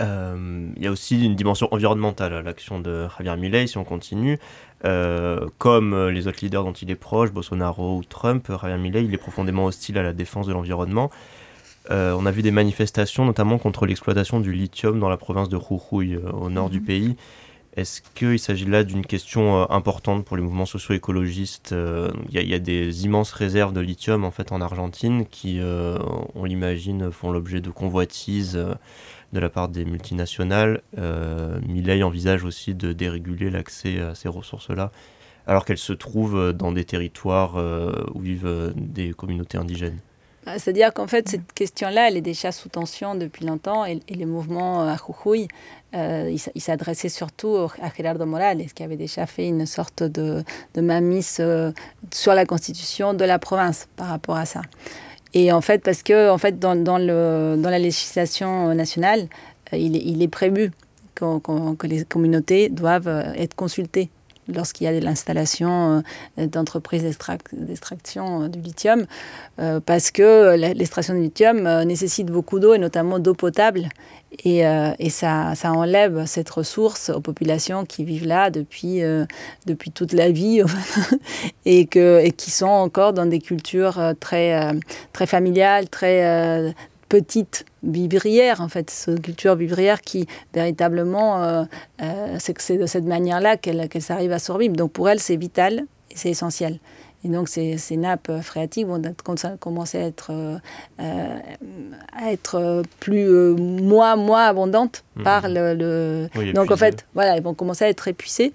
euh, 0.00 0.68
il 0.76 0.82
y 0.82 0.86
a 0.86 0.90
aussi 0.90 1.24
une 1.24 1.34
dimension 1.34 1.68
environnementale 1.72 2.32
à 2.32 2.42
l'action 2.42 2.80
de 2.80 3.06
Javier 3.18 3.36
Milei, 3.36 3.66
si 3.66 3.76
on 3.76 3.84
continue. 3.84 4.38
Euh, 4.84 5.46
comme 5.58 6.08
les 6.08 6.26
autres 6.26 6.38
leaders 6.42 6.64
dont 6.64 6.72
il 6.72 6.90
est 6.90 6.96
proche, 6.96 7.32
Bolsonaro 7.32 7.98
ou 7.98 8.04
Trump, 8.04 8.46
Javier 8.48 8.78
Milei, 8.78 9.04
il 9.04 9.12
est 9.12 9.18
profondément 9.18 9.66
hostile 9.66 9.98
à 9.98 10.02
la 10.02 10.12
défense 10.12 10.46
de 10.46 10.52
l'environnement. 10.52 11.10
Euh, 11.90 12.14
on 12.18 12.26
a 12.26 12.30
vu 12.30 12.42
des 12.42 12.50
manifestations, 12.50 13.24
notamment 13.24 13.58
contre 13.58 13.86
l'exploitation 13.86 14.40
du 14.40 14.52
lithium 14.52 15.00
dans 15.00 15.08
la 15.08 15.16
province 15.16 15.48
de 15.48 15.58
Jujuy, 15.58 16.16
au 16.16 16.50
nord 16.50 16.70
du 16.70 16.80
mhm. 16.80 16.86
pays. 16.86 17.16
Est-ce 17.76 18.02
qu'il 18.14 18.38
s'agit 18.38 18.64
là 18.64 18.82
d'une 18.82 19.06
question 19.06 19.70
importante 19.70 20.24
pour 20.24 20.36
les 20.36 20.42
mouvements 20.42 20.66
socio-écologistes 20.66 21.72
Il 22.30 22.48
y, 22.48 22.54
a 22.54 22.58
des 22.58 23.04
immenses 23.04 23.30
réserves 23.30 23.72
de 23.72 23.80
lithium 23.80 24.24
en 24.24 24.32
fait 24.32 24.50
en 24.50 24.60
Argentine 24.60 25.24
qui, 25.24 25.60
on 26.34 26.44
l'imagine, 26.44 27.12
font 27.12 27.30
l'objet 27.30 27.60
de 27.60 27.70
convoitises 27.70 28.58
de 29.32 29.40
la 29.40 29.48
part 29.48 29.68
des 29.68 29.84
multinationales. 29.84 30.82
Euh, 30.98 31.58
envisage 32.02 32.44
aussi 32.44 32.74
de 32.74 32.92
déréguler 32.92 33.50
l'accès 33.50 34.00
à 34.00 34.14
ces 34.14 34.28
ressources-là, 34.28 34.90
alors 35.46 35.64
qu'elles 35.64 35.78
se 35.78 35.92
trouvent 35.92 36.52
dans 36.52 36.72
des 36.72 36.84
territoires 36.84 37.56
euh, 37.56 38.04
où 38.14 38.20
vivent 38.20 38.46
euh, 38.46 38.72
des 38.76 39.12
communautés 39.12 39.58
indigènes. 39.58 39.98
Bah, 40.46 40.58
c'est-à-dire 40.58 40.94
qu'en 40.94 41.06
fait, 41.06 41.28
cette 41.28 41.52
question-là, 41.52 42.08
elle 42.08 42.16
est 42.16 42.22
déjà 42.22 42.50
sous 42.50 42.68
tension 42.68 43.14
depuis 43.14 43.44
longtemps 43.44 43.84
et, 43.84 44.00
les 44.08 44.24
mouvements 44.24 44.82
à 44.82 44.96
Jujuy, 44.96 45.48
euh, 45.94 46.34
il, 46.54 46.60
s'adressait 46.60 47.10
surtout 47.10 47.56
à 47.56 47.90
Gerardo 47.94 48.24
Morales, 48.24 48.66
qui 48.74 48.82
avait 48.82 48.96
déjà 48.96 49.26
fait 49.26 49.46
une 49.46 49.66
sorte 49.66 50.02
de, 50.02 50.42
de 50.74 51.20
sur 52.12 52.32
la 52.32 52.46
constitution 52.46 53.12
de 53.12 53.24
la 53.24 53.38
province 53.38 53.88
par 53.96 54.08
rapport 54.08 54.36
à 54.36 54.46
ça. 54.46 54.62
Et 55.34 55.52
en 55.52 55.60
fait, 55.60 55.82
parce 55.82 56.02
que 56.02 56.30
en 56.30 56.38
fait, 56.38 56.58
dans, 56.58 56.76
dans, 56.76 56.98
le, 56.98 57.56
dans 57.56 57.70
la 57.70 57.78
législation 57.78 58.74
nationale, 58.74 59.28
euh, 59.72 59.76
il, 59.76 59.96
il, 59.96 60.22
est 60.22 60.28
prévu 60.28 60.72
que 61.14 61.86
les 61.86 62.04
communautés 62.04 62.68
doivent 62.68 63.08
euh, 63.08 63.32
être 63.34 63.54
consultées 63.54 64.10
lorsqu'il 64.54 64.84
y 64.84 64.88
a 64.88 64.98
de 64.98 65.04
l'installation 65.04 66.02
euh, 66.38 66.46
d'entreprises 66.46 67.02
d'extraction 67.52 68.48
du 68.48 68.60
lithium, 68.60 69.06
parce 69.86 70.10
que 70.10 70.56
l'extraction 70.56 71.14
du 71.14 71.22
lithium 71.22 71.62
nécessite 71.84 72.28
beaucoup 72.28 72.58
d'eau, 72.60 72.74
et 72.74 72.78
notamment 72.78 73.18
d'eau 73.18 73.34
potable, 73.34 73.88
et, 74.44 74.66
euh, 74.66 74.92
et 74.98 75.10
ça, 75.10 75.54
enlève 75.64 76.24
cette 76.26 76.50
ressource 76.50 77.10
aux 77.10 77.20
populations 77.20 77.84
qui 77.84 78.04
vivent 78.04 78.26
là 78.26 78.50
depuis, 78.50 79.02
euh, 79.02 79.26
depuis 79.66 79.90
toute 79.90 80.12
la 80.12 80.30
vie 80.30 80.62
et, 81.64 81.86
qui 81.86 82.50
sont 82.50 82.66
encore 82.66 83.12
dans 83.12 83.26
des 83.26 83.40
cultures 83.40 83.98
euh, 83.98 84.12
très, 84.18 84.72
très 85.12 85.26
familiales, 85.26 85.88
très 85.88 86.74
petites 87.10 87.66
vivrières, 87.82 88.62
en 88.62 88.68
fait, 88.68 88.88
ce 88.88 89.10
culture 89.10 89.56
vivrière 89.56 90.00
qui 90.00 90.26
véritablement, 90.54 91.66
c'est 92.38 92.78
de 92.78 92.86
cette 92.86 93.04
manière-là 93.04 93.58
qu'elles 93.58 93.88
s'arrivent 94.00 94.32
à 94.32 94.38
survivre. 94.38 94.74
Donc 94.74 94.92
pour 94.92 95.08
elles, 95.10 95.20
c'est 95.20 95.36
vital 95.36 95.84
et 96.10 96.14
c'est 96.16 96.30
essentiel. 96.30 96.78
Et 97.24 97.28
donc 97.28 97.48
ces, 97.48 97.76
ces 97.76 97.96
nappes 97.96 98.32
phréatiques 98.40 98.86
vont 98.86 99.02
commencer 99.58 99.98
à 99.98 100.06
être, 100.06 100.30
euh, 100.30 101.38
à 102.12 102.32
être 102.32 102.82
plus, 102.98 103.28
euh, 103.28 103.54
moins, 103.54 104.16
moins 104.16 104.46
abondantes 104.46 105.04
mmh. 105.16 105.22
par 105.22 105.42
le... 105.48 106.28
donc 106.54 106.70
en 106.70 106.76
fait, 106.76 107.06
voilà, 107.12 107.36
elles 107.36 107.42
vont 107.42 107.54
commencer 107.54 107.84
à 107.84 107.88
être 107.88 108.08
épuisées. 108.08 108.52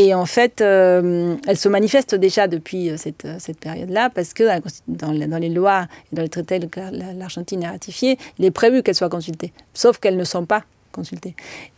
Et 0.00 0.14
en 0.14 0.26
fait, 0.26 0.60
euh, 0.60 1.34
elles 1.46 1.56
se 1.56 1.68
manifestent 1.68 2.14
déjà 2.14 2.46
depuis 2.46 2.92
cette, 2.96 3.26
cette 3.40 3.58
période-là, 3.58 4.10
parce 4.10 4.32
que 4.32 4.44
dans, 4.86 5.12
dans, 5.12 5.38
les 5.38 5.48
lois 5.48 5.88
et 6.12 6.16
dans 6.16 6.22
les 6.22 6.28
traités 6.28 6.60
que 6.60 6.80
l'Argentine 7.18 7.64
a 7.64 7.72
ratifiés, 7.72 8.16
il 8.38 8.44
est 8.44 8.52
prévu 8.52 8.84
qu'elles 8.84 8.94
soient 8.94 9.08
consultées, 9.08 9.52
sauf 9.74 9.98
qu'elles 9.98 10.16
ne 10.16 10.24
sont 10.24 10.46
pas 10.46 10.62
consultées. 10.92 11.34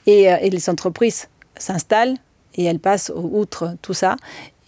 Et, 0.06 0.24
et 0.24 0.50
les 0.50 0.68
entreprises 0.68 1.28
s'installent 1.56 2.16
et 2.56 2.64
elles 2.64 2.78
passent 2.78 3.10
outre 3.14 3.74
tout 3.80 3.94
ça 3.94 4.16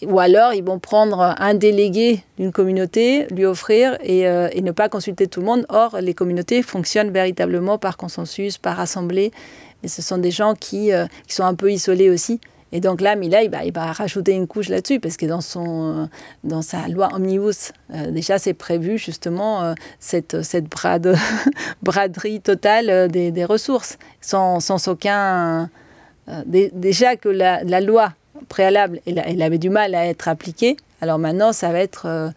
ou 0.06 0.18
alors, 0.18 0.52
ils 0.52 0.64
vont 0.64 0.78
prendre 0.78 1.34
un 1.38 1.54
délégué 1.54 2.22
d'une 2.38 2.52
communauté, 2.52 3.26
lui 3.30 3.44
offrir 3.44 3.96
euh, 4.08 4.48
et, 4.52 4.60
ne 4.60 4.72
pas 4.72 4.88
consulter 4.88 5.26
tout 5.26 5.40
le 5.40 5.46
monde. 5.46 5.66
Or, 5.68 5.98
les 6.00 6.14
communautés 6.14 6.62
fonctionnent 6.62 7.10
véritablement 7.10 7.78
par 7.78 7.96
consensus, 7.96 8.58
par 8.58 8.80
assemblée. 8.80 9.30
Mais 9.82 9.88
ce 9.88 10.02
sont 10.02 10.18
des 10.18 10.30
gens 10.30 10.54
qui, 10.54 10.92
euh, 10.92 11.06
sont 11.28 11.44
un 11.44 11.54
peu 11.54 11.70
isolés 11.70 12.10
aussi. 12.10 12.40
Et 12.72 12.80
donc 12.80 13.00
là, 13.00 13.16
Mila, 13.16 13.42
il 13.42 13.50
va, 13.50 13.64
il 13.64 13.72
va 13.72 13.92
rajouter 13.92 14.32
une 14.32 14.46
couche 14.46 14.68
là-dessus, 14.68 14.98
parce 14.98 15.16
que 15.16 15.26
dans, 15.26 15.40
son, 15.40 16.02
euh, 16.02 16.06
dans 16.42 16.62
sa 16.62 16.88
loi 16.88 17.10
Omnibus, 17.14 17.72
déjà, 18.08 18.38
c'est 18.38 18.54
prévu 18.54 18.98
justement 18.98 19.74
cette, 20.00 20.42
cette 20.42 20.64
brade, 20.64 21.14
braderie 21.82 22.40
totale 22.40 23.08
des, 23.08 23.30
des 23.30 23.44
ressources, 23.44 23.98
sans, 24.20 24.60
sans 24.60 24.88
aucun... 24.88 25.68
déjà 26.46 27.16
que 27.16 27.28
la, 27.28 27.62
la 27.64 27.80
loi 27.80 28.12
préalable, 28.48 29.00
elle, 29.06 29.42
avait 29.42 29.58
du 29.58 29.70
mal 29.70 29.94
à 29.94 30.06
être 30.06 30.28
appliquée. 30.28 30.76
Alors 31.00 31.18
maintenant, 31.18 31.52
ça 31.52 31.72
va 31.72 31.80
être 31.80 32.06
euh, 32.06 32.30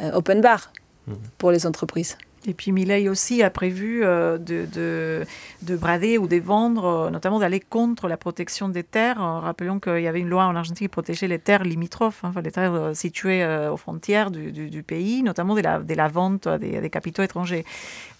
euh, 0.00 0.12
open 0.12 0.40
bar 0.40 0.72
mmh. 1.06 1.12
pour 1.38 1.50
les 1.50 1.66
entreprises. 1.66 2.16
Et 2.46 2.54
puis 2.54 2.72
Milei 2.72 3.08
aussi 3.08 3.42
a 3.42 3.50
prévu 3.50 4.02
euh, 4.02 4.38
de, 4.38 4.66
de, 4.72 5.26
de, 5.62 5.76
brader 5.76 6.16
ou 6.16 6.26
de 6.26 6.36
vendre, 6.36 7.10
notamment 7.10 7.38
d'aller 7.38 7.60
contre 7.60 8.08
la 8.08 8.16
protection 8.16 8.68
des 8.68 8.82
terres. 8.82 9.18
Rappelons 9.18 9.78
qu'il 9.78 10.00
y 10.00 10.08
avait 10.08 10.20
une 10.20 10.28
loi 10.28 10.46
en 10.46 10.56
Argentine 10.56 10.86
qui 10.86 10.88
protégeait 10.88 11.28
les 11.28 11.38
terres 11.38 11.64
limitrophes, 11.64 12.24
hein, 12.24 12.32
les 12.42 12.50
terres 12.50 12.92
situées 12.94 13.46
aux 13.70 13.76
frontières 13.76 14.30
du, 14.30 14.82
pays, 14.82 15.22
notamment 15.22 15.54
de 15.54 15.60
la, 15.94 16.08
vente 16.08 16.48
des 16.48 16.90
capitaux 16.90 17.22
étrangers. 17.22 17.64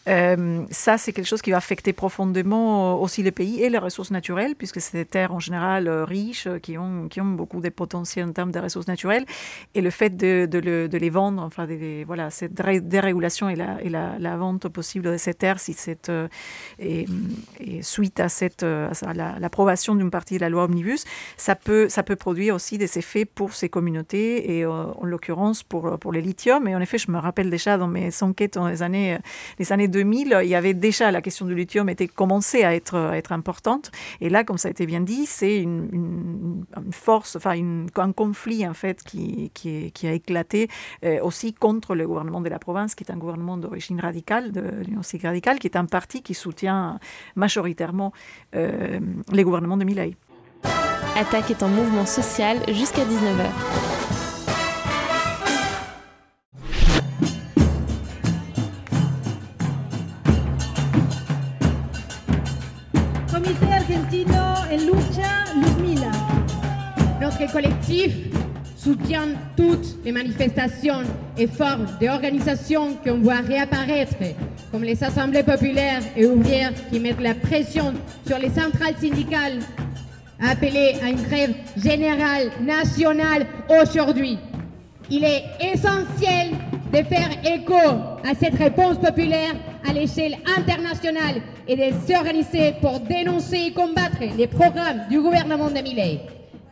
Euh, 0.09 0.65
ça, 0.71 0.97
c'est 0.97 1.13
quelque 1.13 1.27
chose 1.27 1.43
qui 1.43 1.51
va 1.51 1.59
affecter 1.59 1.93
profondément 1.93 2.95
euh, 2.95 3.03
aussi 3.03 3.23
les 3.23 3.33
pays 3.33 3.63
et 3.63 3.69
les 3.69 3.79
ressources 3.79 4.11
naturelles, 4.11 4.55
puisque 4.57 4.81
c'est 4.81 4.97
des 4.97 5.05
terres 5.05 5.35
en 5.35 5.41
général 5.41 5.89
euh, 5.89 6.05
riches, 6.05 6.49
qui 6.63 6.79
ont, 6.79 7.09
beaucoup 7.23 7.61
de 7.61 7.69
potentiel 7.69 8.27
en 8.29 8.33
termes 8.33 8.51
de 8.51 8.59
ressources 8.59 8.89
naturelles. 8.89 9.27
Et 9.75 9.83
le 9.83 9.91
fait 9.91 10.17
de, 10.17 10.49
les 10.99 11.11
vendre, 11.11 11.43
enfin, 11.43 11.69
voilà, 12.07 12.31
cette 12.31 12.55
dérégulation 12.55 13.49
et, 13.51 13.57
la, 13.57 14.37
vente 14.37 14.69
possible 14.69 15.05
de 15.05 15.17
ces 15.17 15.35
terres, 15.35 15.61
si 15.61 15.77
suite 17.83 18.21
à, 18.21 19.39
l'approbation 19.39 19.95
d'une 19.95 20.11
partie 20.11 20.37
de 20.37 20.41
la 20.41 20.49
loi 20.49 20.65
Omnibus, 20.65 21.05
ça 21.37 21.55
peut, 21.55 21.89
ça 21.89 22.03
peut 22.03 22.17
produire 22.17 22.55
aussi 22.55 22.79
des 22.79 22.99
effets 22.99 23.25
pour 23.27 23.53
ces 23.53 23.69
communautés, 23.69 24.57
et 24.57 24.67
en 24.67 25.05
l'occurrence 25.05 25.63
pour, 25.63 25.99
pour 25.99 26.13
les 26.13 26.23
lithiums. 26.23 26.67
Et 26.69 26.75
en 26.75 26.81
effet, 26.81 26.97
je 26.97 27.11
me 27.11 27.19
rappelle 27.19 27.51
déjà 27.51 27.77
dans 27.77 27.89
mes 27.89 28.11
enquêtes 28.23 28.55
dans 28.55 28.69
les 28.69 28.83
années, 28.83 29.19
les 29.59 29.73
années 29.73 29.90
2000, 29.91 30.41
il 30.43 30.49
y 30.49 30.55
avait 30.55 30.75
déjà 30.75 31.11
la 31.11 31.21
question 31.21 31.47
du 31.47 31.55
lithium 31.55 31.89
était 31.89 32.09
commencée 32.09 32.65
à 32.65 32.75
être, 32.75 32.97
importante. 33.31 33.91
Et 34.21 34.29
là, 34.29 34.45
comme 34.45 34.59
ça 34.59 34.69
a 34.69 34.71
été 34.71 34.87
bien 34.87 35.01
dit, 35.01 35.27
c'est 35.27 35.59
une, 35.59 36.65
force, 36.91 37.37
enfin 37.37 37.55
un 37.97 38.13
conflit 38.13 38.67
en 38.67 38.75
fait 38.75 39.03
qui, 39.03 39.51
a 40.05 40.13
éclaté 40.13 40.69
euh, 41.05 41.21
aussi 41.23 41.53
contre 41.53 41.95
le 41.95 42.07
gouvernement 42.07 42.41
de 42.41 42.49
la 42.49 42.59
province, 42.59 42.95
qui 42.95 43.05
est 43.05 43.13
un 43.13 43.17
gouvernement 43.17 43.57
d'origine 43.57 44.01
radicale, 44.01 44.53
de 44.53 44.63
l'Union 44.87 45.03
radicale, 45.23 45.59
qui 45.59 45.67
est 45.67 45.77
un 45.77 45.85
parti 45.85 46.23
qui 46.23 46.35
soutient 46.35 46.99
majoritairement 47.37 48.13
euh, 48.57 49.01
les 49.33 49.45
gouvernements 49.45 49.77
de 49.77 49.85
Milei. 49.85 50.17
Attaque 51.17 51.51
est 51.51 51.63
en 51.63 51.69
mouvement 51.69 52.07
social 52.07 52.59
jusqu'à 52.69 53.05
19h. 53.05 54.20
Collectif 67.47 68.13
soutient 68.77 69.29
toutes 69.57 70.03
les 70.05 70.13
manifestations 70.13 71.03
et 71.37 71.47
formes 71.47 71.87
d'organisation 72.01 72.95
qu'on 73.05 73.19
voit 73.19 73.41
réapparaître, 73.47 74.17
comme 74.73 74.85
les 74.85 75.03
assemblées 75.05 75.43
populaires 75.43 76.03
et 76.17 76.27
ouvrières 76.27 76.73
qui 76.91 76.99
mettent 76.99 77.21
la 77.21 77.35
pression 77.35 77.93
sur 78.27 78.39
les 78.39 78.49
centrales 78.49 78.97
syndicales, 78.99 79.59
appelées 80.43 80.95
à 81.03 81.11
une 81.11 81.23
grève 81.23 81.55
générale 81.77 82.51
nationale 82.63 83.47
aujourd'hui. 83.69 84.39
Il 85.11 85.25
est 85.25 85.45
essentiel 85.61 86.53
de 86.93 87.03
faire 87.05 87.31
écho 87.45 87.75
à 87.75 88.35
cette 88.39 88.55
réponse 88.55 88.99
populaire 88.99 89.55
à 89.87 89.93
l'échelle 89.93 90.37
internationale 90.57 91.43
et 91.69 91.77
de 91.77 91.95
s'organiser 92.07 92.75
pour 92.81 93.01
dénoncer 93.01 93.67
et 93.67 93.73
combattre 93.73 94.23
les 94.37 94.47
programmes 94.47 95.03
du 95.11 95.21
gouvernement 95.21 95.69
de 95.69 95.81
Millet. 95.81 96.21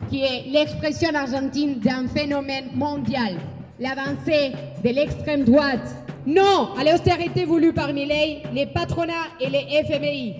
Qui 0.08 0.22
est 0.22 0.44
l'expression 0.50 1.14
argentine 1.14 1.78
d'un 1.78 2.06
phénomène 2.08 2.70
mondial, 2.74 3.36
l'avancée 3.78 4.52
de 4.84 4.90
l'extrême 4.90 5.44
droite. 5.44 5.94
Non 6.26 6.70
à 6.78 6.84
l'austérité 6.84 7.44
voulue 7.44 7.72
par 7.72 7.92
les 7.92 8.66
patronats 8.74 9.28
et 9.40 9.48
les 9.48 9.84
FMI. 9.84 10.36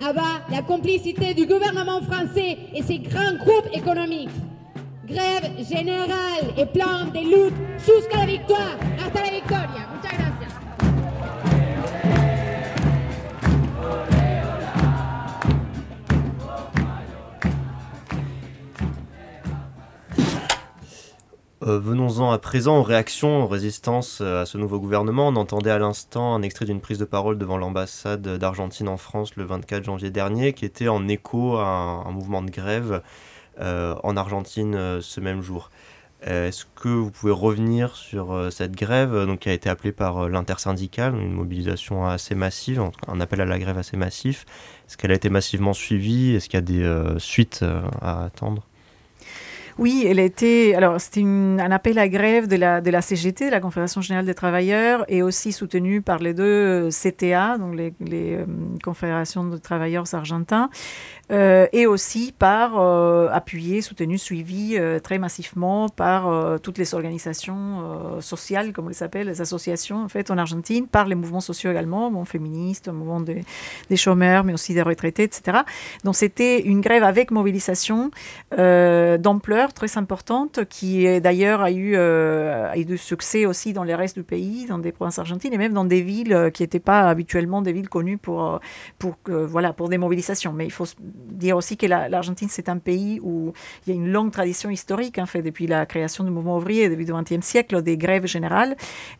Abat 0.00 0.42
la 0.50 0.62
complicité 0.62 1.34
du 1.34 1.46
gouvernement 1.46 2.00
français 2.02 2.56
et 2.74 2.82
ses 2.82 2.98
grands 2.98 3.34
groupes 3.34 3.68
économiques. 3.72 4.30
Grève 5.06 5.50
générale 5.68 6.52
et 6.56 6.66
plan 6.66 7.06
de 7.12 7.18
lutte 7.18 7.54
jusqu'à 7.78 8.18
la 8.18 8.26
victoire. 8.26 8.76
Hasta 9.04 9.22
la 9.22 9.30
victoria. 9.30 9.88
Muchas 9.94 10.16
gracias. 10.16 10.47
Euh, 21.68 21.78
venons-en 21.78 22.30
à 22.30 22.38
présent 22.38 22.78
aux 22.78 22.82
réactions, 22.82 23.44
aux 23.44 23.46
résistances 23.46 24.20
euh, 24.22 24.42
à 24.42 24.46
ce 24.46 24.56
nouveau 24.56 24.80
gouvernement. 24.80 25.28
On 25.28 25.36
entendait 25.36 25.70
à 25.70 25.78
l'instant 25.78 26.34
un 26.34 26.40
extrait 26.40 26.64
d'une 26.64 26.80
prise 26.80 26.98
de 26.98 27.04
parole 27.04 27.36
devant 27.36 27.58
l'ambassade 27.58 28.22
d'Argentine 28.22 28.88
en 28.88 28.96
France 28.96 29.36
le 29.36 29.44
24 29.44 29.84
janvier 29.84 30.10
dernier, 30.10 30.54
qui 30.54 30.64
était 30.64 30.88
en 30.88 31.06
écho 31.08 31.56
à 31.56 31.66
un, 32.06 32.10
mouvement 32.10 32.40
de 32.40 32.50
grève 32.50 33.02
euh, 33.60 33.94
en 34.02 34.16
Argentine 34.16 35.00
ce 35.02 35.20
même 35.20 35.42
jour. 35.42 35.70
Est-ce 36.22 36.64
que 36.74 36.88
vous 36.88 37.10
pouvez 37.10 37.32
revenir 37.32 37.94
sur 37.94 38.48
cette 38.50 38.72
grève 38.72 39.26
donc, 39.26 39.40
qui 39.40 39.50
a 39.50 39.52
été 39.52 39.68
appelée 39.68 39.92
par 39.92 40.28
l'intersyndicale, 40.28 41.14
une 41.14 41.32
mobilisation 41.32 42.06
assez 42.06 42.34
massive, 42.34 42.82
un 43.06 43.20
appel 43.20 43.40
à 43.40 43.44
la 43.44 43.58
grève 43.58 43.78
assez 43.78 43.96
massif 43.96 44.44
Est-ce 44.88 44.96
qu'elle 44.96 45.12
a 45.12 45.14
été 45.14 45.28
massivement 45.30 45.74
suivie? 45.74 46.34
Est-ce 46.34 46.48
qu'il 46.48 46.56
y 46.56 46.58
a 46.58 46.60
des 46.62 47.18
suites 47.18 47.64
à 48.00 48.24
attendre? 48.24 48.64
Oui, 49.78 50.04
elle 50.08 50.18
était. 50.18 50.74
Alors, 50.74 51.00
c'était 51.00 51.22
un 51.22 51.70
appel 51.70 51.98
à 51.98 52.08
grève 52.08 52.48
de 52.48 52.56
la, 52.56 53.00
CGT, 53.00 53.48
la 53.48 53.60
Confédération 53.60 54.00
Générale 54.00 54.26
des 54.26 54.34
Travailleurs, 54.34 55.04
et 55.08 55.22
aussi 55.22 55.52
soutenu 55.52 56.02
par 56.02 56.18
les 56.18 56.34
deux 56.34 56.44
euh, 56.44 56.90
CTA, 56.90 57.58
donc 57.58 57.76
les, 57.76 57.94
les 58.00 58.36
euh, 58.36 58.46
Confédérations 58.82 59.44
de 59.44 59.56
Travailleurs 59.56 60.12
argentins. 60.14 60.68
Euh, 61.30 61.66
et 61.72 61.86
aussi 61.86 62.32
par 62.38 62.78
euh, 62.78 63.28
appuyé, 63.30 63.82
soutenu, 63.82 64.16
suivi 64.16 64.76
euh, 64.78 64.98
très 64.98 65.18
massivement 65.18 65.90
par 65.90 66.28
toutes 66.60 66.78
les 66.78 66.94
organisations 66.94 68.20
sociales, 68.20 68.72
comme 68.72 68.86
on 68.86 68.88
les 68.88 69.02
appelle, 69.02 69.26
les 69.26 69.40
associations 69.40 70.04
en 70.04 70.08
fait 70.08 70.30
en 70.30 70.38
Argentine, 70.38 70.86
par 70.86 71.06
les 71.06 71.14
mouvements 71.14 71.40
sociaux 71.40 71.70
également, 71.70 72.10
mouvements 72.10 72.24
féministes, 72.24 72.88
mouvements 72.88 73.20
des, 73.20 73.44
des 73.88 73.96
chômeurs, 73.96 74.44
mais 74.44 74.52
aussi 74.52 74.74
des 74.74 74.82
retraités, 74.82 75.24
etc. 75.24 75.58
Donc 76.04 76.16
c'était 76.16 76.60
une 76.62 76.80
grève 76.80 77.02
avec 77.02 77.30
mobilisation 77.30 78.10
d'ampleur 78.50 79.72
très 79.72 79.98
importante, 79.98 80.64
qui 80.68 81.20
d'ailleurs 81.20 81.62
a 81.62 81.70
eu, 81.70 81.96
a 81.96 82.76
eu 82.76 82.84
du 82.84 82.98
succès 82.98 83.46
aussi 83.46 83.72
dans 83.72 83.84
les 83.84 83.94
restes 83.94 84.16
du 84.16 84.24
pays, 84.24 84.66
dans 84.66 84.78
des 84.78 84.92
provinces 84.92 85.18
argentines 85.18 85.52
et 85.52 85.58
même 85.58 85.72
dans 85.72 85.84
des 85.84 86.02
villes 86.02 86.50
qui 86.52 86.62
n'étaient 86.62 86.80
pas 86.80 87.08
habituellement 87.08 87.62
des 87.62 87.72
villes 87.72 87.88
connues 87.88 88.18
pour, 88.18 88.60
pour, 88.98 89.16
voilà, 89.26 89.72
pour 89.72 89.88
des 89.88 89.98
mobilisations. 89.98 90.52
Mais 90.52 90.64
il 90.64 90.72
faut 90.72 90.86
dire 91.26 91.56
aussi 91.56 91.76
que 91.76 91.86
l'Argentine, 91.86 92.48
c'est 92.50 92.68
un 92.68 92.78
pays 92.78 93.20
où 93.22 93.52
il 93.86 93.90
y 93.90 93.92
a 93.92 93.96
une 93.96 94.10
longue 94.10 94.30
tradition 94.30 94.70
historique, 94.70 95.18
en 95.18 95.26
fait, 95.26 95.42
depuis 95.42 95.66
la 95.66 95.86
création 95.86 96.24
du 96.24 96.30
mouvement 96.30 96.56
ouvrier, 96.56 96.88
depuis 96.88 97.04
le 97.04 97.14
XXe 97.14 97.44
siècle, 97.44 97.82
des 97.82 97.96
grèves 97.96 98.26
générales, 98.26 98.76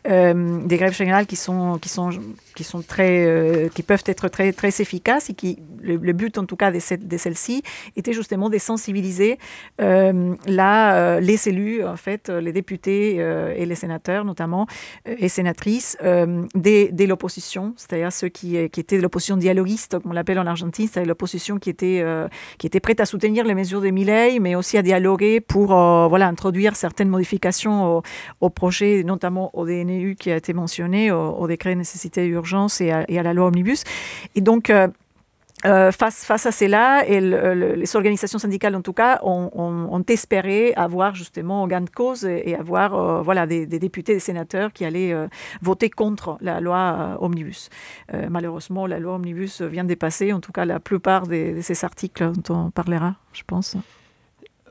euh, 0.08 0.60
des 0.64 0.76
grèves 0.76 0.94
générales 0.94 1.26
qui 1.26 1.36
sont, 1.36 1.78
qui 1.78 1.88
sont, 1.88 2.10
qui 2.54 2.64
sont 2.64 2.82
très, 2.82 3.26
euh, 3.26 3.68
qui 3.68 3.82
peuvent 3.82 4.02
être 4.06 4.28
très, 4.28 4.52
très 4.52 4.68
efficaces 4.80 5.30
et 5.30 5.34
qui, 5.34 5.58
le, 5.80 5.96
but 6.12 6.38
en 6.38 6.44
tout 6.44 6.56
cas 6.56 6.70
de, 6.70 6.78
de 6.96 7.16
celles-ci 7.16 7.62
était 7.96 8.12
justement 8.12 8.50
de 8.50 8.58
sensibiliser 8.58 9.38
euh, 9.80 10.34
la, 10.46 11.20
les 11.20 11.48
élus, 11.48 11.84
en 11.84 11.96
fait, 11.96 12.28
les 12.28 12.52
députés 12.52 13.16
et 13.56 13.66
les 13.66 13.74
sénateurs 13.74 14.24
notamment, 14.24 14.66
et 15.06 15.28
sénatrices, 15.28 15.96
de, 16.02 17.04
l'opposition, 17.04 17.74
c'est-à-dire 17.76 18.12
ceux 18.12 18.28
qui, 18.28 18.68
qui 18.70 18.80
étaient 18.80 18.98
de 18.98 19.02
l'opposition 19.02 19.36
dialoguiste, 19.36 19.98
comme 19.98 20.10
on 20.10 20.14
l'appelle 20.14 20.38
en 20.38 20.46
Argentine, 20.46 20.88
c'est 20.92 21.04
l'opposition 21.04 21.58
qui 21.58 21.70
était 21.70 21.87
euh, 22.00 22.28
qui 22.58 22.66
était 22.66 22.80
prête 22.80 23.00
à 23.00 23.06
soutenir 23.06 23.44
les 23.44 23.54
mesures 23.54 23.80
de 23.80 23.90
Milley, 23.90 24.38
mais 24.40 24.54
aussi 24.54 24.76
à 24.76 24.82
dialoguer 24.82 25.40
pour 25.40 25.74
euh, 25.74 26.06
voilà, 26.08 26.28
introduire 26.28 26.76
certaines 26.76 27.08
modifications 27.08 28.02
au, 28.40 28.50
projet, 28.50 29.02
notamment 29.04 29.50
au 29.54 29.66
DNU 29.66 30.16
qui 30.18 30.30
a 30.30 30.36
été 30.36 30.52
mentionné, 30.52 31.10
au, 31.10 31.46
décret 31.46 31.74
de 31.74 31.78
nécessité 31.78 32.24
et 32.24 32.28
urgence 32.28 32.80
et 32.80 32.92
et 33.08 33.18
à, 33.18 33.22
la 33.22 33.34
loi 33.34 33.46
Omnibus. 33.46 33.84
Et 34.34 34.40
donc, 34.40 34.72
euh, 35.64 35.90
face, 35.90 36.46
à 36.46 36.52
cela, 36.52 37.02
les 37.04 37.96
organisations 37.96 38.38
syndicales, 38.38 38.76
en 38.76 38.82
tout 38.82 38.92
cas, 38.92 39.20
ont, 39.22 40.04
espéré 40.08 40.72
avoir 40.74 41.14
justement 41.14 41.66
gain 41.66 41.80
de 41.80 41.90
cause 41.90 42.24
et, 42.24 42.54
avoir 42.54 42.94
euh, 43.28 43.46
des, 43.46 43.66
députés, 43.66 44.14
des 44.14 44.20
sénateurs 44.20 44.72
qui 44.72 44.84
allaient 44.84 45.12
euh, 45.12 45.26
voter 45.60 45.90
contre 45.90 46.38
la 46.40 46.60
loi 46.60 47.18
Omnibus. 47.20 47.70
malheureusement, 48.30 48.86
la 48.86 48.98
loi 48.98 49.14
Omnibus 49.14 49.60
vient 49.62 49.84
de 49.84 49.88
dépasser, 49.88 50.32
en 50.32 50.40
tout 50.40 50.52
cas, 50.52 50.64
la 50.64 50.80
plupart 50.80 51.26
de, 51.26 51.56
ces 51.60 51.84
articles 51.84 52.32
dont 52.32 52.54
on 52.54 52.70
parlera, 52.70 53.16
je 53.32 53.42
pense. 53.46 53.76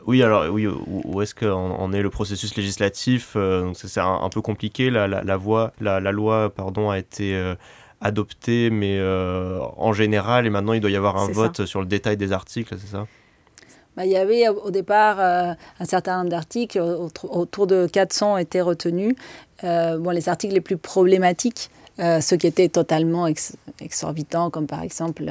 Oui, 0.06 0.24
alors 0.24 0.46
oui, 0.50 0.68
où, 0.68 1.22
est-ce 1.22 1.36
qu'en 1.36 1.92
est 1.92 2.02
le 2.02 2.10
processus 2.10 2.56
législatif? 2.56 3.36
C'est 3.74 4.00
un, 4.00 4.30
peu 4.30 4.42
compliqué. 4.42 4.90
La, 4.90 5.08
loi 5.38 5.74
a 5.82 6.98
été 6.98 7.56
adopté, 8.02 8.70
mais 8.70 8.98
euh, 9.00 9.60
en 9.78 9.94
général, 9.94 10.46
et 10.46 10.50
maintenant 10.50 10.74
il 10.74 10.82
doit 10.82 10.92
y 10.92 10.96
avoir 10.96 11.18
un 11.18 11.28
vote 11.28 11.66
sur 11.66 11.80
le 11.80 11.88
détail 11.88 12.18
des 12.18 12.32
articles, 12.32 12.76
c'est 12.80 12.92
ça? 12.92 13.08
Bah, 13.96 14.06
il 14.06 14.12
y 14.12 14.18
avait 14.18 14.48
au 14.48 14.70
départ 14.70 15.20
euh, 15.20 15.54
un 15.80 15.86
certain 15.86 16.18
nombre 16.18 16.30
d'articles, 16.30 16.80
autour 16.80 17.66
de 17.66 17.88
400 17.88 18.38
étaient 18.38 18.62
retenus. 18.62 19.16
Euh, 19.64 19.98
bon, 19.98 20.12
les 20.12 20.30
articles 20.30 20.54
les 20.54 20.62
plus 20.62 20.78
problématiques, 20.78 21.72
ceux 21.98 22.38
qui 22.38 22.46
étaient 22.46 22.70
totalement 22.70 23.26
exorbitants, 23.82 24.52
comme 24.52 24.68
par 24.68 24.84
exemple 24.84 25.24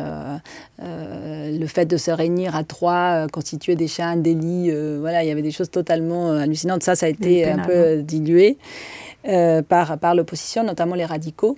le 0.80 1.66
fait 1.68 1.84
de 1.84 1.96
se 1.96 2.10
réunir 2.10 2.56
à 2.56 2.64
trois 2.64 3.28
constituait 3.28 3.76
déjà 3.76 4.08
un 4.08 4.16
délit. 4.16 4.72
voilà, 4.98 5.22
il 5.22 5.28
y 5.28 5.30
avait 5.30 5.42
des 5.42 5.52
choses 5.52 5.70
totalement 5.70 6.32
hallucinantes. 6.32 6.82
Ça, 6.82 6.96
ça 6.96 7.06
a 7.06 7.08
été 7.08 7.48
un 7.48 7.58
peu 7.58 8.02
dilué 8.02 8.58
par, 9.22 9.96
par 9.98 10.16
l'opposition, 10.16 10.64
notamment 10.64 10.96
les 10.96 11.04
radicaux. 11.04 11.56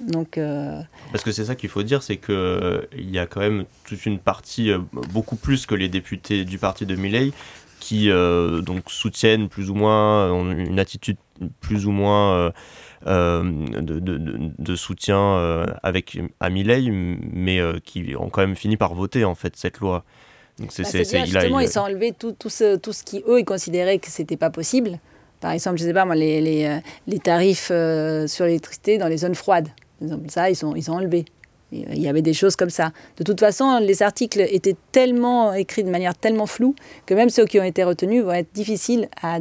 Donc, 0.00 0.38
euh, 0.38 0.80
Parce 1.12 1.22
que 1.22 1.32
c'est 1.32 1.44
ça 1.44 1.54
qu'il 1.54 1.68
faut 1.68 1.82
dire, 1.82 2.02
c'est 2.02 2.16
qu'il 2.16 2.34
euh, 2.34 2.82
y 2.96 3.18
a 3.18 3.26
quand 3.26 3.40
même 3.40 3.64
toute 3.84 4.04
une 4.06 4.18
partie, 4.18 4.70
euh, 4.70 4.78
beaucoup 4.92 5.36
plus 5.36 5.66
que 5.66 5.74
les 5.74 5.88
députés 5.88 6.44
du 6.44 6.58
parti 6.58 6.86
de 6.86 6.96
Milley, 6.96 7.32
qui 7.78 8.08
donc 8.08 8.84
soutiennent 8.86 9.48
plus 9.48 9.68
ou 9.68 9.74
moins, 9.74 10.30
ont 10.30 10.52
une 10.52 10.78
attitude 10.78 11.16
plus 11.60 11.84
ou 11.86 11.90
moins 11.90 12.52
de, 13.04 13.98
de, 13.98 14.76
soutien 14.76 15.66
avec 15.82 16.16
à 16.38 16.48
Milley, 16.48 16.90
mais 16.92 17.60
qui 17.84 18.14
ont 18.16 18.30
quand 18.30 18.42
même 18.42 18.54
fini 18.54 18.76
par 18.76 18.94
voter 18.94 19.24
en 19.24 19.34
fait 19.34 19.56
cette 19.56 19.80
loi. 19.80 20.04
Donc 20.60 20.70
c'est, 20.70 20.84
bah, 20.84 21.24
justement, 21.24 21.58
ils 21.58 21.76
ont 21.76 21.82
enlevé 21.82 22.12
tout, 22.16 22.30
tout, 22.30 22.50
ce, 22.50 22.76
tout 22.76 22.92
ce 22.92 23.02
qui 23.02 23.24
eux 23.26 23.40
ils 23.40 23.44
considéraient 23.44 23.98
que 23.98 24.10
c'était 24.10 24.36
pas 24.36 24.50
possible. 24.50 25.00
Par 25.40 25.50
exemple, 25.50 25.78
je 25.78 25.82
sais 25.82 25.92
pas 25.92 26.04
moi, 26.04 26.14
les, 26.14 26.40
les, 26.40 26.78
les 27.08 27.18
tarifs 27.18 27.72
sur 28.28 28.44
l'électricité 28.44 28.96
dans 28.96 29.08
les 29.08 29.16
zones 29.16 29.34
froides 29.34 29.70
ça, 30.28 30.50
ils 30.50 30.56
sont, 30.56 30.74
ils 30.74 30.90
ont 30.90 30.94
enlevé. 30.94 31.24
Il 31.72 32.02
y 32.02 32.08
avait 32.08 32.22
des 32.22 32.34
choses 32.34 32.54
comme 32.54 32.70
ça. 32.70 32.92
De 33.16 33.24
toute 33.24 33.40
façon, 33.40 33.78
les 33.78 34.02
articles 34.02 34.40
étaient 34.50 34.76
tellement 34.92 35.54
écrits 35.54 35.82
de 35.82 35.90
manière 35.90 36.14
tellement 36.14 36.44
floue 36.44 36.74
que 37.06 37.14
même 37.14 37.30
ceux 37.30 37.46
qui 37.46 37.58
ont 37.58 37.64
été 37.64 37.82
retenus 37.82 38.22
vont 38.22 38.32
être 38.32 38.52
difficiles 38.52 39.08
à, 39.22 39.38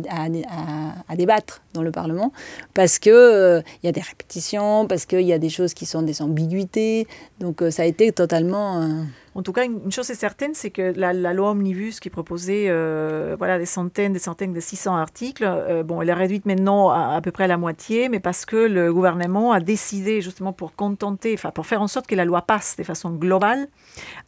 à, 1.10 1.16
débattre 1.18 1.62
dans 1.74 1.84
le 1.84 1.92
Parlement 1.92 2.32
parce 2.74 3.00
qu'il 3.00 3.12
euh, 3.12 3.62
y 3.84 3.90
a 3.90 3.92
des 3.92 4.02
répétitions, 4.02 4.88
parce 4.88 5.06
qu'il 5.06 5.22
y 5.22 5.34
a 5.34 5.40
des 5.40 5.50
choses 5.50 5.74
qui 5.74 5.86
sont 5.86 6.04
des 6.04 6.22
ambiguïtés. 6.22 7.06
Donc 7.40 7.62
euh, 7.62 7.70
ça 7.70 7.84
a 7.84 7.86
été 7.86 8.12
totalement... 8.14 8.82
Euh, 8.82 9.04
en 9.34 9.44
tout 9.44 9.54
cas, 9.54 9.66
une 9.66 9.92
chose 9.92 10.10
est 10.10 10.16
certaine, 10.16 10.54
c'est 10.54 10.72
que 10.72 10.94
la, 10.96 11.14
loi 11.14 11.52
Omnibus 11.52 12.02
qui 12.02 12.10
proposait 12.10 12.66
euh, 12.68 13.36
voilà, 13.38 13.58
des 13.58 13.66
centaines, 13.66 14.12
des 14.12 14.20
centaines 14.20 14.52
de 14.52 14.60
600 14.60 14.96
articles, 14.96 15.46
euh, 15.46 15.84
bon, 15.84 16.02
elle 16.02 16.10
est 16.10 16.14
réduite 16.14 16.46
maintenant 16.46 16.90
à, 16.90 17.20
peu 17.22 17.32
près 17.32 17.48
la 17.48 17.58
moitié, 17.58 18.10
mais 18.10 18.20
parce 18.20 18.46
que 18.46 18.58
le 18.58 18.94
gouvernement 18.94 19.54
a 19.54 19.62
décidé, 19.62 20.22
justement 20.22 20.52
pour 20.52 20.76
contenter, 20.76 21.34
enfin 21.34 21.52
pour 21.52 21.66
faire 21.66 21.82
en 21.82 21.88
sorte 21.88 22.08
que 22.08 22.16
la 22.16 22.26
loi 22.26 22.42
passe 22.42 22.76
de 22.76 22.84
façon 22.84 23.12
globale, 23.12 23.70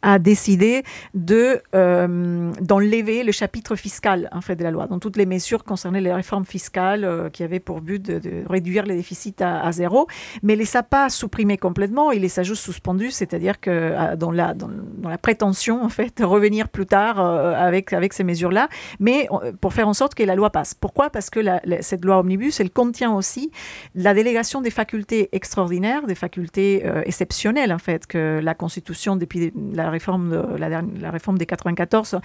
a 0.04 0.18
décidé 0.18 0.84
de 1.14 1.62
euh, 1.74 2.52
d'enlever 2.60 3.24
le 3.24 3.32
chapitre 3.32 3.74
fiscal 3.74 4.28
en 4.32 4.42
fait 4.42 4.54
de 4.54 4.62
la 4.62 4.70
loi, 4.70 4.86
dans 4.86 4.98
toutes 4.98 5.16
les 5.16 5.26
mesures 5.26 5.64
concernées 5.64 6.00
les 6.00 6.12
réformes 6.12 6.44
fiscales 6.44 7.30
qui 7.32 7.42
avaient 7.42 7.60
pour 7.60 7.80
but 7.80 8.00
de, 8.02 8.44
réduire 8.48 8.84
les 8.84 8.96
déficits 8.96 9.34
à, 9.40 9.72
zéro, 9.72 10.06
mais 10.42 10.56
les 10.56 10.76
a 10.76 10.82
pas 10.82 11.08
supprimés 11.08 11.56
complètement, 11.56 12.12
il 12.12 12.22
les 12.22 12.38
a 12.38 12.42
juste 12.42 12.62
suspendus, 12.62 13.10
c'est-à-dire 13.10 13.60
que 13.60 14.14
dans 14.16 14.30
la 14.30 14.54
dans 14.54 14.68
la 15.08 15.18
prétention, 15.18 15.82
en 15.82 15.88
fait, 15.88 16.18
de 16.18 16.24
revenir 16.24 16.68
plus 16.68 16.86
tard 16.86 17.18
avec, 17.18 17.92
avec 17.92 18.12
ces 18.12 18.24
mesures-là, 18.24 18.68
mais 19.00 19.28
pour 19.60 19.72
faire 19.72 19.88
en 19.88 19.94
sorte 19.94 20.14
que 20.14 20.22
la 20.22 20.34
loi 20.34 20.50
passe. 20.50 20.74
Pourquoi? 20.74 21.10
Parce 21.10 21.30
que 21.30 21.40
cette 21.80 22.04
loi 22.04 22.18
omnibus, 22.18 22.60
elle 22.60 22.70
contient 22.70 23.14
aussi 23.14 23.50
la 23.94 24.12
délégation 24.12 24.60
des 24.60 24.70
facultés 24.70 25.30
extraordinaires, 25.32 26.06
des 26.06 26.14
facultés 26.14 26.84
exceptionnelles, 27.06 27.72
en 27.72 27.78
fait, 27.78 28.06
que 28.06 28.40
la 28.42 28.54
Constitution, 28.54 29.16
depuis 29.16 29.52
la 29.72 29.90
réforme, 29.94 30.56
la, 30.56 31.10
réforme 31.10 31.38
des 31.38 31.46
94, 31.46 32.16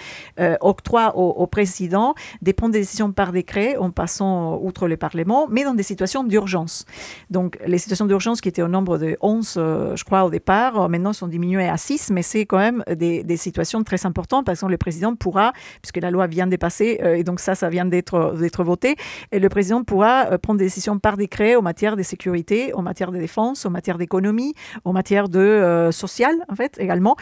octroie 0.61 1.15
au, 1.15 1.47
président 1.47 2.13
des 2.41 2.53
prendre 2.53 2.74
des 2.74 2.80
décisions 2.80 3.11
par 3.11 3.32
décret 3.32 3.78
en 3.78 3.91
passant 3.91 4.59
outre 4.61 4.88
le 4.88 4.97
Parlement, 4.97 5.47
mais 5.49 5.63
dans 5.63 5.74
des 5.74 5.84
situations 5.84 6.24
d'urgence. 6.24 6.86
Donc, 7.30 7.57
les 7.65 7.78
situations 7.78 8.05
d'urgence 8.05 8.41
qui 8.41 8.49
étaient 8.49 8.61
au 8.61 8.67
nombre 8.67 8.97
de 8.97 9.17
11, 9.22 9.55
euh, 9.57 9.95
je 9.95 10.03
crois, 10.03 10.24
au 10.24 10.30
départ, 10.30 10.82
euh, 10.82 10.88
maintenant 10.88 11.13
sont 11.13 11.28
diminuées 11.28 11.67
à 11.67 11.78
6, 11.78 12.11
mais 12.11 12.22
c'est 12.22 12.45
quand 12.45 12.57
même 12.57 12.84
des, 12.95 13.38
situations 13.38 13.84
très 13.84 14.05
importantes. 14.05 14.45
Par 14.45 14.53
exemple, 14.53 14.72
le 14.72 14.78
président 14.78 15.15
pourra, 15.15 15.53
puisque 15.82 15.97
la 15.97 16.11
loi 16.11 16.28
vient 16.28 16.47
de 16.47 16.55
passer, 16.55 16.99
euh, 17.03 17.15
et 17.15 17.24
donc 17.24 17.39
ça, 17.39 17.55
ça 17.55 17.70
vient 17.70 17.86
d'être 17.86 18.63
voté, 18.63 18.95
et 19.32 19.39
le 19.39 19.49
président 19.49 19.84
pourra 19.84 20.38
prendre 20.39 20.59
des 20.59 20.65
décisions 20.65 20.99
par 20.99 21.15
décret 21.15 21.55
en 21.55 21.61
matière 21.61 21.95
de 21.95 22.03
sécurité, 22.03 22.74
en 22.74 22.82
matière 22.82 23.11
de 23.11 23.17
défense, 23.17 23.65
en 23.65 23.70
matière 23.70 23.97
d'économie, 23.97 24.53
en 24.84 24.91
matière 24.91 25.30
de 25.30 25.89
social, 25.91 26.36
en 26.49 26.55
fait, 26.55 26.78
également. 26.80 27.15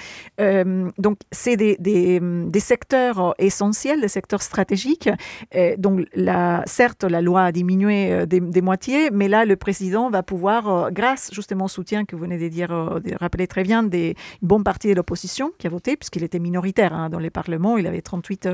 Donc, 0.97 1.17
c'est 1.31 1.57
des, 1.57 1.77
des, 1.79 2.59
secteurs 2.59 3.33
essentiels, 3.39 4.01
des 4.01 4.07
secteurs 4.07 4.41
stratégiques 4.41 5.09
donc, 5.77 6.05
la, 6.13 6.63
certes, 6.65 7.03
la 7.03 7.21
loi 7.21 7.45
a 7.45 7.51
diminué 7.51 8.11
euh, 8.11 8.25
des, 8.25 8.61
moitiés, 8.61 9.09
mais 9.11 9.27
là, 9.27 9.45
le 9.45 9.55
président 9.55 10.09
va 10.09 10.23
pouvoir, 10.23 10.67
euh, 10.67 10.89
grâce 10.91 11.29
justement 11.33 11.65
au 11.65 11.69
soutien 11.69 12.05
que 12.05 12.15
vous 12.15 12.21
venez 12.21 12.37
de 12.37 12.47
dire, 12.47 12.71
euh, 12.71 12.99
de 12.99 13.13
rappeler 13.15 13.47
très 13.47 13.63
bien, 13.63 13.83
des 13.83 14.15
bonnes 14.41 14.63
parties 14.63 14.89
de 14.89 14.93
l'opposition 14.93 15.51
qui 15.57 15.67
a 15.67 15.69
voté, 15.69 15.95
puisqu'il 15.95 16.23
était 16.23 16.39
minoritaire 16.39 16.93
hein, 16.93 17.09
dans 17.09 17.19
les 17.19 17.29
parlements, 17.29 17.77
il 17.77 17.87
avait 17.87 18.01
38 18.01 18.49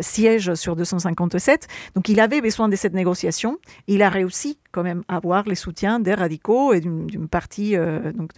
sièges 0.00 0.54
sur 0.54 0.76
257. 0.76 1.68
Donc, 1.94 2.08
il 2.08 2.20
avait 2.20 2.40
besoin 2.40 2.68
de 2.68 2.76
cette 2.76 2.94
négociation. 2.94 3.58
Il 3.86 4.02
a 4.02 4.08
réussi 4.08 4.58
quand 4.72 4.82
même 4.82 5.02
avoir 5.08 5.44
les 5.44 5.54
soutiens 5.54 6.00
des 6.00 6.14
radicaux 6.14 6.72
et 6.72 6.80
d'une 6.80 7.28
partie, 7.28 7.76
donc 7.76 8.30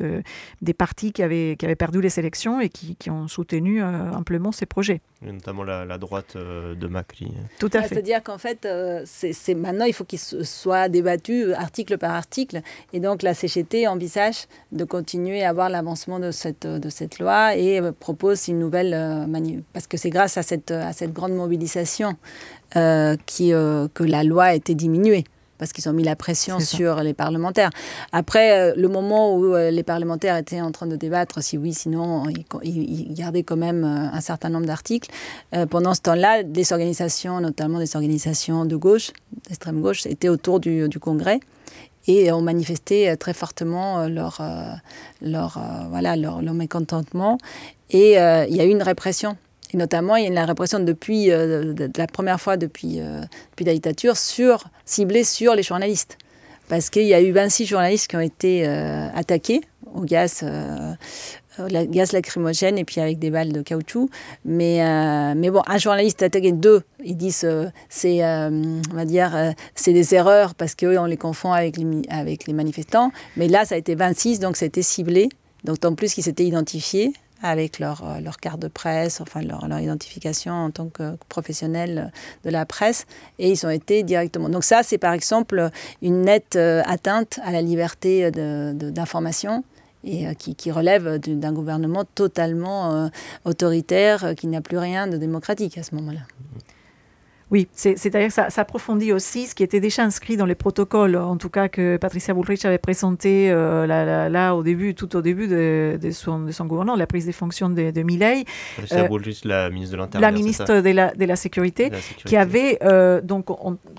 des 0.63 0.75
partis 0.75 1.13
qui 1.13 1.23
avaient, 1.23 1.57
qui 1.59 1.65
avaient 1.65 1.77
perdu 1.77 2.01
les 2.01 2.19
élections 2.19 2.61
et 2.61 2.69
qui, 2.69 3.11
ont 3.11 3.29
soutenu 3.29 3.83
amplement 3.83 4.53
ces 4.53 4.67
projets. 4.67 5.01
notamment 5.23 5.63
la, 5.63 5.85
la 5.85 5.99
droite 5.99 6.37
de 6.37 6.87
Macri. 6.87 7.33
Tout 7.59 7.71
à 7.73 7.83
fait. 7.83 7.89
C'est-à-dire 7.89 8.23
qu'en 8.23 8.39
fait, 8.39 8.65
euh, 8.65 9.03
c'est 9.05 9.55
maintenant, 9.55 9.85
il 9.85 9.93
faut 9.93 10.05
qu'il 10.05 10.19
soit 10.19 10.89
débattu 10.89 11.45
euh, 11.45 11.57
article 11.57 11.99
par 11.99 12.15
article. 12.15 12.61
Et 12.93 13.01
donc, 13.01 13.23
la 13.23 13.35
CGT 13.35 13.87
envisage 13.87 14.47
de 14.73 14.85
continuer 14.85 15.45
à 15.45 15.51
avoir 15.51 15.69
l'avancement 15.69 16.19
de 16.19 16.31
cette, 16.31 16.67
de 16.67 16.89
cette 16.89 17.19
loi 17.19 17.57
et 17.57 17.81
euh, 17.81 17.93
propose 17.93 18.49
une 18.49 18.59
nouvelle 18.59 18.95
Parce 19.73 19.87
que 19.87 19.97
c'est 19.97 20.11
grâce 20.11 20.37
à 20.37 20.43
cette, 20.43 20.71
à 20.71 20.93
cette 20.93 21.13
grande 21.13 21.35
mobilisation 21.35 22.17
qui, 23.27 23.51
que 23.51 24.03
la 24.03 24.25
loi 24.25 24.45
a 24.45 24.55
été 24.55 24.75
diminuée 24.75 25.25
parce 25.59 25.73
qu'ils 25.73 25.89
ont 25.89 25.93
mis 25.93 26.05
la 26.05 26.17
pression 26.17 26.61
sur 26.61 27.03
les 27.03 27.15
parlementaires. 27.15 27.71
Après, 28.13 28.59
euh, 28.59 28.75
le 28.77 28.89
moment 28.89 29.35
où 29.37 29.55
euh, 29.55 29.71
les 29.71 29.83
parlementaires 29.83 30.37
étaient 30.37 30.61
en 30.61 30.73
train 30.73 30.87
de 30.87 30.97
débattre, 30.97 31.43
si 31.43 31.59
oui, 31.59 31.73
sinon, 31.73 32.25
ils, 32.63 33.15
gardaient 33.15 33.43
quand 33.43 33.57
même 33.57 33.85
euh, 33.85 34.17
un 34.17 34.21
certain 34.21 34.49
nombre 34.49 34.67
d'articles. 34.67 35.11
pendant 35.71 35.95
ce 35.95 36.01
temps-là, 36.03 36.43
les 36.43 36.73
organisations, 36.73 37.41
notamment 37.41 37.79
des 37.79 37.97
organisations 37.97 38.65
de 38.65 38.77
gauche, 38.77 39.13
d'extrême 39.49 39.81
gauche, 39.81 40.07
étaient 40.07 40.29
autour 40.29 40.61
du, 40.61 40.89
Congrès 41.01 41.41
et 42.07 42.31
ont 42.33 42.43
manifesté 42.43 43.15
très 43.17 43.35
fortement 43.35 44.07
leur, 44.09 44.41
leur, 45.23 45.61
voilà, 45.91 46.17
leur, 46.17 46.43
leur 46.43 46.55
mécontentement. 46.55 47.39
Et 47.91 48.13
il 48.13 48.57
y 48.57 48.61
a 48.61 48.65
eu 48.65 48.71
une 48.71 48.83
répression 48.83 49.37
et 49.75 49.77
notamment, 49.77 50.15
il 50.15 50.25
y 50.25 50.27
a 50.29 50.31
la 50.31 50.47
répression 50.47 50.79
depuis 50.79 51.33
euh, 51.33 51.75
la 51.97 52.07
première 52.07 52.41
fois 52.41 52.57
depuis, 52.57 53.01
euh, 53.01 53.21
depuis 53.51 53.65
la 53.65 53.73
dictature 53.73 54.17
sur, 54.17 54.65
ciblée 54.85 55.25
sur 55.25 55.57
les 55.57 55.65
journalistes. 55.65 56.17
Parce 56.69 56.91
qu'il 56.91 57.07
y 57.07 57.13
a 57.13 57.21
eu 57.21 57.33
26 57.33 57.67
journalistes 57.67 58.07
qui 58.07 58.17
ont 58.17 58.21
été 58.21 58.67
euh, 58.67 59.09
attaqués 59.15 59.63
au 59.93 60.03
gaz, 60.03 60.45
la, 61.59 61.87
gaz 61.87 62.13
lacrymogène 62.13 62.79
et 62.79 62.85
puis 62.85 63.01
avec 63.01 63.19
des 63.19 63.31
balles 63.31 63.53
de 63.53 63.63
caoutchouc. 63.63 64.09
Mais, 64.45 64.81
mais 65.37 65.51
bon, 65.51 65.63
un 65.69 65.79
journaliste 65.79 66.23
attaqué, 66.23 66.51
deux, 66.51 66.83
ils 67.05 67.17
disent 67.17 67.47
c'est 67.89 68.25
on 68.25 68.81
va 68.93 69.05
dire 69.05 69.55
c'est 69.77 69.93
des 69.93 70.17
erreurs 70.17 70.57
parce 70.57 70.75
qu'eux 70.75 70.99
on 70.99 71.05
les 71.05 71.17
confond 71.17 71.53
avec 71.53 71.77
les, 71.77 72.03
avec 72.09 72.49
les 72.49 72.55
manifestants. 72.55 73.13
Mais 73.37 73.47
là, 73.47 73.65
ça 73.65 73.77
a 73.77 73.79
été 73.79 73.95
26, 73.95 74.41
donc 74.41 74.61
a 74.61 74.67
été 74.67 74.83
ciblé. 74.83 75.29
Donc 75.63 75.85
en 75.85 75.95
plus 75.95 76.13
qu'ils 76.13 76.25
s'étaient 76.25 76.47
identifiés 76.47 77.13
avec 77.45 77.79
leur, 77.79 78.03
euh, 78.03 78.21
leur 78.21 78.39
carte 78.39 78.59
de 78.59 78.69
presse, 78.69 79.21
enfin 79.21 79.43
leur, 79.43 79.69
leur, 79.69 79.79
identification 79.79 80.55
en 80.55 80.71
tant 80.71 80.89
que 80.89 81.17
professionnel 81.29 82.11
de 82.43 82.51
la 82.51 82.65
presse, 82.65 83.07
et 83.39 83.51
ils 83.51 83.67
ont 83.67 83.71
été 83.71 84.03
directement. 84.03 84.49
Donc 84.49 84.65
ça, 84.65 84.83
c'est 84.83 84.97
par 84.97 85.13
exemple 85.13 85.71
une 86.01 86.23
nette 86.23 86.57
euh, 86.57 86.83
atteinte 86.87 87.39
à 87.45 87.53
la 87.53 87.61
liberté 87.61 88.31
d'information. 88.31 89.63
et 90.05 90.27
euh, 90.27 90.33
qui, 90.33 90.55
qui, 90.55 90.71
relève 90.71 91.19
d'un 91.19 91.53
gouvernement 91.53 92.05
totalement 92.05 93.11
autoritaire 93.45 94.35
qui 94.37 94.47
n'a 94.47 94.63
plus 94.63 94.79
rien 94.79 95.07
de 95.07 95.19
démocratique 95.19 95.77
à 95.79 95.83
ce 95.83 95.95
moment-là. 95.97 96.21
Oui, 97.51 97.69
c'est-à-dire 97.73 98.29
que 98.29 98.33
ça, 98.33 98.49
approfondit 98.57 99.13
aussi 99.13 99.47
ce 99.47 99.55
qui 99.55 99.63
était 99.63 99.81
déjà 99.81 100.03
inscrit 100.03 100.37
dans 100.37 100.47
les 100.47 100.55
protocoles, 100.55 101.17
en 101.17 101.37
tout 101.37 101.51
cas 101.51 101.69
que 101.69 101.97
Patricia 101.99 102.33
Bullrich 102.33 102.65
avait 102.65 102.79
présenté 102.79 103.51
euh, 103.51 103.87
là, 103.87 104.55
au 104.55 104.63
début, 104.63 104.95
tout 104.95 105.15
au 105.15 105.23
début 105.23 105.47
de, 105.47 105.99
son, 106.11 106.41
de 106.41 106.53
son 106.53 106.65
gouvernement, 106.67 106.97
la 106.97 107.07
prise 107.07 107.27
des 107.27 107.33
fonctions 107.33 107.69
de, 107.69 107.91
de 107.91 108.03
Milley. 108.03 108.45
Patricia 108.77 109.05
euh, 109.05 109.09
Bullrich, 109.09 109.45
la 109.45 109.71
ministre 109.71 109.93
de 109.93 109.99
l'Intérieur. 109.99 110.31
La 110.31 110.37
ministre 110.37 110.81
de 110.81 110.91
la, 110.91 111.15
de 111.15 111.25
la, 111.25 111.37
Sécurité, 111.37 111.91
qui 112.25 112.37
avait 112.37 112.79
euh, 112.83 113.21
donc 113.21 113.47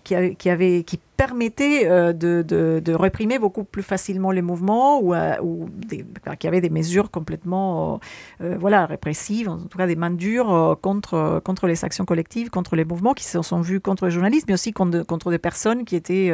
qui, 0.03 0.15
qui 0.35 0.49
avait 0.49 0.83
qui 0.83 0.99
permettait 1.15 1.87
euh, 1.87 2.13
de, 2.13 2.93
réprimer 2.93 3.39
beaucoup 3.39 3.63
plus 3.63 3.83
facilement 3.83 4.31
les 4.31 4.41
mouvements 4.41 4.99
ou, 4.99 5.13
euh, 5.13 5.35
ou 5.41 5.69
qui 6.39 6.47
avaient 6.47 6.61
des 6.61 6.69
mesures 6.69 7.11
complètement 7.11 7.99
euh, 8.41 8.55
voilà, 8.59 8.85
répressives, 8.85 9.49
en 9.49 9.57
tout 9.57 9.77
cas 9.77 9.87
des 9.87 9.95
mains 9.95 10.11
dures 10.11 10.77
contre, 10.81 11.41
contre 11.43 11.67
les 11.67 11.83
actions 11.83 12.05
collectives, 12.05 12.49
contre 12.49 12.75
les 12.75 12.85
mouvements 12.85 13.13
qui 13.13 13.23
se 13.23 13.41
sont 13.41 13.61
vus 13.61 13.79
contre 13.79 14.05
les 14.05 14.11
journalistes, 14.11 14.45
mais 14.47 14.53
aussi 14.53 14.73
contre, 14.73 15.03
contre 15.03 15.31
des 15.31 15.37
personnes 15.37 15.85
qui 15.85 15.95
étaient, 15.95 16.31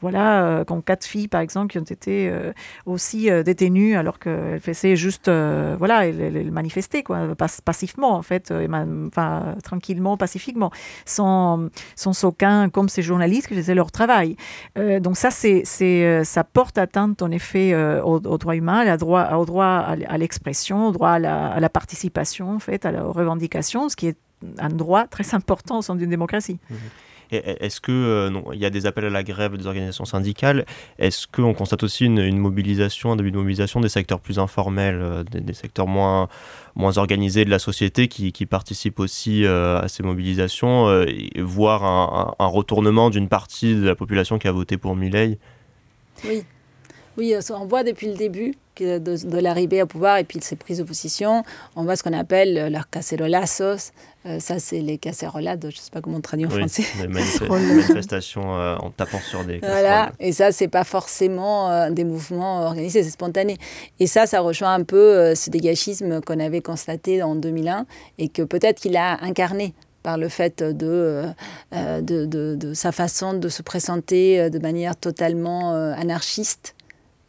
voilà, 0.00 0.64
comme 0.66 0.82
quatre 0.82 1.04
filles 1.04 1.28
par 1.28 1.40
exemple, 1.40 1.72
qui 1.72 1.78
ont 1.78 1.82
été 1.82 2.32
aussi 2.86 3.28
détenues 3.44 3.96
alors 3.96 4.18
qu'elles 4.18 4.60
faisaient 4.60 4.96
juste, 4.96 5.28
voilà, 5.28 6.06
elles, 6.06 6.50
manifestaient 6.50 7.02
quoi, 7.02 7.34
passivement 7.64 8.14
en 8.14 8.22
fait, 8.22 8.52
enfin, 9.08 9.54
tranquillement, 9.62 10.16
pacifiquement, 10.16 10.70
sans, 11.04 11.68
sans 11.96 12.24
aucun, 12.24 12.68
comme 12.68 12.88
ces 12.88 13.02
journalistes 13.02 13.48
qui 13.48 13.54
faisaient 13.54 13.74
leur 13.74 13.92
travail. 13.92 14.17
Euh, 14.76 15.00
donc 15.00 15.16
ça, 15.16 15.30
c'est, 15.30 15.64
euh, 15.82 16.24
ça 16.24 16.44
porte 16.44 16.78
atteinte 16.78 17.22
en 17.22 17.30
effet 17.30 17.72
euh, 17.72 18.02
aux, 18.02 18.18
droits 18.38 18.56
humains, 18.56 18.86
à 18.86 18.96
droit, 18.96 19.28
au 19.34 19.44
droit 19.44 19.66
à, 19.66 20.18
l'expression, 20.18 20.88
au 20.88 20.92
droit 20.92 21.10
à 21.10 21.60
la, 21.60 21.68
participation, 21.68 22.54
en 22.54 22.58
fait, 22.58 22.86
à 22.86 22.92
la 22.92 23.02
revendication, 23.02 23.88
ce 23.88 23.96
qui 23.96 24.08
est 24.08 24.18
un 24.58 24.68
droit 24.68 25.06
très 25.06 25.34
important 25.34 25.78
au 25.78 25.82
sein 25.82 25.96
d'une 25.96 26.10
démocratie. 26.10 26.58
Mmh. 26.70 26.74
Est-ce 27.30 27.80
que 27.80 28.30
il 28.52 28.58
y 28.58 28.64
a 28.64 28.70
des 28.70 28.86
appels 28.86 29.04
à 29.04 29.10
la 29.10 29.22
grève 29.22 29.56
des 29.56 29.66
organisations 29.66 30.04
syndicales 30.04 30.64
Est-ce 30.98 31.26
qu'on 31.26 31.54
constate 31.54 31.82
aussi 31.82 32.06
une, 32.06 32.38
mobilisation, 32.38 33.12
un 33.12 33.16
début 33.16 33.30
de 33.30 33.36
mobilisation 33.36 33.80
des 33.80 33.88
secteurs 33.88 34.20
plus 34.20 34.38
informels, 34.38 35.24
des, 35.30 35.54
secteurs 35.54 35.86
moins, 35.86 36.28
moins 36.74 36.98
organisés 36.98 37.44
de 37.44 37.50
la 37.50 37.58
société 37.58 38.08
qui, 38.08 38.46
participent 38.46 39.00
aussi 39.00 39.46
à 39.46 39.86
ces 39.88 40.02
mobilisations, 40.02 41.04
voire 41.36 41.84
un, 41.84 42.46
retournement 42.46 43.10
d'une 43.10 43.28
partie 43.28 43.74
de 43.74 43.86
la 43.86 43.94
population 43.94 44.38
qui 44.38 44.48
a 44.48 44.52
voté 44.52 44.76
pour 44.76 44.96
Milei? 44.96 45.38
Oui. 46.24 46.44
Oui, 47.18 47.34
on 47.50 47.66
voit 47.66 47.82
depuis 47.82 48.06
le 48.06 48.14
début 48.14 48.54
de, 48.78 49.38
l'arrivée 49.40 49.82
au 49.82 49.86
pouvoir 49.86 50.18
et 50.18 50.24
puis 50.24 50.38
de 50.38 50.44
ses 50.44 50.56
prises 50.56 50.78
de 50.78 50.84
position, 50.84 51.42
on 51.76 51.82
voit 51.82 51.96
ce 51.96 52.02
qu'on 52.02 52.12
appelle 52.12 52.70
leurs 52.70 52.88
cacerolazos, 52.88 53.92
euh, 54.28 54.40
ça, 54.40 54.58
c'est 54.58 54.80
les 54.80 54.98
casserolades, 54.98 55.62
je 55.62 55.66
ne 55.66 55.72
sais 55.72 55.90
pas 55.90 56.00
comment 56.00 56.18
on 56.18 56.20
traduit 56.20 56.46
en 56.46 56.50
français. 56.50 56.84
Les 57.00 57.08
manifestations 57.08 58.56
euh, 58.56 58.76
en 58.76 58.90
tapant 58.90 59.20
sur 59.20 59.44
des 59.44 59.58
Voilà, 59.58 60.12
et 60.20 60.32
ça, 60.32 60.52
c'est 60.52 60.68
pas 60.68 60.84
forcément 60.84 61.70
euh, 61.70 61.90
des 61.90 62.04
mouvements 62.04 62.62
organisés, 62.62 63.02
c'est 63.02 63.10
spontané. 63.10 63.56
Et 64.00 64.06
ça, 64.06 64.26
ça 64.26 64.40
rejoint 64.40 64.74
un 64.74 64.82
peu 64.82 65.34
ce 65.34 65.50
dégachisme 65.50 66.20
qu'on 66.20 66.40
avait 66.40 66.60
constaté 66.60 67.22
en 67.22 67.36
2001 67.36 67.86
et 68.18 68.28
que 68.28 68.42
peut-être 68.42 68.80
qu'il 68.80 68.96
a 68.96 69.22
incarné 69.22 69.72
par 70.02 70.18
le 70.18 70.28
fait 70.28 70.62
de, 70.62 71.24
de, 71.72 72.00
de, 72.00 72.54
de, 72.54 72.74
sa 72.74 72.92
façon 72.92 73.34
de 73.34 73.48
se 73.48 73.62
présenter 73.62 74.50
de 74.50 74.58
manière 74.58 74.96
totalement 74.96 75.72
anarchiste. 75.72 76.74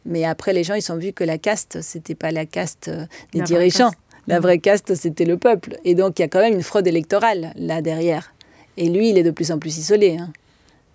Mais 0.04 0.24
après, 0.24 0.52
les 0.52 0.64
gens, 0.64 0.74
ils 0.74 0.92
ont 0.92 0.96
vu 0.96 1.12
que 1.12 1.24
la 1.24 1.38
caste, 1.38 1.80
c'était 1.82 2.14
pas 2.14 2.30
la 2.30 2.46
caste 2.46 2.90
des 3.32 3.40
dirigeants. 3.40 3.92
La 4.30 4.40
vraie 4.40 4.58
caste, 4.58 4.94
c'était 4.94 5.24
le 5.24 5.36
peuple. 5.36 5.76
Et 5.84 5.94
donc, 5.94 6.18
il 6.18 6.22
y 6.22 6.24
a 6.24 6.28
quand 6.28 6.40
même 6.40 6.54
une 6.54 6.62
fraude 6.62 6.86
électorale 6.86 7.52
là 7.56 7.82
derrière. 7.82 8.32
Et 8.76 8.88
lui, 8.88 9.10
il 9.10 9.18
est 9.18 9.22
de 9.22 9.30
plus 9.30 9.50
en 9.50 9.58
plus 9.58 9.76
isolé. 9.78 10.18
Hein. 10.18 10.30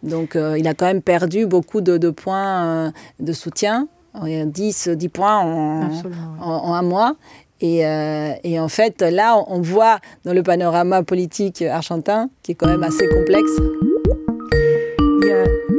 Donc, 0.03 0.35
euh, 0.35 0.57
il 0.57 0.67
a 0.67 0.73
quand 0.73 0.85
même 0.85 1.01
perdu 1.01 1.45
beaucoup 1.45 1.81
de, 1.81 2.09
points 2.09 2.65
euh, 2.65 2.91
de 3.19 3.33
soutien. 3.33 3.87
10, 4.23 4.89
10 4.89 5.09
points 5.09 5.39
en, 5.39 5.89
en, 6.39 6.73
un 6.73 6.81
mois. 6.81 7.17
Et, 7.59 7.85
euh, 7.85 8.31
et, 8.45 8.57
en 8.61 8.69
fait, 8.69 9.01
là, 9.01 9.43
on 9.47 9.59
voit 9.59 9.99
dans 10.23 10.31
le 10.31 10.41
panorama 10.41 11.03
politique 11.03 11.61
argentin, 11.61 12.29
qui 12.41 12.53
est 12.53 12.55
quand 12.55 12.67
même 12.67 12.83
assez 12.83 13.09
complexe, 13.09 13.51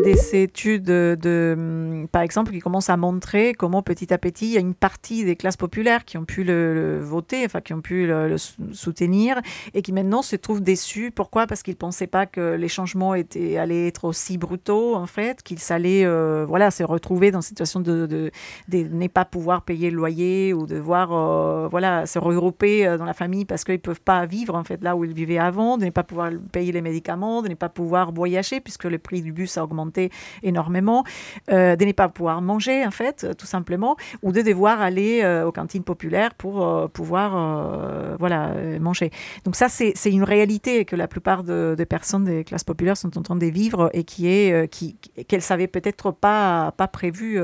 des 0.05 0.43
études 0.43 0.85
de, 0.85 1.55
hum, 1.57 2.09
par 2.09 2.23
exemple, 2.23 2.53
qui 2.53 2.61
commencent 2.61 2.91
à 2.91 2.97
montrer 2.97 3.55
comment 3.55 3.83
petit 3.83 4.13
à 4.13 4.19
petit, 4.19 4.47
il 4.47 4.53
y 4.53 4.57
a 4.57 4.61
une 4.61 4.75
partie 4.75 5.25
des 5.25 5.37
classes 5.37 5.57
populaires 5.57 6.05
qui 6.05 6.17
ont 6.19 6.25
pu 6.25 6.45
le, 6.45 7.01
voter, 7.01 7.45
enfin 7.45 7.61
qui 7.61 7.73
ont 7.75 7.81
pu 7.81 8.07
le, 8.07 8.37
soutenir, 8.73 9.41
et 9.75 9.83
qui 9.83 9.93
maintenant 9.93 10.23
se 10.23 10.37
trouvent 10.37 10.63
déçus. 10.63 11.11
Pourquoi? 11.11 11.47
Parce 11.47 11.63
qu'ils 11.63 11.75
ne 11.75 11.79
pensaient 11.79 12.07
pas 12.07 12.27
que 12.27 12.55
les 12.55 12.69
changements 12.69 13.15
étaient, 13.15 13.57
allaient 13.57 13.89
être 13.89 14.05
aussi 14.05 14.39
brutaux, 14.39 14.95
en 14.95 15.07
fait, 15.07 15.43
qu'ils 15.43 15.73
allaient 15.73 16.05
euh, 16.05 16.45
voilà, 16.47 16.71
se 16.71 16.83
retrouver 16.85 17.31
dans 17.31 17.41
une 17.41 17.43
situation 17.43 17.81
de, 17.81 18.07
de, 18.07 18.31
ne 18.73 19.07
pas 19.09 19.25
pouvoir 19.25 19.63
payer 19.63 19.91
le 19.91 19.97
loyer 19.97 20.53
ou 20.55 20.67
de 20.67 20.77
voir 20.77 21.13
euh, 21.13 21.69
voilà, 21.69 22.07
se 22.07 22.19
regrouper 22.19 22.87
euh, 22.87 22.99
dans 22.99 23.05
la 23.05 23.15
famille 23.15 23.45
parce 23.45 23.65
qu'ils 23.65 23.75
ne 23.75 23.81
peuvent 23.81 24.01
pas 24.01 24.27
vivre, 24.27 24.55
en 24.55 24.65
fait, 24.65 24.83
là 24.83 24.97
où 24.97 25.05
ils 25.05 25.15
vivaient 25.15 25.39
avant, 25.39 25.79
de 25.79 25.85
ne 25.85 25.91
pas 25.91 26.05
pouvoir 26.05 26.31
payer 26.53 26.73
les 26.73 26.83
médicaments, 26.83 27.43
de 27.43 27.49
ne 27.49 27.55
pas 27.55 27.69
pouvoir 27.69 28.13
voyager 28.13 28.61
puisque 28.61 28.85
le 28.85 28.99
prix 28.99 29.23
du 29.23 29.33
bus 29.33 29.46
a 29.57 29.65
augmenté 29.65 30.11
énormément, 30.43 31.05
euh, 31.51 31.77
de 31.77 31.85
ne 31.85 31.93
pas 31.93 32.09
pouvoir 32.09 32.43
manger, 32.43 32.87
en 32.87 32.91
fait, 32.91 33.25
euh, 33.25 33.35
tout 33.35 33.47
simplement, 33.47 33.97
ou 34.23 34.33
de 34.33 34.43
devoir 34.43 34.81
aller 34.81 35.21
euh, 35.23 35.47
aux 35.47 35.53
cantines 35.53 35.85
populaires 35.85 36.35
pour 36.35 36.91
pouvoir 36.91 38.17
voilà, 38.19 38.55
manger. 38.81 39.11
Donc 39.45 39.57
ça, 39.57 39.69
c'est 39.69 39.95
une 40.11 40.25
réalité 40.25 40.85
que 40.85 40.97
la 40.97 41.09
plupart 41.09 41.45
de, 41.45 41.77
personnes 41.89 42.25
des 42.25 42.45
classes 42.45 42.65
populaires 42.65 42.97
sont 42.97 43.17
en 43.17 43.23
train 43.23 43.37
de 43.37 43.47
vivre 43.47 43.91
et 43.93 44.05
qui 44.05 44.29
est 44.29 44.69
qui, 44.69 44.97
qu'elles 45.29 45.43
savaient 45.43 45.67
peut-être 45.67 46.11
pas 46.11 46.73
pas 46.77 46.89
prévu. 46.89 47.41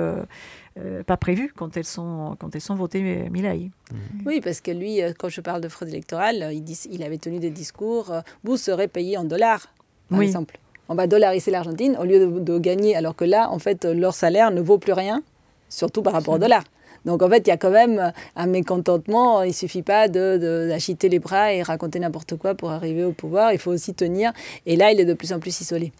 pas 1.06 1.16
prévu 1.16 1.52
quand 1.54 1.76
elles 1.76 1.84
sont 1.84 2.36
quand 2.38 2.54
elles 2.54 2.60
sont 2.60 2.74
votées 2.74 3.28
Milay. 3.30 3.70
Mmh. 3.90 3.96
Oui, 4.26 4.40
parce 4.40 4.60
que 4.60 4.70
lui, 4.70 5.00
quand 5.18 5.28
je 5.28 5.40
parle 5.40 5.60
de 5.60 5.68
fraude 5.68 5.88
électorale, 5.88 6.50
il, 6.52 6.62
dit, 6.62 6.78
il 6.90 7.02
avait 7.02 7.18
tenu 7.18 7.38
des 7.38 7.50
discours. 7.50 8.12
vous 8.42 8.56
serez 8.56 8.88
payé 8.88 9.16
en 9.16 9.24
dollars, 9.24 9.68
par 10.10 10.22
exemple 10.22 10.58
on 10.92 10.94
va 10.94 11.06
dollariser 11.06 11.50
l'Argentine 11.50 11.96
au 11.98 12.04
lieu 12.04 12.26
de, 12.26 12.58
gagner, 12.58 12.94
alors 12.94 13.16
que 13.16 13.24
là, 13.24 13.50
en 13.50 13.58
fait, 13.58 13.86
leur 13.86 14.12
salaire 14.12 14.50
ne 14.50 14.60
vaut 14.60 14.76
plus 14.76 14.92
rien, 14.92 15.22
surtout 15.70 16.02
par 16.02 16.12
rapport 16.12 16.34
au 16.34 16.38
dollar. 16.38 16.64
Donc 17.06 17.22
en 17.22 17.30
fait, 17.30 17.38
il 17.46 17.48
y 17.48 17.52
a 17.52 17.56
quand 17.56 17.70
même 17.70 18.12
un 18.36 18.46
mécontentement. 18.46 19.42
Il 19.42 19.48
ne 19.48 19.52
suffit 19.54 19.82
pas 19.82 20.06
d'agiter 20.08 21.08
les 21.08 21.18
bras 21.18 21.52
et 21.52 21.62
raconter 21.62 21.98
n'importe 21.98 22.36
quoi 22.36 22.54
pour 22.54 22.70
arriver 22.70 23.04
au 23.04 23.12
pouvoir. 23.12 23.52
Il 23.52 23.58
faut 23.58 23.72
aussi 23.72 23.94
tenir. 23.94 24.32
Et 24.66 24.76
là, 24.76 24.92
il 24.92 25.00
est 25.00 25.06
de 25.06 25.14
plus 25.14 25.32
en 25.32 25.40
plus 25.40 25.62
isolé. 25.62 25.92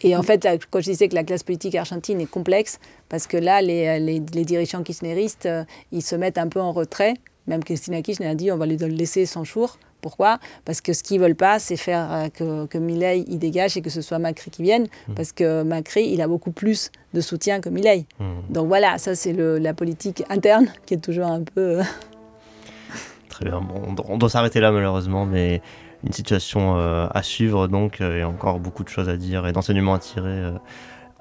Et 0.00 0.16
en 0.16 0.22
fait, 0.22 0.48
quand 0.70 0.80
je 0.80 0.90
disais 0.90 1.08
que 1.08 1.14
la 1.14 1.24
classe 1.24 1.42
politique 1.42 1.74
argentine 1.74 2.20
est 2.20 2.30
complexe, 2.30 2.80
parce 3.10 3.26
que 3.26 3.36
là, 3.36 3.60
les 3.60 4.20
dirigeants 4.20 4.82
kirchneristes, 4.82 5.46
euh, 5.46 5.64
ils 5.92 6.02
se 6.02 6.16
mettent 6.16 6.38
un 6.38 6.48
peu 6.48 6.60
en 6.60 6.72
retrait. 6.72 7.14
Même 7.48 7.64
Christina 7.64 8.00
Kirchner 8.02 8.28
a 8.28 8.34
dit 8.34 8.50
on 8.52 8.56
va 8.56 8.66
lui 8.66 8.76
laisser 8.76 9.26
100 9.26 9.44
jours. 9.44 9.78
Pourquoi? 10.00 10.38
Parce 10.64 10.80
que 10.80 10.92
ce 10.92 11.02
qu'ils 11.02 11.20
veulent 11.20 11.34
pas, 11.34 11.58
c'est 11.58 11.76
faire 11.76 12.12
euh, 12.12 12.28
que, 12.28 12.66
que 12.66 12.78
Milley 12.78 13.24
y 13.26 13.36
dégage 13.36 13.76
et 13.76 13.82
que 13.82 13.90
ce 13.90 14.00
soit 14.00 14.18
Macri 14.18 14.50
qui 14.50 14.62
vienne, 14.62 14.84
mmh. 15.08 15.14
parce 15.14 15.32
que 15.32 15.62
Macri, 15.62 16.08
il 16.12 16.20
a 16.22 16.28
beaucoup 16.28 16.52
plus 16.52 16.90
de 17.14 17.20
soutien 17.20 17.60
que 17.60 17.68
Milley. 17.68 18.06
Mmh. 18.18 18.24
Donc 18.50 18.68
voilà, 18.68 18.98
ça 18.98 19.14
c'est 19.14 19.32
la 19.32 19.74
politique 19.74 20.22
interne 20.30 20.66
qui 20.86 20.94
est 20.94 20.98
toujours 20.98 21.26
un 21.26 21.42
peu... 21.42 21.80
Euh, 21.80 21.82
Très 23.28 23.44
bien, 23.44 23.60
bon, 23.60 23.94
on 24.08 24.18
doit 24.18 24.30
s'arrêter 24.30 24.60
là 24.60 24.72
malheureusement, 24.72 25.24
mais 25.24 25.62
une 26.04 26.12
situation 26.12 26.76
euh, 26.76 27.06
à 27.10 27.22
suivre 27.22 27.68
donc, 27.68 28.00
a 28.00 28.26
encore 28.26 28.58
beaucoup 28.58 28.84
de 28.84 28.88
choses 28.88 29.08
à 29.08 29.16
dire 29.16 29.46
et 29.46 29.52
d'enseignements 29.52 29.94
à 29.94 29.98
tirer 29.98 30.52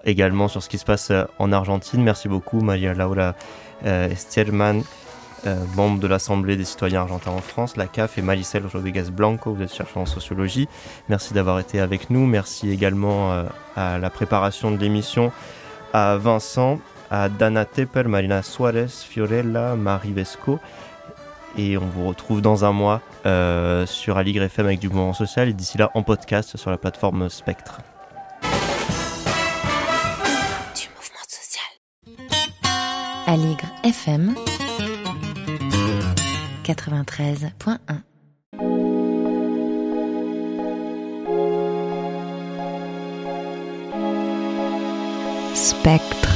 également 0.04 0.48
sur 0.48 0.64
ce 0.64 0.70
qui 0.70 0.78
se 0.78 0.86
passe 0.86 1.12
en 1.38 1.52
Argentine. 1.52 2.02
Merci 2.02 2.28
beaucoup 2.28 2.62
Maria 2.62 2.94
Laura 2.94 3.36
Estierman 3.84 4.84
euh, 5.46 5.64
membre 5.76 6.00
de 6.00 6.08
l'Assemblée 6.08 6.58
des 6.58 6.66
citoyens 6.66 7.02
argentins 7.02 7.32
en 7.32 7.42
France, 7.42 7.78
la 7.78 7.86
CAF, 7.86 8.18
et 8.18 8.22
Malicel 8.22 8.66
Rodriguez 8.66 9.06
Blanco, 9.12 9.54
vous 9.54 9.62
êtes 9.62 9.74
chercheur 9.74 9.98
en 9.98 10.06
sociologie. 10.06 10.68
Merci 11.10 11.34
d'avoir 11.34 11.60
été 11.60 11.80
avec 11.80 12.10
nous. 12.10 12.26
Merci 12.26 12.72
également 12.72 13.32
euh, 13.32 13.44
à 13.76 14.00
la 14.00 14.10
préparation 14.10 14.72
de 14.72 14.78
l'émission, 14.78 15.32
à 15.94 16.18
Vincent, 16.18 16.80
à 17.12 17.30
Dana 17.30 17.66
Tepper, 17.66 18.04
Marina 18.04 18.42
Suarez, 18.42 18.88
Fiorella, 18.88 19.76
Marie 19.76 20.14
Vesco. 20.14 20.60
Et 21.58 21.78
on 21.78 21.86
vous 21.86 22.08
retrouve 22.08 22.42
dans 22.42 22.66
un 22.66 22.72
mois 22.72 23.02
euh, 23.26 23.86
sur 23.86 24.18
Aligre 24.18 24.44
FM 24.44 24.66
avec 24.66 24.80
du 24.80 24.90
mouvement 24.90 25.14
social 25.14 25.50
et 25.50 25.54
d'ici 25.54 25.78
là 25.78 25.92
en 25.94 26.04
podcast 26.04 26.58
sur 26.58 26.72
la 26.72 26.78
plateforme 26.78 27.30
Spectre. 27.30 27.80
Du 30.76 30.88
mouvement 30.96 31.26
social. 31.28 31.66
Aligre 33.28 33.70
FM 33.84 34.36
93.1. 36.76 38.03
Spectre. 45.53 46.27